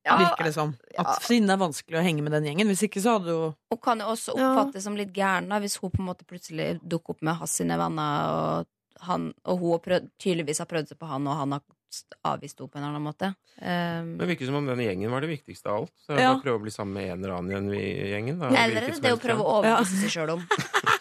[0.05, 0.73] Ja, Virker det som.
[0.99, 1.17] At, ja.
[1.23, 2.67] Siden det er vanskelig å henge med den gjengen.
[2.73, 4.49] Hvis ikke så hadde jo Hun kan jo også Ja.
[4.55, 7.55] oppfattes som litt gæren da, hvis hun på en måte plutselig dukker opp med hans
[7.61, 8.67] sine venner, og,
[9.07, 11.63] han, og hun prøv, tydeligvis har prøvd seg på han, og han har
[12.25, 13.29] avvist henne på en eller annen måte.
[13.61, 15.93] Um, Det virker som om denne gjengen var det viktigste av alt.
[16.07, 16.35] Så Ja.
[16.41, 18.39] prøve å bli sammen med en eller annen i gjengen.
[18.41, 18.49] Da.
[18.49, 20.47] eller det er det å prøve å overbevise seg sjøl om.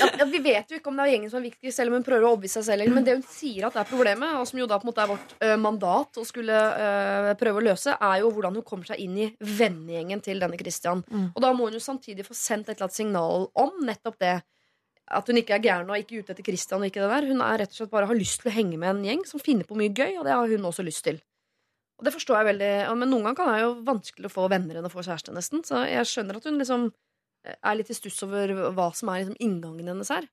[0.00, 2.06] ja, Vi vet jo ikke om det er gjengen som er viktig, selv om hun
[2.06, 2.92] prøver å overbevise seg selv.
[2.94, 5.12] Men det hun sier at er problemet, og som jo da på en måte er
[5.12, 9.02] vårt uh, mandat å skulle uh, prøve å løse, er jo hvordan hun kommer seg
[9.04, 11.04] inn i vennegjengen til denne Christian.
[11.06, 11.30] Mm.
[11.32, 14.36] Og da må hun jo samtidig få sendt et eller annet signal om nettopp det.
[15.16, 16.82] At hun ikke er gæren og ikke ute etter Christian.
[16.82, 18.78] og ikke det der Hun er rett og slett bare har lyst til å henge
[18.80, 21.20] med en gjeng som finner på mye gøy, og det har hun også lyst til.
[21.96, 24.78] Og det forstår jeg veldig Men noen ganger kan det jo vanskelig å få venner
[24.78, 25.62] enn å få kjæreste, nesten.
[25.64, 26.90] Så jeg skjønner at hun liksom
[27.54, 30.26] er litt i stuss over hva som er liksom inngangen hennes her.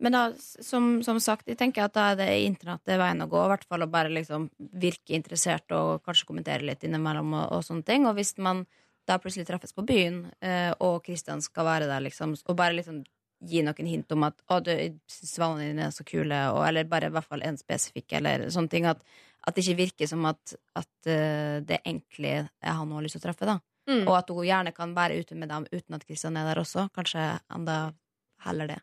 [0.00, 0.22] Men da,
[0.64, 3.40] som, som sagt, jeg tenker at da er det internettet er veien å gå.
[3.44, 4.48] I hvert fall å bare liksom
[4.80, 8.06] virke interessert og kanskje kommentere litt innimellom og, og sånne ting.
[8.08, 8.64] Og hvis man
[9.08, 13.02] da plutselig treffes på byen, eh, og Kristian skal være der, liksom, og bare liksom
[13.40, 14.72] gi noen hint om at 'Å, du
[15.08, 18.72] svalene dine er så kule', og, eller bare i hvert fall en spesifikk, eller sånne
[18.72, 18.86] ting.
[18.86, 19.00] At,
[19.46, 23.16] at det ikke virker som at, at uh, det egentlig er han hun har lyst
[23.16, 23.58] til å treffe, da.
[23.88, 24.04] Mm.
[24.04, 26.88] Og at hun gjerne kan være ute med dem uten at Kristian er der også.
[26.94, 27.78] Kanskje enda
[28.44, 28.80] heller det.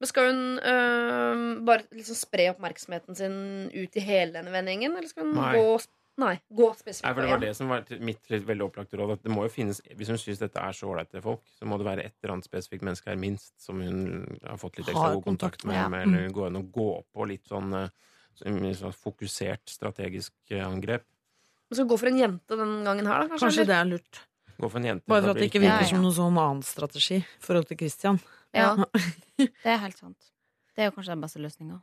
[0.00, 3.34] Men skal hun øh, bare liksom spre oppmerksomheten sin
[3.68, 5.56] ut i hele denne vennegjengen, eller skal hun Nei.
[5.58, 5.80] gå
[6.20, 9.12] Nei, gå spesifikt Nei, for Det var det som var mitt veldig opplagte råd.
[9.14, 11.78] At det må jo finnes, Hvis hun syns dette er så ålreite folk, så må
[11.80, 15.14] det være et eller annet spesifikt menneske her minst som hun har fått litt ekstra
[15.14, 15.78] god kontakt med.
[15.78, 15.86] ja.
[15.88, 16.08] med.
[16.08, 17.72] Eller gå inn og gå på litt sånn
[18.40, 21.06] sånn fokusert strategisk eh, angrep.
[21.70, 23.30] Men Skal gå for en jente den gangen her, da?
[23.30, 24.22] Kanskje, Kanskje det er lurt.
[24.60, 25.06] Gå for en jente.
[25.08, 25.90] Bare for at det ikke virker ja.
[25.92, 28.18] som noen sånn annen strategi i forhold til Christian.
[28.56, 28.74] Ja,
[29.38, 30.18] det er helt sant.
[30.74, 31.78] Det er jo kanskje den beste løsninga.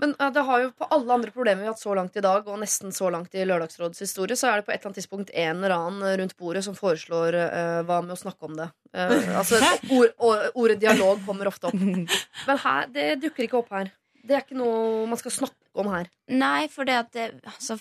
[0.00, 2.46] Men det har jo på alle andre problemer vi har hatt så langt i dag,
[2.48, 5.32] og nesten så langt i Lørdagsrådets historie, så er det på et eller annet tidspunkt
[5.42, 8.70] en eller annen rundt bordet som foreslår uh, hva med å snakke om det.
[8.96, 9.12] Uh,
[9.42, 9.60] altså,
[9.92, 11.76] ord, ordet dialog kommer ofte opp.
[12.48, 13.92] Men her, det dukker ikke opp her.
[14.24, 16.08] Det er ikke noe man skal snakke om her.
[16.32, 17.76] Nei, for det at det, altså,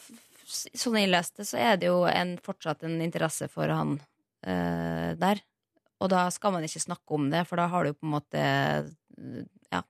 [0.50, 4.00] Sånn jeg leste, så er det jo en, fortsatt en interesse for han
[4.42, 5.42] eh, der.
[6.02, 8.44] Og da skal man ikke snakke om det, for da har du på en måte
[9.70, 9.82] ja,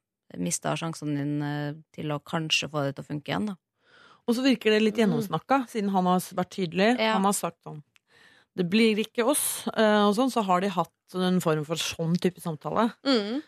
[0.42, 3.52] mista sjansen din eh, til å kanskje få det til å funke igjen.
[3.52, 3.56] da
[4.28, 5.04] Og så virker det litt Mm.
[5.06, 6.90] gjennomsnakka, siden han har vært tydelig.
[7.00, 7.14] Ja.
[7.14, 7.84] Han har sagt sånn
[8.58, 12.18] Det blir ikke oss, eh, og sånn, så har de hatt en form for sånn
[12.20, 12.90] type samtale.
[13.06, 13.42] Mm.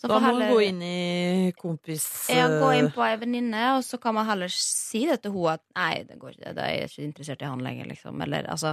[0.00, 2.06] Så Da må heller- gå inn i kompis...
[2.32, 5.34] Ja, gå inn eh, på ei venninne, og så kan man heller si det til
[5.36, 8.24] henne at nei, det går ikke, det er jeg ikke interessert i han lenger, liksom.
[8.26, 8.72] Eller altså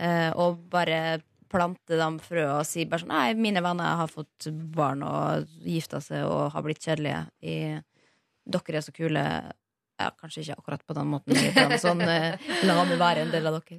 [0.00, 1.20] eh, Og bare
[1.52, 6.00] plante dem frø og si bare sånn Nei, mine venner har fått barn og gifta
[6.02, 7.20] seg og har blitt kjedelige.
[7.46, 7.56] I,
[8.46, 9.22] dere er så kule.
[9.96, 12.34] Ja, kanskje ikke akkurat på den måten, men sånn eh,
[12.68, 13.78] la meg være en del av dere.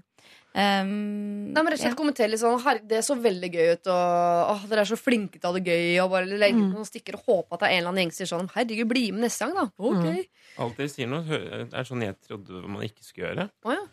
[0.58, 3.90] Um, Nei, men rett og slett kommentere litt sånn Herre, Det så veldig gøy ut,
[3.94, 6.00] og åh, dere er så flinke til å ha det gøy.
[6.02, 8.14] Og bare legge ut noen stikker og håpe at det er en eller annen gjeng
[8.16, 9.68] som sier sånn Herregud, bli med neste gang, da.
[9.78, 10.32] Ok.
[10.66, 13.48] Alt dere sier nå, er sånn jeg trodde man ikke skulle gjøre.
[13.68, 13.86] Oh, ja.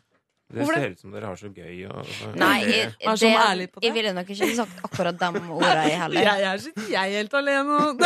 [0.45, 0.81] Det Hvorfor det?
[0.85, 1.77] ser ut som dere har så gøy.
[1.89, 3.69] Og, og, Nei, det, jeg, det.
[3.83, 6.21] jeg ville nok ikke sagt akkurat de ordene, jeg heller.
[6.29, 7.99] Jeg er ikke jeg helt alene og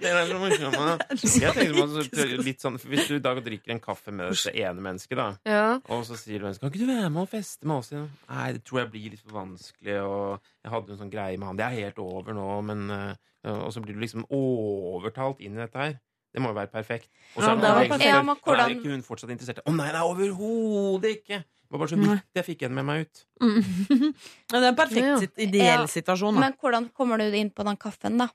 [0.00, 1.40] Det er så.
[1.42, 4.84] Jeg tenker meg litt sånn Hvis du i dag drikker en kaffe med dette ene
[4.84, 5.66] mennesket, da, Ja.
[5.90, 8.08] og så sier du Kan ikke du være med og feste med oss igjen?
[8.30, 11.50] Nei, det tror jeg blir litt for vanskelig, og jeg hadde en sånn greie med
[11.50, 11.60] han.
[11.60, 13.14] Det er helt over nå, men eh,
[13.52, 15.96] Og så blir du liksom overtalt inn i dette her.
[16.34, 17.08] Det må jo være perfekt.
[17.36, 18.00] Og så Ja, er man.
[18.02, 19.60] Ja, men Er ikke hun fortsatt interessert?
[19.64, 21.44] Å nei, nei, overhodet ikke!
[21.64, 23.22] Det var bare så vidt jeg fikk henne med meg ut.
[23.40, 24.12] Men
[24.52, 25.86] Det er en perfekt ideell Ja.
[25.90, 26.34] situasjon.
[26.36, 26.40] Da.
[26.44, 28.28] Men hvordan kommer du inn på den kaffen, da?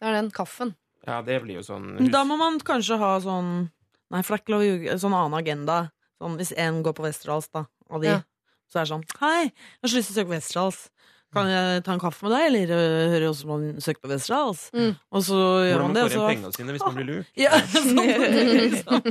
[0.00, 0.74] Det er den kaffen.
[1.06, 2.10] Ja, det blir jo sånn hus.
[2.12, 3.70] Da må man kanskje ha sånn
[4.10, 4.98] Nei, for det er ikke lov å ljuge.
[5.02, 5.76] Sånn annen agenda.
[6.20, 8.20] Sånn, hvis en går på Westerdals, da, av de, Ja.
[8.70, 10.90] så er det sånn Hei, jeg har så lyst til å søke på Westerdals.
[11.34, 14.62] Kan jeg ta en kaffe med deg, eller øh, hører også man søker på Westerdals?
[14.72, 14.92] Mm.
[15.10, 16.02] Og så gjør man det.
[16.02, 17.32] det, man får igjen pengene sine hvis man blir lurt.
[17.44, 18.00] ja, sånn,
[18.62, 19.08] liksom.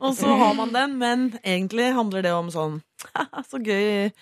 [0.00, 2.80] Og så har man den, men egentlig handler det om sånn
[3.50, 4.12] Så gøy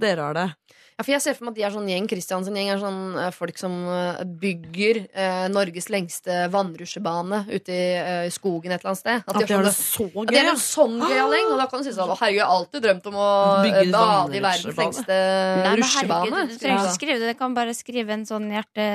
[0.00, 0.48] dere har det.
[0.94, 2.98] Ja, for jeg ser for meg at de er sånn gjeng Kristians gjeng er sånn
[3.18, 8.92] eh, folk som eh, bygger eh, Norges lengste vannrusjebane ute i eh, skogen et eller
[8.92, 9.24] annet sted.
[9.26, 10.22] At de har har det sånn- gøy!
[10.22, 12.46] at de er en sånn gøyal gjeng, og da kan du si sånn Herregud, jeg
[12.46, 13.28] har alltid drømt om å
[13.66, 16.30] Bygge bade i verdens lengste Nei, rusjebane.
[16.30, 17.34] herregud, du trenger ikke skrive det.
[17.34, 18.86] Du kan bare skrive en sånn hjerte,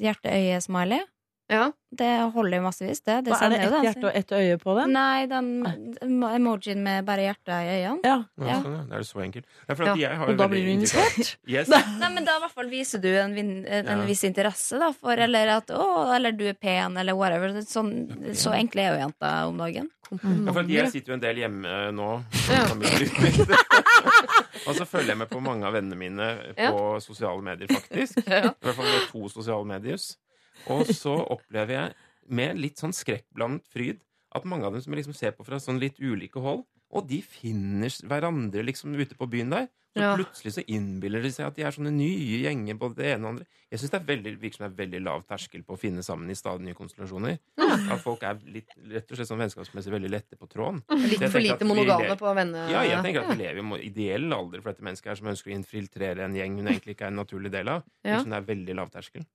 [0.00, 1.04] hjerteøye-smiley.
[1.50, 1.64] Ja.
[1.90, 3.16] Det holder massevis, det.
[3.26, 4.92] det Hva, er det ett hjerte og ett øye på den?
[4.94, 5.48] Nei, den
[6.30, 7.98] emojien med bare hjertet i øynene.
[8.06, 8.14] Ja.
[8.38, 8.58] Ja, Ja.
[8.62, 8.82] sånn, ja.
[8.92, 9.46] Det er så enkelt.
[9.66, 11.32] Ja, for Ja, jeg har Og da blir du invitert?
[11.50, 11.68] Yes.
[11.72, 14.04] Nei, men da i hvert fall viser du en, en, en Ja.
[14.06, 17.48] viss interesse da, for Eller at å, eller du er pen, eller whatever.
[17.66, 19.90] Sånn, så enkle er jo jenter om dagen.
[20.10, 22.22] Ja, for at jeg sitter jo en del hjemme nå.
[24.66, 28.18] Og så følger jeg med på mange av vennene mine på sosiale medier, faktisk.
[28.26, 28.50] Ja.
[28.50, 29.98] I hvert fall med to sosiale medier.
[30.68, 31.94] Og så opplever jeg
[32.28, 34.00] med litt sånn skrekkblandet fryd
[34.36, 37.06] at mange av dem som jeg liksom ser på fra sånn litt ulike hold, og
[37.08, 39.68] de finner hverandre liksom ute på byen der.
[39.90, 40.14] Så Ja.
[40.14, 43.30] plutselig så innbiller de seg at de er sånne nye gjenger, både det ene og
[43.32, 43.46] andre.
[43.72, 45.98] Jeg syns det er veldig, virker som det er veldig lav terskel på å finne
[46.06, 47.40] sammen i stadig nye konstellasjoner.
[47.58, 50.84] At folk er litt, rett og slett sånn vennskapsmessig veldig lette på tråden.
[50.94, 52.70] Litt for lite monogame på venne...
[52.70, 55.50] Ja, jeg tenker at vi lever i ideell alder for dette mennesket her som ønsker
[55.50, 57.82] å infiltrere en gjeng hun egentlig ikke er en naturlig del av.
[58.04, 58.14] Ja.
[58.20, 59.26] Liksom det er veldig lav terskel.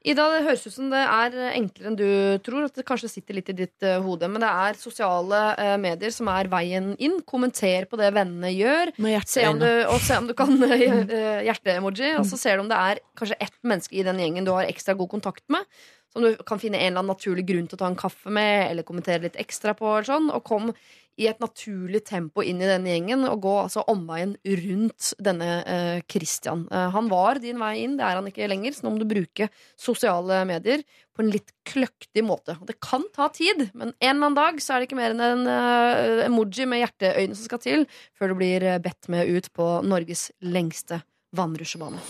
[0.00, 2.06] Ida, det høres ut som det er enklere enn du
[2.44, 2.64] tror.
[2.70, 4.30] At det kanskje sitter litt i ditt uh, hode.
[4.32, 7.18] Men det er sosiale uh, medier som er veien inn.
[7.28, 8.94] Kommenter på det vennene gjør.
[9.04, 12.14] Med Se om du, og se om du kan uh, hjerte-emoji.
[12.16, 14.70] Og så ser du om det er kanskje ett menneske i den gjengen du har
[14.70, 15.68] ekstra god kontakt med.
[16.10, 18.70] Som du kan finne en eller annen naturlig grunn til å ta en kaffe med,
[18.70, 19.92] eller kommentere litt ekstra på.
[19.98, 20.72] Eller sånn, og kom
[21.20, 24.32] i et naturlig tempo inn i denne gjengen og gå altså omveien
[24.62, 26.64] rundt denne eh, Christian.
[26.72, 29.08] Eh, han var din vei inn, det er han ikke lenger, så nå må du
[29.10, 30.84] bruke sosiale medier
[31.16, 32.56] på en litt kløktig måte.
[32.66, 35.24] Det kan ta tid, men en eller annen dag så er det ikke mer enn
[35.26, 37.86] en eh, emoji med hjerteøyne som skal til
[38.16, 41.02] før du blir eh, bedt med ut på Norges lengste
[41.36, 42.00] vannrusjebane.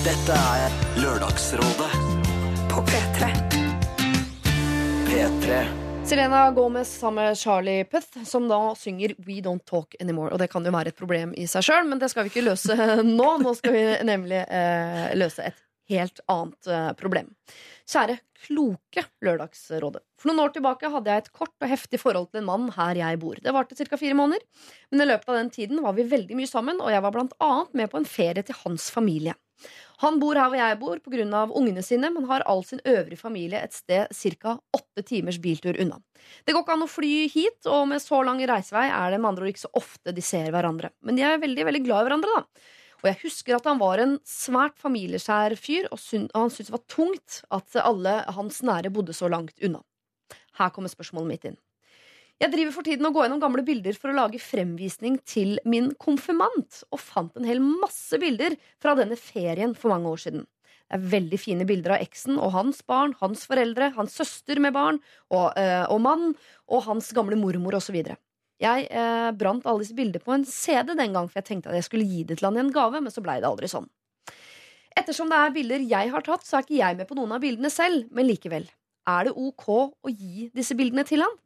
[0.00, 1.92] Dette er Lørdagsrådet
[2.72, 3.30] På P3.
[5.06, 5.79] P3.
[6.10, 10.32] Selena Gomez sammen med Charlie Puth, som da synger We Don't Talk Anymore.
[10.32, 12.42] Og det kan jo være et problem i seg sjøl, men det skal vi ikke
[12.48, 12.74] løse
[13.06, 13.28] nå.
[13.38, 15.60] Nå skal vi nemlig eh, løse et
[15.92, 17.30] helt annet eh, problem.
[17.90, 20.04] Kjære kloke Lørdagsrådet.
[20.20, 23.00] For noen år tilbake hadde jeg et kort og heftig forhold til en mann her
[23.00, 23.40] jeg bor.
[23.42, 23.98] Det varte ca.
[23.98, 24.44] fire måneder,
[24.92, 27.34] men i løpet av den tiden var vi veldig mye sammen, og jeg var blant
[27.42, 29.34] annet med på en ferie til hans familie.
[30.04, 31.42] Han bor her hvor jeg bor pga.
[31.50, 34.06] ungene sine, men har all sin øvrige familie et sted
[34.38, 34.58] ca.
[34.72, 35.98] åtte timers biltur unna.
[36.46, 39.32] Det går ikke an å fly hit, og med så lang reisevei er det med
[39.32, 40.92] andre ord ikke så ofte de ser hverandre.
[41.02, 42.70] Men de er veldig veldig glad i hverandre, da.
[43.00, 45.98] Og jeg husker at han var en svært familieskjær fyr, og
[46.36, 49.80] han syntes det var tungt at alle hans nære bodde så langt unna.
[50.60, 51.58] Her kommer spørsmålet mitt inn.
[52.40, 55.90] Jeg driver for tiden og går gjennom gamle bilder for å lage fremvisning til min
[56.00, 60.46] konfirmant, og fant en hel masse bilder fra denne ferien for mange år siden.
[60.90, 64.72] Det er veldig fine bilder av eksen og hans barn, hans foreldre, hans søster med
[64.74, 64.98] barn
[65.28, 66.32] og, øh, og mann,
[66.66, 68.00] og hans gamle mormor osv.
[68.60, 71.78] Jeg eh, brant alle disse bildene på en CD den gang, for jeg tenkte at
[71.78, 73.88] jeg skulle gi det til han i en gave, men så blei det aldri sånn.
[75.00, 77.40] Ettersom det er bilder jeg har tatt, så er ikke jeg med på noen av
[77.42, 78.66] bildene selv, men likevel.
[79.08, 81.38] Er det ok å gi disse bildene til han?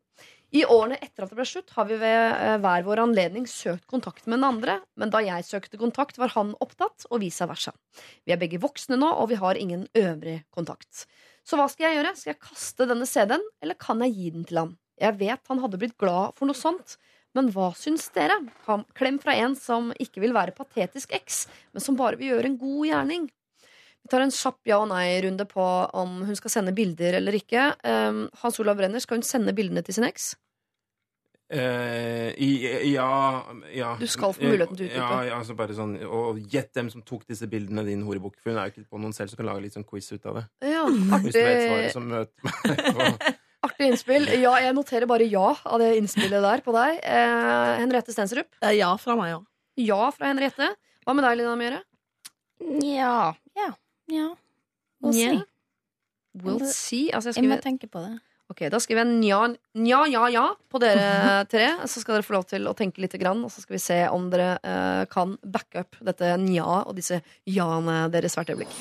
[0.55, 3.89] I årene etter at det ble slutt, har vi ved eh, hver vår anledning søkt
[3.91, 7.75] kontakt med den andre, men da jeg søkte kontakt, var han opptatt, og vice versa.
[8.23, 11.07] Vi er begge voksne nå, og vi har ingen øvrig kontakt.
[11.47, 12.15] Så hva skal jeg gjøre?
[12.19, 14.75] Skal jeg kaste denne CD-en, eller kan jeg gi den til han?
[15.01, 16.97] Jeg vet han hadde blitt glad for noe sånt,
[17.35, 18.37] men hva syns dere?
[18.95, 22.59] Klem fra en som ikke vil være patetisk eks, men som bare vil gjøre en
[22.61, 23.25] god gjerning.
[24.05, 25.65] Vi tar en kjapp ja- og nei-runde på
[25.97, 27.71] om hun skal sende bilder eller ikke.
[27.83, 30.35] Um, Hans Olav Brenner, skal hun sende bildene til sin eks?
[31.55, 34.97] Eh, i- ja, ja Du skal få muligheten til å utdype.
[34.97, 38.39] Ja, ja, altså bare sånn, og gjett dem som tok disse bildene, din horebukk.
[38.43, 40.25] For hun er jo ikke på noen selv som kan lage litt sånn quiz ut
[40.27, 40.45] av det.
[40.71, 42.55] Ja, Hvis du vet artig, svaret, så møt meg
[42.95, 43.35] på
[43.65, 44.29] artig innspill.
[44.41, 47.01] Ja, jeg noterer bare ja av det innspillet der på deg.
[47.03, 48.51] Eh, Henriette Stensrup.
[48.77, 49.47] Ja fra meg òg.
[49.81, 50.71] Ja fra Henriette.
[51.05, 51.81] Hva med deg, Lina Mjøre?
[52.85, 53.33] Ja.
[53.59, 53.71] Ja.
[54.13, 54.29] ja.
[55.03, 55.33] We'll Nja.
[55.35, 55.43] see.
[56.45, 57.03] We'll see.
[57.15, 58.15] Altså, jeg Jeg må tenke på det.
[58.51, 59.41] ok, da skriver jeg nja,
[59.75, 61.67] nja, ja, ja på dere tre.
[61.91, 63.99] Så skal dere få lov til å tenke litt, grann, og så skal vi se
[64.09, 68.75] om dere eh, kan backe up dette nja og disse ja-ene deres hvert øyeblikk.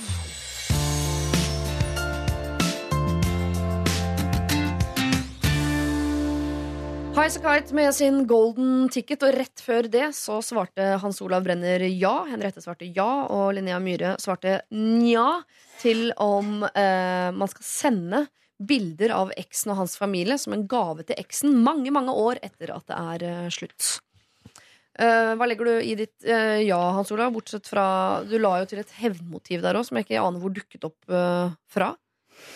[7.13, 12.23] Highasakite med sin golden ticket, og rett før det så svarte Hans Olav Brenner ja.
[12.25, 15.43] Henriette svarte ja, og Linnea Myhre svarte nja
[15.77, 18.23] til om eh, man skal sende
[18.57, 22.73] bilder av eksen og hans familie som en gave til eksen mange, mange år etter
[22.73, 23.91] at det er eh, slutt.
[24.97, 27.29] Eh, hva legger du i ditt eh, ja, Hans Olav?
[27.33, 27.85] Bortsett fra
[28.25, 31.13] Du la jo til et hevnmotiv der òg, som jeg ikke aner hvor dukket opp
[31.13, 31.93] eh, fra.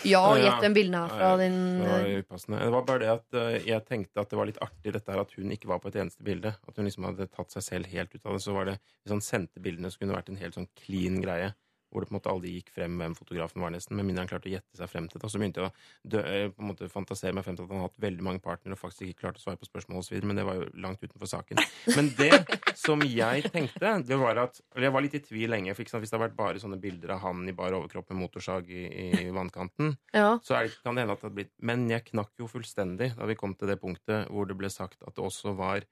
[0.07, 2.59] Ja, gjett den bilden her fra din Det var upassende.
[2.63, 5.23] Det var bare det at eh, jeg tenkte at det var litt artig dette her
[5.23, 6.53] at hun ikke var på et eneste bilde.
[6.67, 8.43] At hun liksom hadde tatt seg selv helt ut av det.
[8.45, 11.21] Så var det, Hvis han sendte bildene, så kunne det vært en helt sånn clean
[11.23, 11.53] greie.
[11.89, 14.29] Hvor det på en måte aldri gikk frem hvem fotografen var, nesten, med mindre han
[14.31, 15.23] klarte å gjette seg frem til det.
[15.27, 17.71] Og så begynte jeg å dø, eh, på en måte fantasere meg frem til at
[17.71, 20.17] han hadde hatt veldig mange partnere og faktisk ikke klarte å svare på spørsmål osv.,
[20.27, 21.61] men det var jo langt utenfor saken.
[21.95, 22.31] Men det
[22.77, 26.11] som jeg tenkte, det var at Eller jeg var litt i tvil lenge, for hvis
[26.11, 28.83] det hadde vært bare sånne bilder av han i bar overkropp med motorsag i,
[29.27, 30.37] i vannkanten, Ja.
[30.43, 33.25] så det, kan det hende at det hadde blitt Men jeg knakk jo fullstendig da
[33.29, 35.85] vi kom til det punktet hvor det ble sagt at det også var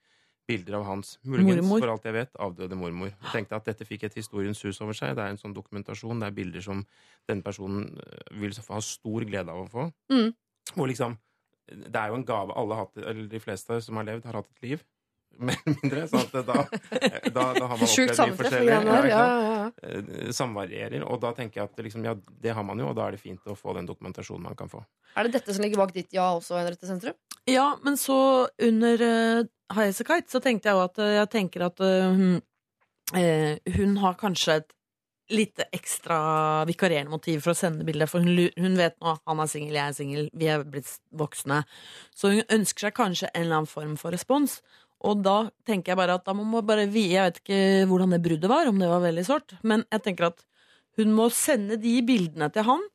[0.48, 1.82] bilder av hans muligens, Mormor.
[1.82, 3.12] for alt jeg vet, avdøde mormor.
[3.12, 5.16] Jeg tenkte at dette fikk et historiens hus over seg.
[5.18, 6.22] Det er en sånn dokumentasjon.
[6.22, 6.84] Det er bilder som
[7.30, 9.88] denne personen øh, vil ha stor glede av å få.
[10.14, 10.34] Mm.
[10.76, 11.18] Hvor liksom
[11.66, 14.38] Det er jo en gave alle har hatt, eller de fleste som har levd, har
[14.38, 14.84] hatt et liv.
[15.46, 16.04] Mer eller mindre.
[16.08, 16.42] Så at da,
[17.34, 18.70] da, da har man opplevd mye forskjellig.
[18.72, 19.72] Ja, ja, ja.
[19.82, 21.04] Eh, Samvarierer.
[21.10, 22.14] Og da tenker jeg at liksom, ja,
[22.46, 24.70] det har man jo, og da er det fint å få den dokumentasjonen man kan
[24.72, 24.84] få.
[25.18, 27.18] Er det dette som ligger bak ditt ja også, Henriette Sentrum?
[27.50, 29.02] Ja, men så under
[29.72, 32.08] uh, High As A Kite så tenkte jeg jo at eh, jeg tenker at eh,
[32.14, 32.42] hun,
[33.18, 34.72] eh, hun har kanskje et
[35.34, 38.12] litt ekstra vikarierende motiv for å sende bildet.
[38.12, 41.64] For hun, hun vet nå han er singel, jeg er singel, vi er blitt voksne.
[42.14, 44.60] Så hun ønsker seg kanskje en eller annen form for respons.
[45.06, 48.14] Og da tenker jeg bare at da må man bare vie Jeg vet ikke hvordan
[48.14, 50.46] det bruddet var, om det var veldig sårt, men jeg tenker at
[50.96, 52.86] hun må sende de bildene til han.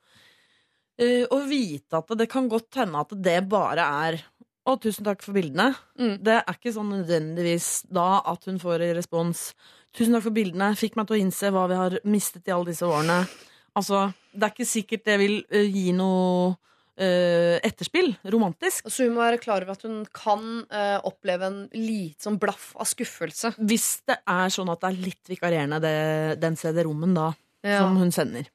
[1.35, 4.23] og vite at det kan godt hende at det bare er
[4.69, 5.71] å, tusen takk for bildene.
[6.01, 6.17] Mm.
[6.25, 9.45] Det er ikke sånn nødvendigvis da at hun får en respons.
[9.97, 10.73] Tusen takk for bildene.
[10.79, 13.23] Fikk meg til å innse hva vi har mistet i alle disse årene.
[13.79, 18.13] Altså, det er ikke sikkert det vil uh, gi noe uh, etterspill.
[18.35, 18.91] Romantisk.
[18.91, 22.73] Så hun må være klar over at hun kan uh, oppleve en liten sånn blaff
[22.77, 23.55] av skuffelse.
[23.59, 25.97] Hvis det er sånn at det er litt vikarierende, det,
[26.43, 27.31] den CD-rommen da,
[27.67, 27.83] Ja.
[27.83, 28.47] som hun sender.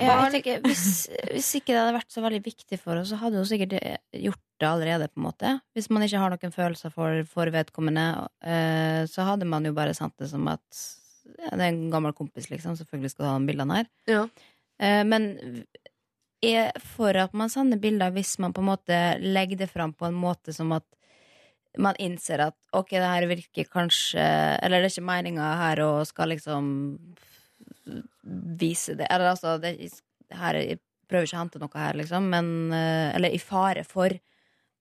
[0.00, 3.40] Ja, tenker, hvis, hvis ikke det hadde vært så veldig viktig for oss, så hadde
[3.40, 3.76] hun sikkert
[4.12, 5.08] gjort det allerede.
[5.08, 8.06] på en måte Hvis man ikke har noen følelser for, for vedkommende,
[8.44, 10.84] eh, så hadde man jo bare sendt det som at
[11.26, 12.76] ja, det er en gammel kompis, liksom.
[12.78, 13.90] Selvfølgelig skal du ha de bildene her.
[14.10, 14.22] Ja.
[14.76, 15.30] Uh, men
[16.44, 20.08] er for at man sender bilder hvis man på en måte legger det fram på
[20.08, 20.84] en måte som at
[21.80, 25.90] man innser at ok, det her virker kanskje Eller det er ikke meninga her å
[26.08, 26.68] skal liksom
[28.58, 29.76] vise det Eller altså det,
[30.34, 34.10] her, Jeg prøver ikke å hente noe her, liksom, men eh, Eller i fare for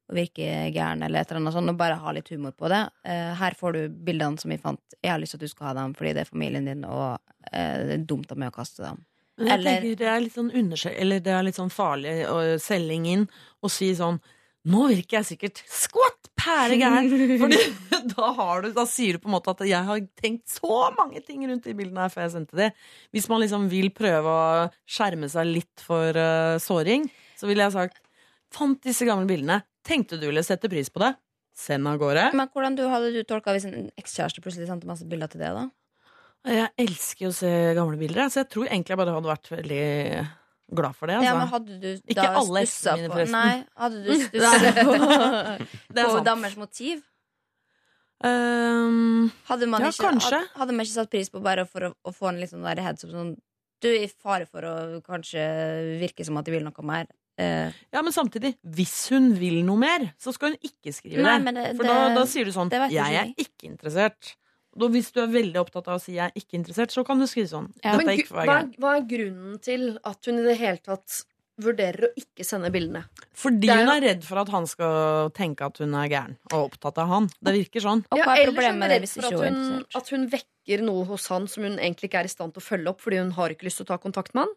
[0.06, 2.77] å virke gæren eller et eller annet sånt, og bare ha litt humor på det.
[3.10, 4.77] Eh, her får du bildene som vi fant.
[5.02, 7.15] Jeg har lyst til at du skal ha dem fordi det er familien din, og
[7.49, 8.99] eh, det er dumt av meg å kaste dem.
[9.40, 12.14] Men jeg Eller- tenker det er litt sånn undersø eller det er litt sånn farlig
[12.30, 13.26] å selge inn
[13.65, 14.22] og si sånn
[14.66, 17.10] Nå virker jeg sikkert skvatt pæregæren!
[17.42, 17.60] Fordi
[18.16, 21.22] da, har du, da sier du på en måte at jeg har tenkt så mange
[21.26, 22.72] ting rundt de bildene her før jeg sendte de.
[23.14, 27.06] Hvis man liksom vil prøve å skjerme seg litt for uh, såring,
[27.38, 28.02] så ville jeg sagt
[28.56, 29.58] Fant disse gamle bildene.
[29.84, 31.10] Tenkte du ville sette pris på det?
[31.56, 32.30] Send av gårde.
[32.38, 35.50] Men hvordan du, hadde du tolka hvis en ekskjæreste plutselig sendte masse bilder til det,
[35.58, 35.66] da?
[36.46, 39.86] Jeg elsker å se gamle bilder, så jeg tror egentlig jeg bare hadde vært veldig
[40.74, 41.16] glad for det.
[41.20, 41.28] Altså.
[41.30, 43.32] Ja, men hadde du Ikke alle ekene mine, forresten.
[43.32, 44.96] Nei, hadde du stussa på,
[45.96, 46.58] Det på sant.
[46.58, 47.04] motiv?
[48.26, 50.40] Um, Hadde man, Ja, ikke, kanskje.
[50.56, 52.80] Hadde, man ikke satt pris på bare for å, å få en litt sånn der
[52.82, 53.34] heads up sånn
[53.84, 54.74] Du er i fare for å
[55.06, 55.44] kanskje
[56.00, 57.10] virke som at de vil noe mer.
[57.36, 61.36] Uh, Ja, men samtidig, hvis hun vil noe mer, så skal hun ikke skrive Nei,
[61.44, 61.54] det.
[61.60, 64.36] det- For da, da sier du sånn 'Jeg er ikke interessert'.
[64.76, 67.19] Da, hvis du er veldig opptatt av å si 'jeg er ikke interessert', så kan
[67.19, 67.72] du skrive sånn.
[67.84, 67.95] Ja.
[67.95, 70.57] Dette Men er ikke for hva, er, hva er grunnen til at hun i det
[70.60, 71.23] hele tatt
[71.64, 73.06] vurderer å ikke sende bildene?
[73.31, 76.73] Fordi er hun er redd for at han skal tenke at hun er gæren, og
[76.73, 77.30] opptatt av han.
[77.39, 78.03] Det virker sånn.
[78.11, 81.30] Ja, hva er ellers er hun redd for at hun at hun vekker noe hos
[81.31, 83.56] han som hun egentlig ikke er i stand til å følge opp fordi hun har
[83.56, 84.53] ikke lyst til å ta kontakt med han.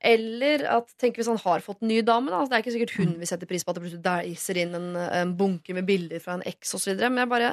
[0.00, 2.30] Eller at, tenk hvis han har fått en ny dame.
[2.32, 2.46] Da.
[2.48, 4.88] Det er ikke sikkert hun vil sette pris på at det plutselig deiser inn en,
[4.96, 6.94] en bunke med bilder fra en eks osv.
[7.02, 7.52] Men jeg bare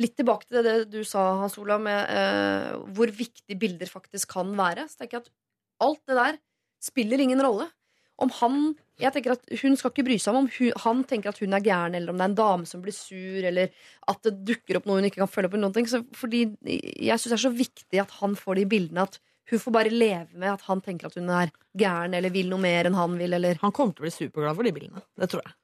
[0.00, 4.52] litt tilbake til det, du sa, Hans Olav, med eh, hvor viktig bilder faktisk kan
[4.58, 4.86] være.
[4.88, 5.34] Så tenker jeg at
[5.86, 6.40] alt det der
[6.80, 7.68] spiller ingen rolle.
[8.20, 8.56] Om han
[9.00, 11.56] jeg tenker at Hun skal ikke bry seg om om hun, han tenker at hun
[11.56, 13.70] er gæren, eller om det er en dame som blir sur, eller
[14.12, 15.56] at det dukker opp noe hun ikke kan følge opp.
[15.56, 15.88] Eller noen ting.
[15.88, 19.06] Så, fordi jeg syns det er så viktig at han får de bildene.
[19.08, 19.16] At
[19.50, 21.50] hun får bare leve med at han tenker at hun er
[21.80, 23.38] gæren eller vil noe mer enn han vil.
[23.40, 23.58] Eller.
[23.64, 25.04] Han kommer til å bli superglad for de bildene.
[25.16, 25.56] Det tror jeg.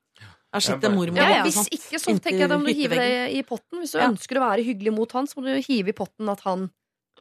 [0.61, 1.45] Sett bare- det mormor Ja, Ja, ja.
[1.45, 3.81] Hvis ikke, så tenker jeg da må du hive det i potten.
[3.81, 4.09] Hvis du Ja.
[4.09, 6.71] ønsker å være hyggelig mot han, så må du hive i potten at han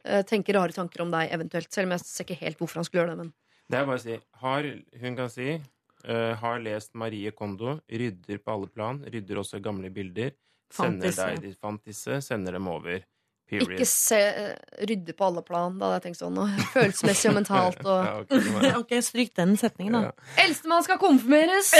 [0.06, 1.72] uh, tenker rare tanker om deg, eventuelt.
[1.72, 3.18] Selv om jeg ser ikke helt hvorfor han skulle gjøre det.
[3.18, 3.32] Men
[3.68, 4.62] Det er bare å si har,
[5.00, 5.60] Hun kan si
[6.08, 10.32] uh, har lest Marie Kondo, rydder på alle plan, rydder også gamle bilder.
[10.72, 11.82] Sender deg de fant
[12.22, 13.04] sender dem over.
[13.46, 13.76] Period.
[13.76, 14.18] ikke se,
[14.90, 15.76] rydde på alle plan.
[15.78, 16.38] Da hadde jeg tenkt sånn.
[16.42, 17.78] Og følelsesmessig og mentalt.
[17.84, 20.00] Og Ja, ok, Ok, stryk den setningen, da.
[20.08, 20.42] ja.
[20.44, 21.70] Eldstemann skal konfirmeres!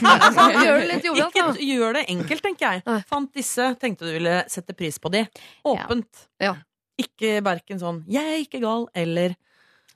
[0.00, 2.82] gjør det litt jovialt, Ikke gjør det enkelt, tenker jeg.
[2.88, 2.98] Nei.
[3.10, 5.26] Fant disse, tenkte du ville sette pris på de.
[5.68, 6.26] Åpent.
[6.40, 6.56] Ja.
[7.00, 9.36] Ikke verken sånn 'jeg er ikke gal' eller er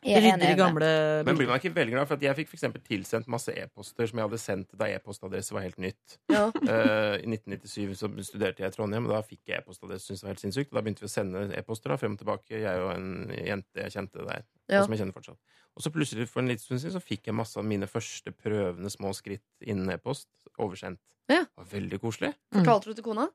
[0.05, 0.89] Rydder i gamle
[1.25, 2.09] Men blir man ikke veldig glad?
[2.11, 5.65] For at jeg fikk eksempel tilsendt masse e-poster som jeg hadde sendt da e-postadresse var
[5.65, 6.19] helt nytt.
[6.33, 6.47] Ja.
[6.53, 10.11] Uh, I 1997 så studerte jeg i Trondheim, og da fikk jeg e-postadresse.
[10.11, 10.73] Syntes det var helt sinnssykt.
[10.73, 13.09] Og da begynte vi å sende e-poster frem og tilbake, jeg og en
[13.39, 14.45] jente jeg kjente der.
[14.69, 14.83] Ja.
[14.83, 15.61] Og som jeg kjenner fortsatt.
[15.75, 18.31] Og så plutselig for en liten stund siden så fikk jeg masse av mine første
[18.31, 20.29] prøvende små skritt innen e-post
[20.61, 21.03] oversendt.
[21.33, 21.47] Ja.
[21.49, 22.35] Det var veldig koselig.
[22.53, 23.27] Fortalte du til kona?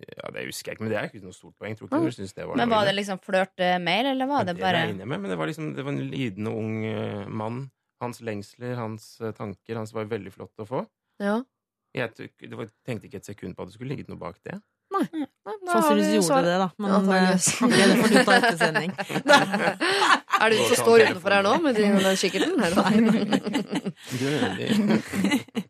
[0.00, 1.76] Ja, Det husker jeg ikke, men det er ikke noe stort poeng.
[1.76, 4.54] Tror ikke hun synes det var Men var det liksom flørte mer, eller var det
[4.56, 7.26] det bare regner jeg med, men det var liksom Det var en lidende ung eh,
[7.28, 7.62] mann.
[8.00, 10.86] Hans lengsler, hans eh, tanker, hans var veldig flott å få.
[11.20, 11.38] Ja.
[11.92, 14.56] Jeg det var, tenkte ikke et sekund på at det skulle ligget noe bak det.
[14.90, 16.68] Nei, Nei, har vi Sannsynligvis gjorde det, da.
[16.82, 17.48] Men Antageligvis.
[17.62, 18.90] eh, det får du ta etter sending.
[20.40, 22.56] Er det du som står utenfor her nå med din den kikkerten?
[22.58, 22.82] Nei, da.
[24.24, 24.70] Veldig.
[25.60, 25.68] Eh,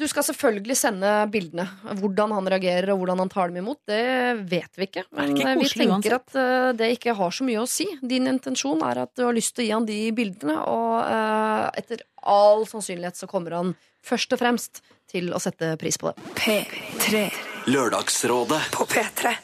[0.00, 1.66] Du skal selvfølgelig sende bildene.
[2.00, 4.00] Hvordan han reagerer og hvordan han tar dem imot, det
[4.48, 5.04] vet vi ikke.
[5.16, 6.16] Men ikke eh, vi tenker uansett.
[6.16, 7.86] at eh, det ikke har så mye å si.
[8.00, 11.66] Din intensjon er at du har lyst til å gi han de bildene, og eh,
[11.82, 13.76] etter all sannsynlighet så kommer han
[14.06, 16.30] først og fremst til å sette pris på det.
[16.40, 18.60] P3 Lørdagsrådet.
[18.72, 19.34] på P3.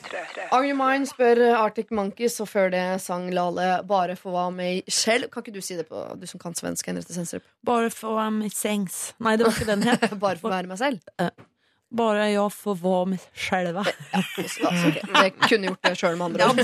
[0.51, 4.85] Are You Mine spør Arctic Monkeys, og før det sang Lale 'Bare for være meg
[4.89, 5.29] selv'.
[5.31, 7.43] Kan ikke du si det på du som kan svensk, Henriette Sensrup?
[7.67, 9.15] Bare for være med sengs.
[9.21, 10.19] Nei, det var ikke den het.
[10.25, 11.01] Bare å være meg selv?
[11.97, 13.85] Bare jeg får være meg själva.
[14.17, 15.03] Altså, okay.
[15.17, 16.59] Det kunne gjort det sjøl, med andre ord.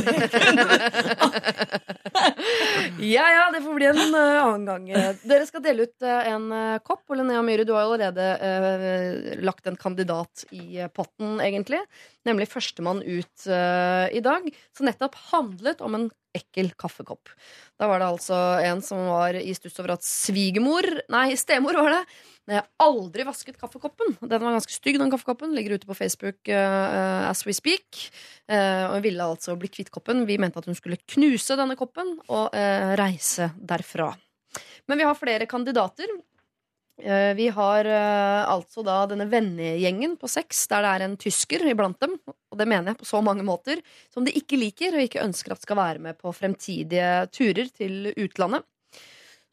[3.15, 4.87] ja ja, det får bli en eh, annen gang.
[5.25, 7.05] Dere skal dele ut eh, en eh, kopp.
[7.09, 8.27] Og Linnea Myhre, du har allerede
[9.45, 11.83] lagt en kandidat i potten, egentlig.
[12.29, 14.47] Nemlig førstemann ut i dag.
[14.77, 17.31] Som nettopp handlet om en ekkel kaffekopp.
[17.81, 21.97] Da var det altså en som var i stuss over at svigermor Nei, stemor var
[21.97, 22.03] det.
[22.51, 24.17] Jeg har aldri vasket kaffekoppen.
[24.19, 25.53] Den var ganske stygg, den kaffekoppen.
[25.55, 28.01] Ligger ute på Facebook uh, as we speak.
[28.51, 30.25] Uh, og hun ville altså bli kvitt koppen.
[30.27, 34.11] Vi mente at hun skulle knuse denne koppen og uh, reise derfra.
[34.91, 36.11] Men vi har flere kandidater.
[37.03, 41.65] Eh, vi har eh, altså da denne vennegjengen på seks, der det er en tysker
[41.67, 42.15] iblant dem.
[42.27, 43.83] Og det mener jeg på så mange måter.
[44.13, 48.13] Som de ikke liker og ikke ønsker at skal være med på fremtidige turer til
[48.15, 48.69] utlandet.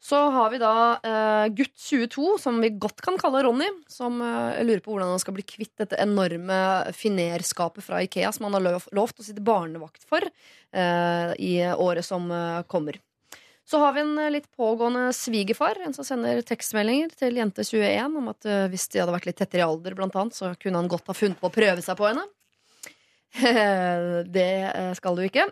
[0.00, 0.74] Så har vi da
[1.04, 5.36] eh, gutt 22, som vi godt kan kalle Ronny, som lurer på hvordan han skal
[5.36, 6.62] bli kvitt dette enorme
[6.96, 10.24] finerskapet fra Ikea som han har lov, lovt å sitte barnevakt for
[10.70, 12.30] i året som
[12.70, 12.96] kommer.
[13.70, 18.16] Så har vi en eh, litt pågående svigerfar, en som sender tekstmeldinger til jente 21
[18.18, 20.80] om at eh, hvis de hadde vært litt tettere i alder, blant annet, så kunne
[20.80, 22.26] han godt ha funnet på å prøve seg på henne.
[24.34, 25.46] Det eh, skal du ikke.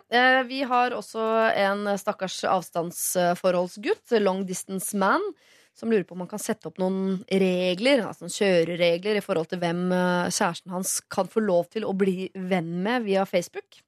[0.49, 1.29] Vi har også
[1.63, 5.23] en stakkars avstandsforholdsgutt, long distance man,
[5.79, 9.53] som lurer på om han kan sette opp noen regler, altså noen kjøreregler, i forhold
[9.53, 9.85] til hvem
[10.27, 13.79] kjæresten hans kan få lov til å bli venn med via Facebook.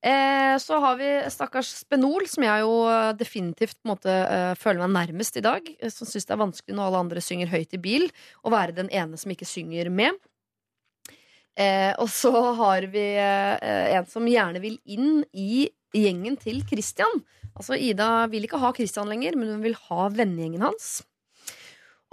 [0.00, 4.94] Eh, Så har vi stakkars Spenol, som jeg jo eh, definitivt måte eh, føler meg
[4.96, 5.66] nærmest i dag.
[5.92, 8.08] Som syns det er vanskelig når alle andre synger høyt i bil,
[8.40, 10.16] å være den ene som ikke synger med.
[12.00, 17.20] Og så har vi en som gjerne vil inn i gjengen til Christian.
[17.52, 21.02] Altså Ida vil ikke ha Christian lenger, men hun vil ha vennegjengen hans.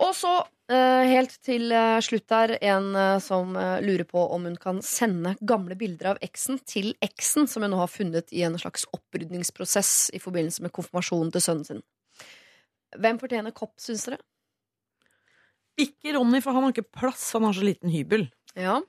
[0.03, 0.33] Og så,
[0.73, 5.35] helt til eh, slutt her, en eh, som eh, lurer på om hun kan sende
[5.39, 10.09] gamle bilder av eksen til eksen, som hun nå har funnet i en slags opprydningsprosess
[10.17, 11.85] i forbindelse med konfirmasjonen til sønnen sin.
[12.99, 14.19] Hvem fortjener kopp, syns dere?
[15.79, 17.29] Ikke Ronny, for han har ikke plass.
[17.37, 18.25] Han har så liten hybel.
[18.57, 18.79] Ja,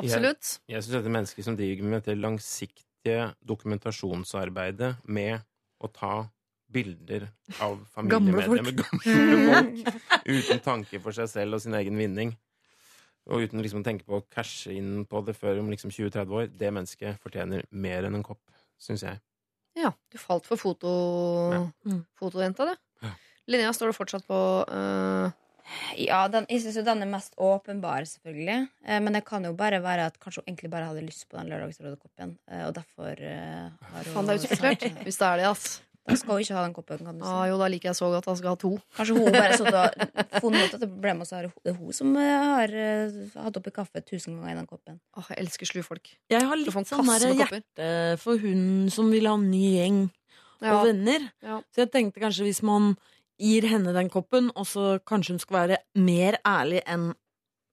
[0.00, 0.56] absolutt.
[0.70, 5.44] Jeg syns dette mennesket som driver med dette langsiktige dokumentasjonsarbeidet med
[5.80, 6.14] å ta
[6.70, 7.26] bilder
[7.62, 9.98] av familiemedlemmer, gamle folk,
[10.36, 12.34] uten tanke for seg selv og sin egen vinning,
[13.30, 16.38] og uten liksom å tenke på å cashe inn på det før om liksom 20-30
[16.38, 18.42] år, det mennesket fortjener mer enn en kopp,
[18.80, 19.20] syns jeg.
[19.78, 20.90] Ja, du falt for foto...
[21.54, 21.60] Ja.
[21.86, 22.00] Mm.
[22.18, 22.78] fotojenta, det.
[23.04, 23.12] Ja.
[23.50, 25.30] Linnea, står du fortsatt på uh...
[26.00, 28.64] Ja, den, jeg syns jo den er mest åpenbar, selvfølgelig.
[28.86, 31.38] Eh, men det kan jo bare være at kanskje hun egentlig bare hadde lyst på
[31.38, 32.32] den lørdagsrådekoppen.
[32.50, 35.04] Eh, og derfor eh, har hun Faen, det er utspekulert.
[35.06, 35.68] Hvis det er det, ass.
[36.08, 37.28] Da skal hun ikke ha den koppen, kan du si.
[37.30, 38.70] Ah, jo, da liker jeg så godt at han skal ha to.
[38.96, 42.16] Kanskje hun bare satt og funnet ut dette problemet, og så er det hun som
[42.16, 44.96] eh, har eh, hatt oppi kaffe tusen ganger i den koppen.
[45.20, 46.10] Åh, jeg elsker slu folk.
[46.32, 47.90] Jeg har litt sånn hjerte
[48.22, 50.00] for hun som vil ha en ny gjeng
[50.60, 50.74] Ja.
[50.78, 51.28] og venner.
[51.44, 51.60] Ja.
[51.72, 52.94] Så jeg tenkte kanskje hvis man
[53.40, 57.12] gir henne den koppen, og så kanskje hun skal være mer ærlig enn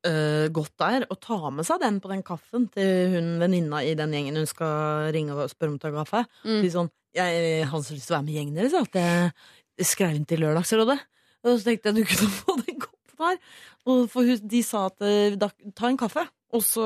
[0.08, 3.94] øh, godt der å ta med seg den på den kaffen til hun venninna i
[4.00, 6.24] den gjengen hun skal ringe og spørre om å ta kaffe.
[6.48, 6.62] Mm.
[6.64, 10.28] Si sånn Jeg har lyst til å være med gjengen deres, at jeg skrev inn
[10.30, 11.00] til Lørdagsrådet.
[11.46, 13.40] Og så tenkte jeg du kunne få den koppen her.
[13.88, 16.86] Og for de sa at øh, da, ta en kaffe, og så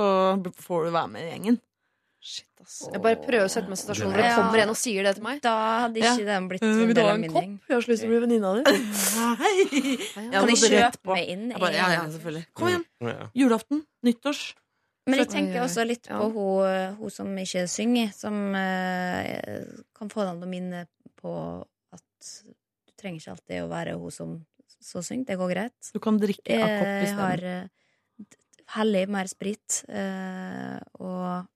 [0.61, 1.61] får du være med i gjengen.
[2.21, 2.75] Shit, ass.
[2.85, 5.15] Jeg bare prøver å sette meg i situasjonen hvor det kommer en og sier det
[5.17, 5.39] til meg.
[5.41, 5.53] Da
[5.87, 7.41] hadde ikke den blitt en vil du del ha av en min kopp?
[7.41, 7.55] gjeng.
[7.65, 8.73] Jeg har så lyst til å bli venninna di.
[10.35, 11.15] Kan jeg kjøpe på.
[11.15, 11.47] meg inn?
[11.55, 12.43] Bare, ja, ja, selvfølgelig.
[12.59, 12.83] Kom igjen.
[13.09, 13.15] Ja.
[13.41, 13.81] Julaften.
[14.05, 14.43] Nyttårs.
[15.09, 16.19] Men jeg tenker også litt ja.
[16.21, 19.65] på hun, hun som ikke synger, som eh,
[19.97, 20.83] kan få deg til å minne
[21.17, 21.33] på
[21.97, 24.35] at du trenger ikke alltid å være hun som
[24.77, 25.31] så synger.
[25.31, 25.89] Det går greit.
[25.89, 28.29] Du kan drikke av kopp Jeg har eh,
[28.77, 31.49] hellig mer sprit, eh, og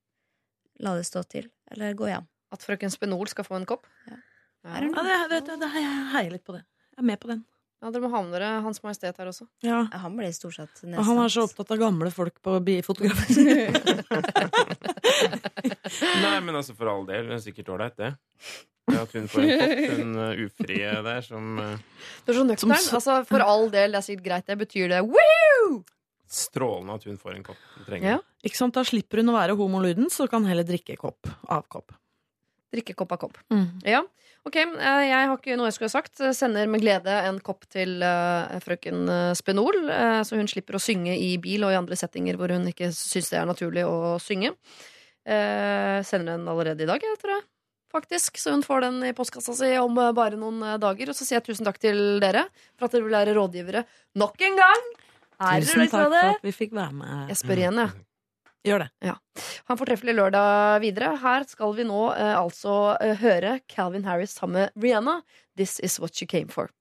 [0.82, 1.50] la det stå til.
[1.72, 2.26] Eller gå hjem.
[2.54, 3.86] At frøken Spenol skal få en kopp?
[4.10, 4.18] Ja.
[4.66, 4.80] Ja.
[4.82, 6.64] Ja, det, vet det, jeg heier litt på det.
[6.96, 7.44] Jeg er med på den.
[7.82, 9.44] Ja, Dere må ha med dere Hans Majestet her også.
[9.62, 9.82] Ja.
[10.00, 13.36] Han blir stort sett Og han er så opptatt av gamle folk på bifotografer.
[16.24, 17.28] Nei, men altså, for all del.
[17.28, 18.14] Det er sikkert ålreit, det.
[18.96, 21.76] At hun får en kopp, hun uh, ufrie der, som uh,
[22.24, 22.72] Du er så nøktern.
[22.78, 24.48] Altså, for all del, det er sikkert greit.
[24.48, 25.02] Det betyr det.
[25.04, 25.84] Woo!
[26.28, 27.62] Strålende at hun får en kopp.
[27.86, 28.18] Trenger Ja.
[28.46, 28.74] Ikke sant?
[28.74, 31.92] Da slipper hun å være homoluden, så kan heller drikke kopp av kopp.
[32.74, 33.38] Drikke kopp av kopp.
[33.86, 34.02] Ja.
[34.46, 36.20] Ok, eh, jeg har ikke noe jeg skulle ha sagt.
[36.36, 40.82] Sender med glede en kopp til eh, frøken eh, Spenol, eh, så hun slipper å
[40.82, 44.16] synge i bil og i andre settinger hvor hun ikke syns det er naturlig å
[44.22, 44.52] synge.
[45.26, 47.46] Eh, sender den allerede i dag, jeg tror jeg.
[47.96, 51.10] Faktisk, Så hun får den i postkassa si om eh, bare noen eh, dager.
[51.10, 52.44] Og så sier jeg tusen takk til dere
[52.76, 53.82] for at dere vil være rådgivere
[54.20, 54.86] nok en gang.
[55.40, 57.28] Er Tusen takk for at vi fikk være med.
[57.32, 58.04] Jeg spør igjen, jeg.
[58.66, 58.88] Gjør det.
[59.06, 61.12] Ha en fortreffelig lørdag videre.
[61.22, 65.20] Her skal vi nå eh, altså eh, høre Calvin Harris sammen med Rihanna.
[65.56, 66.72] This is what you came for.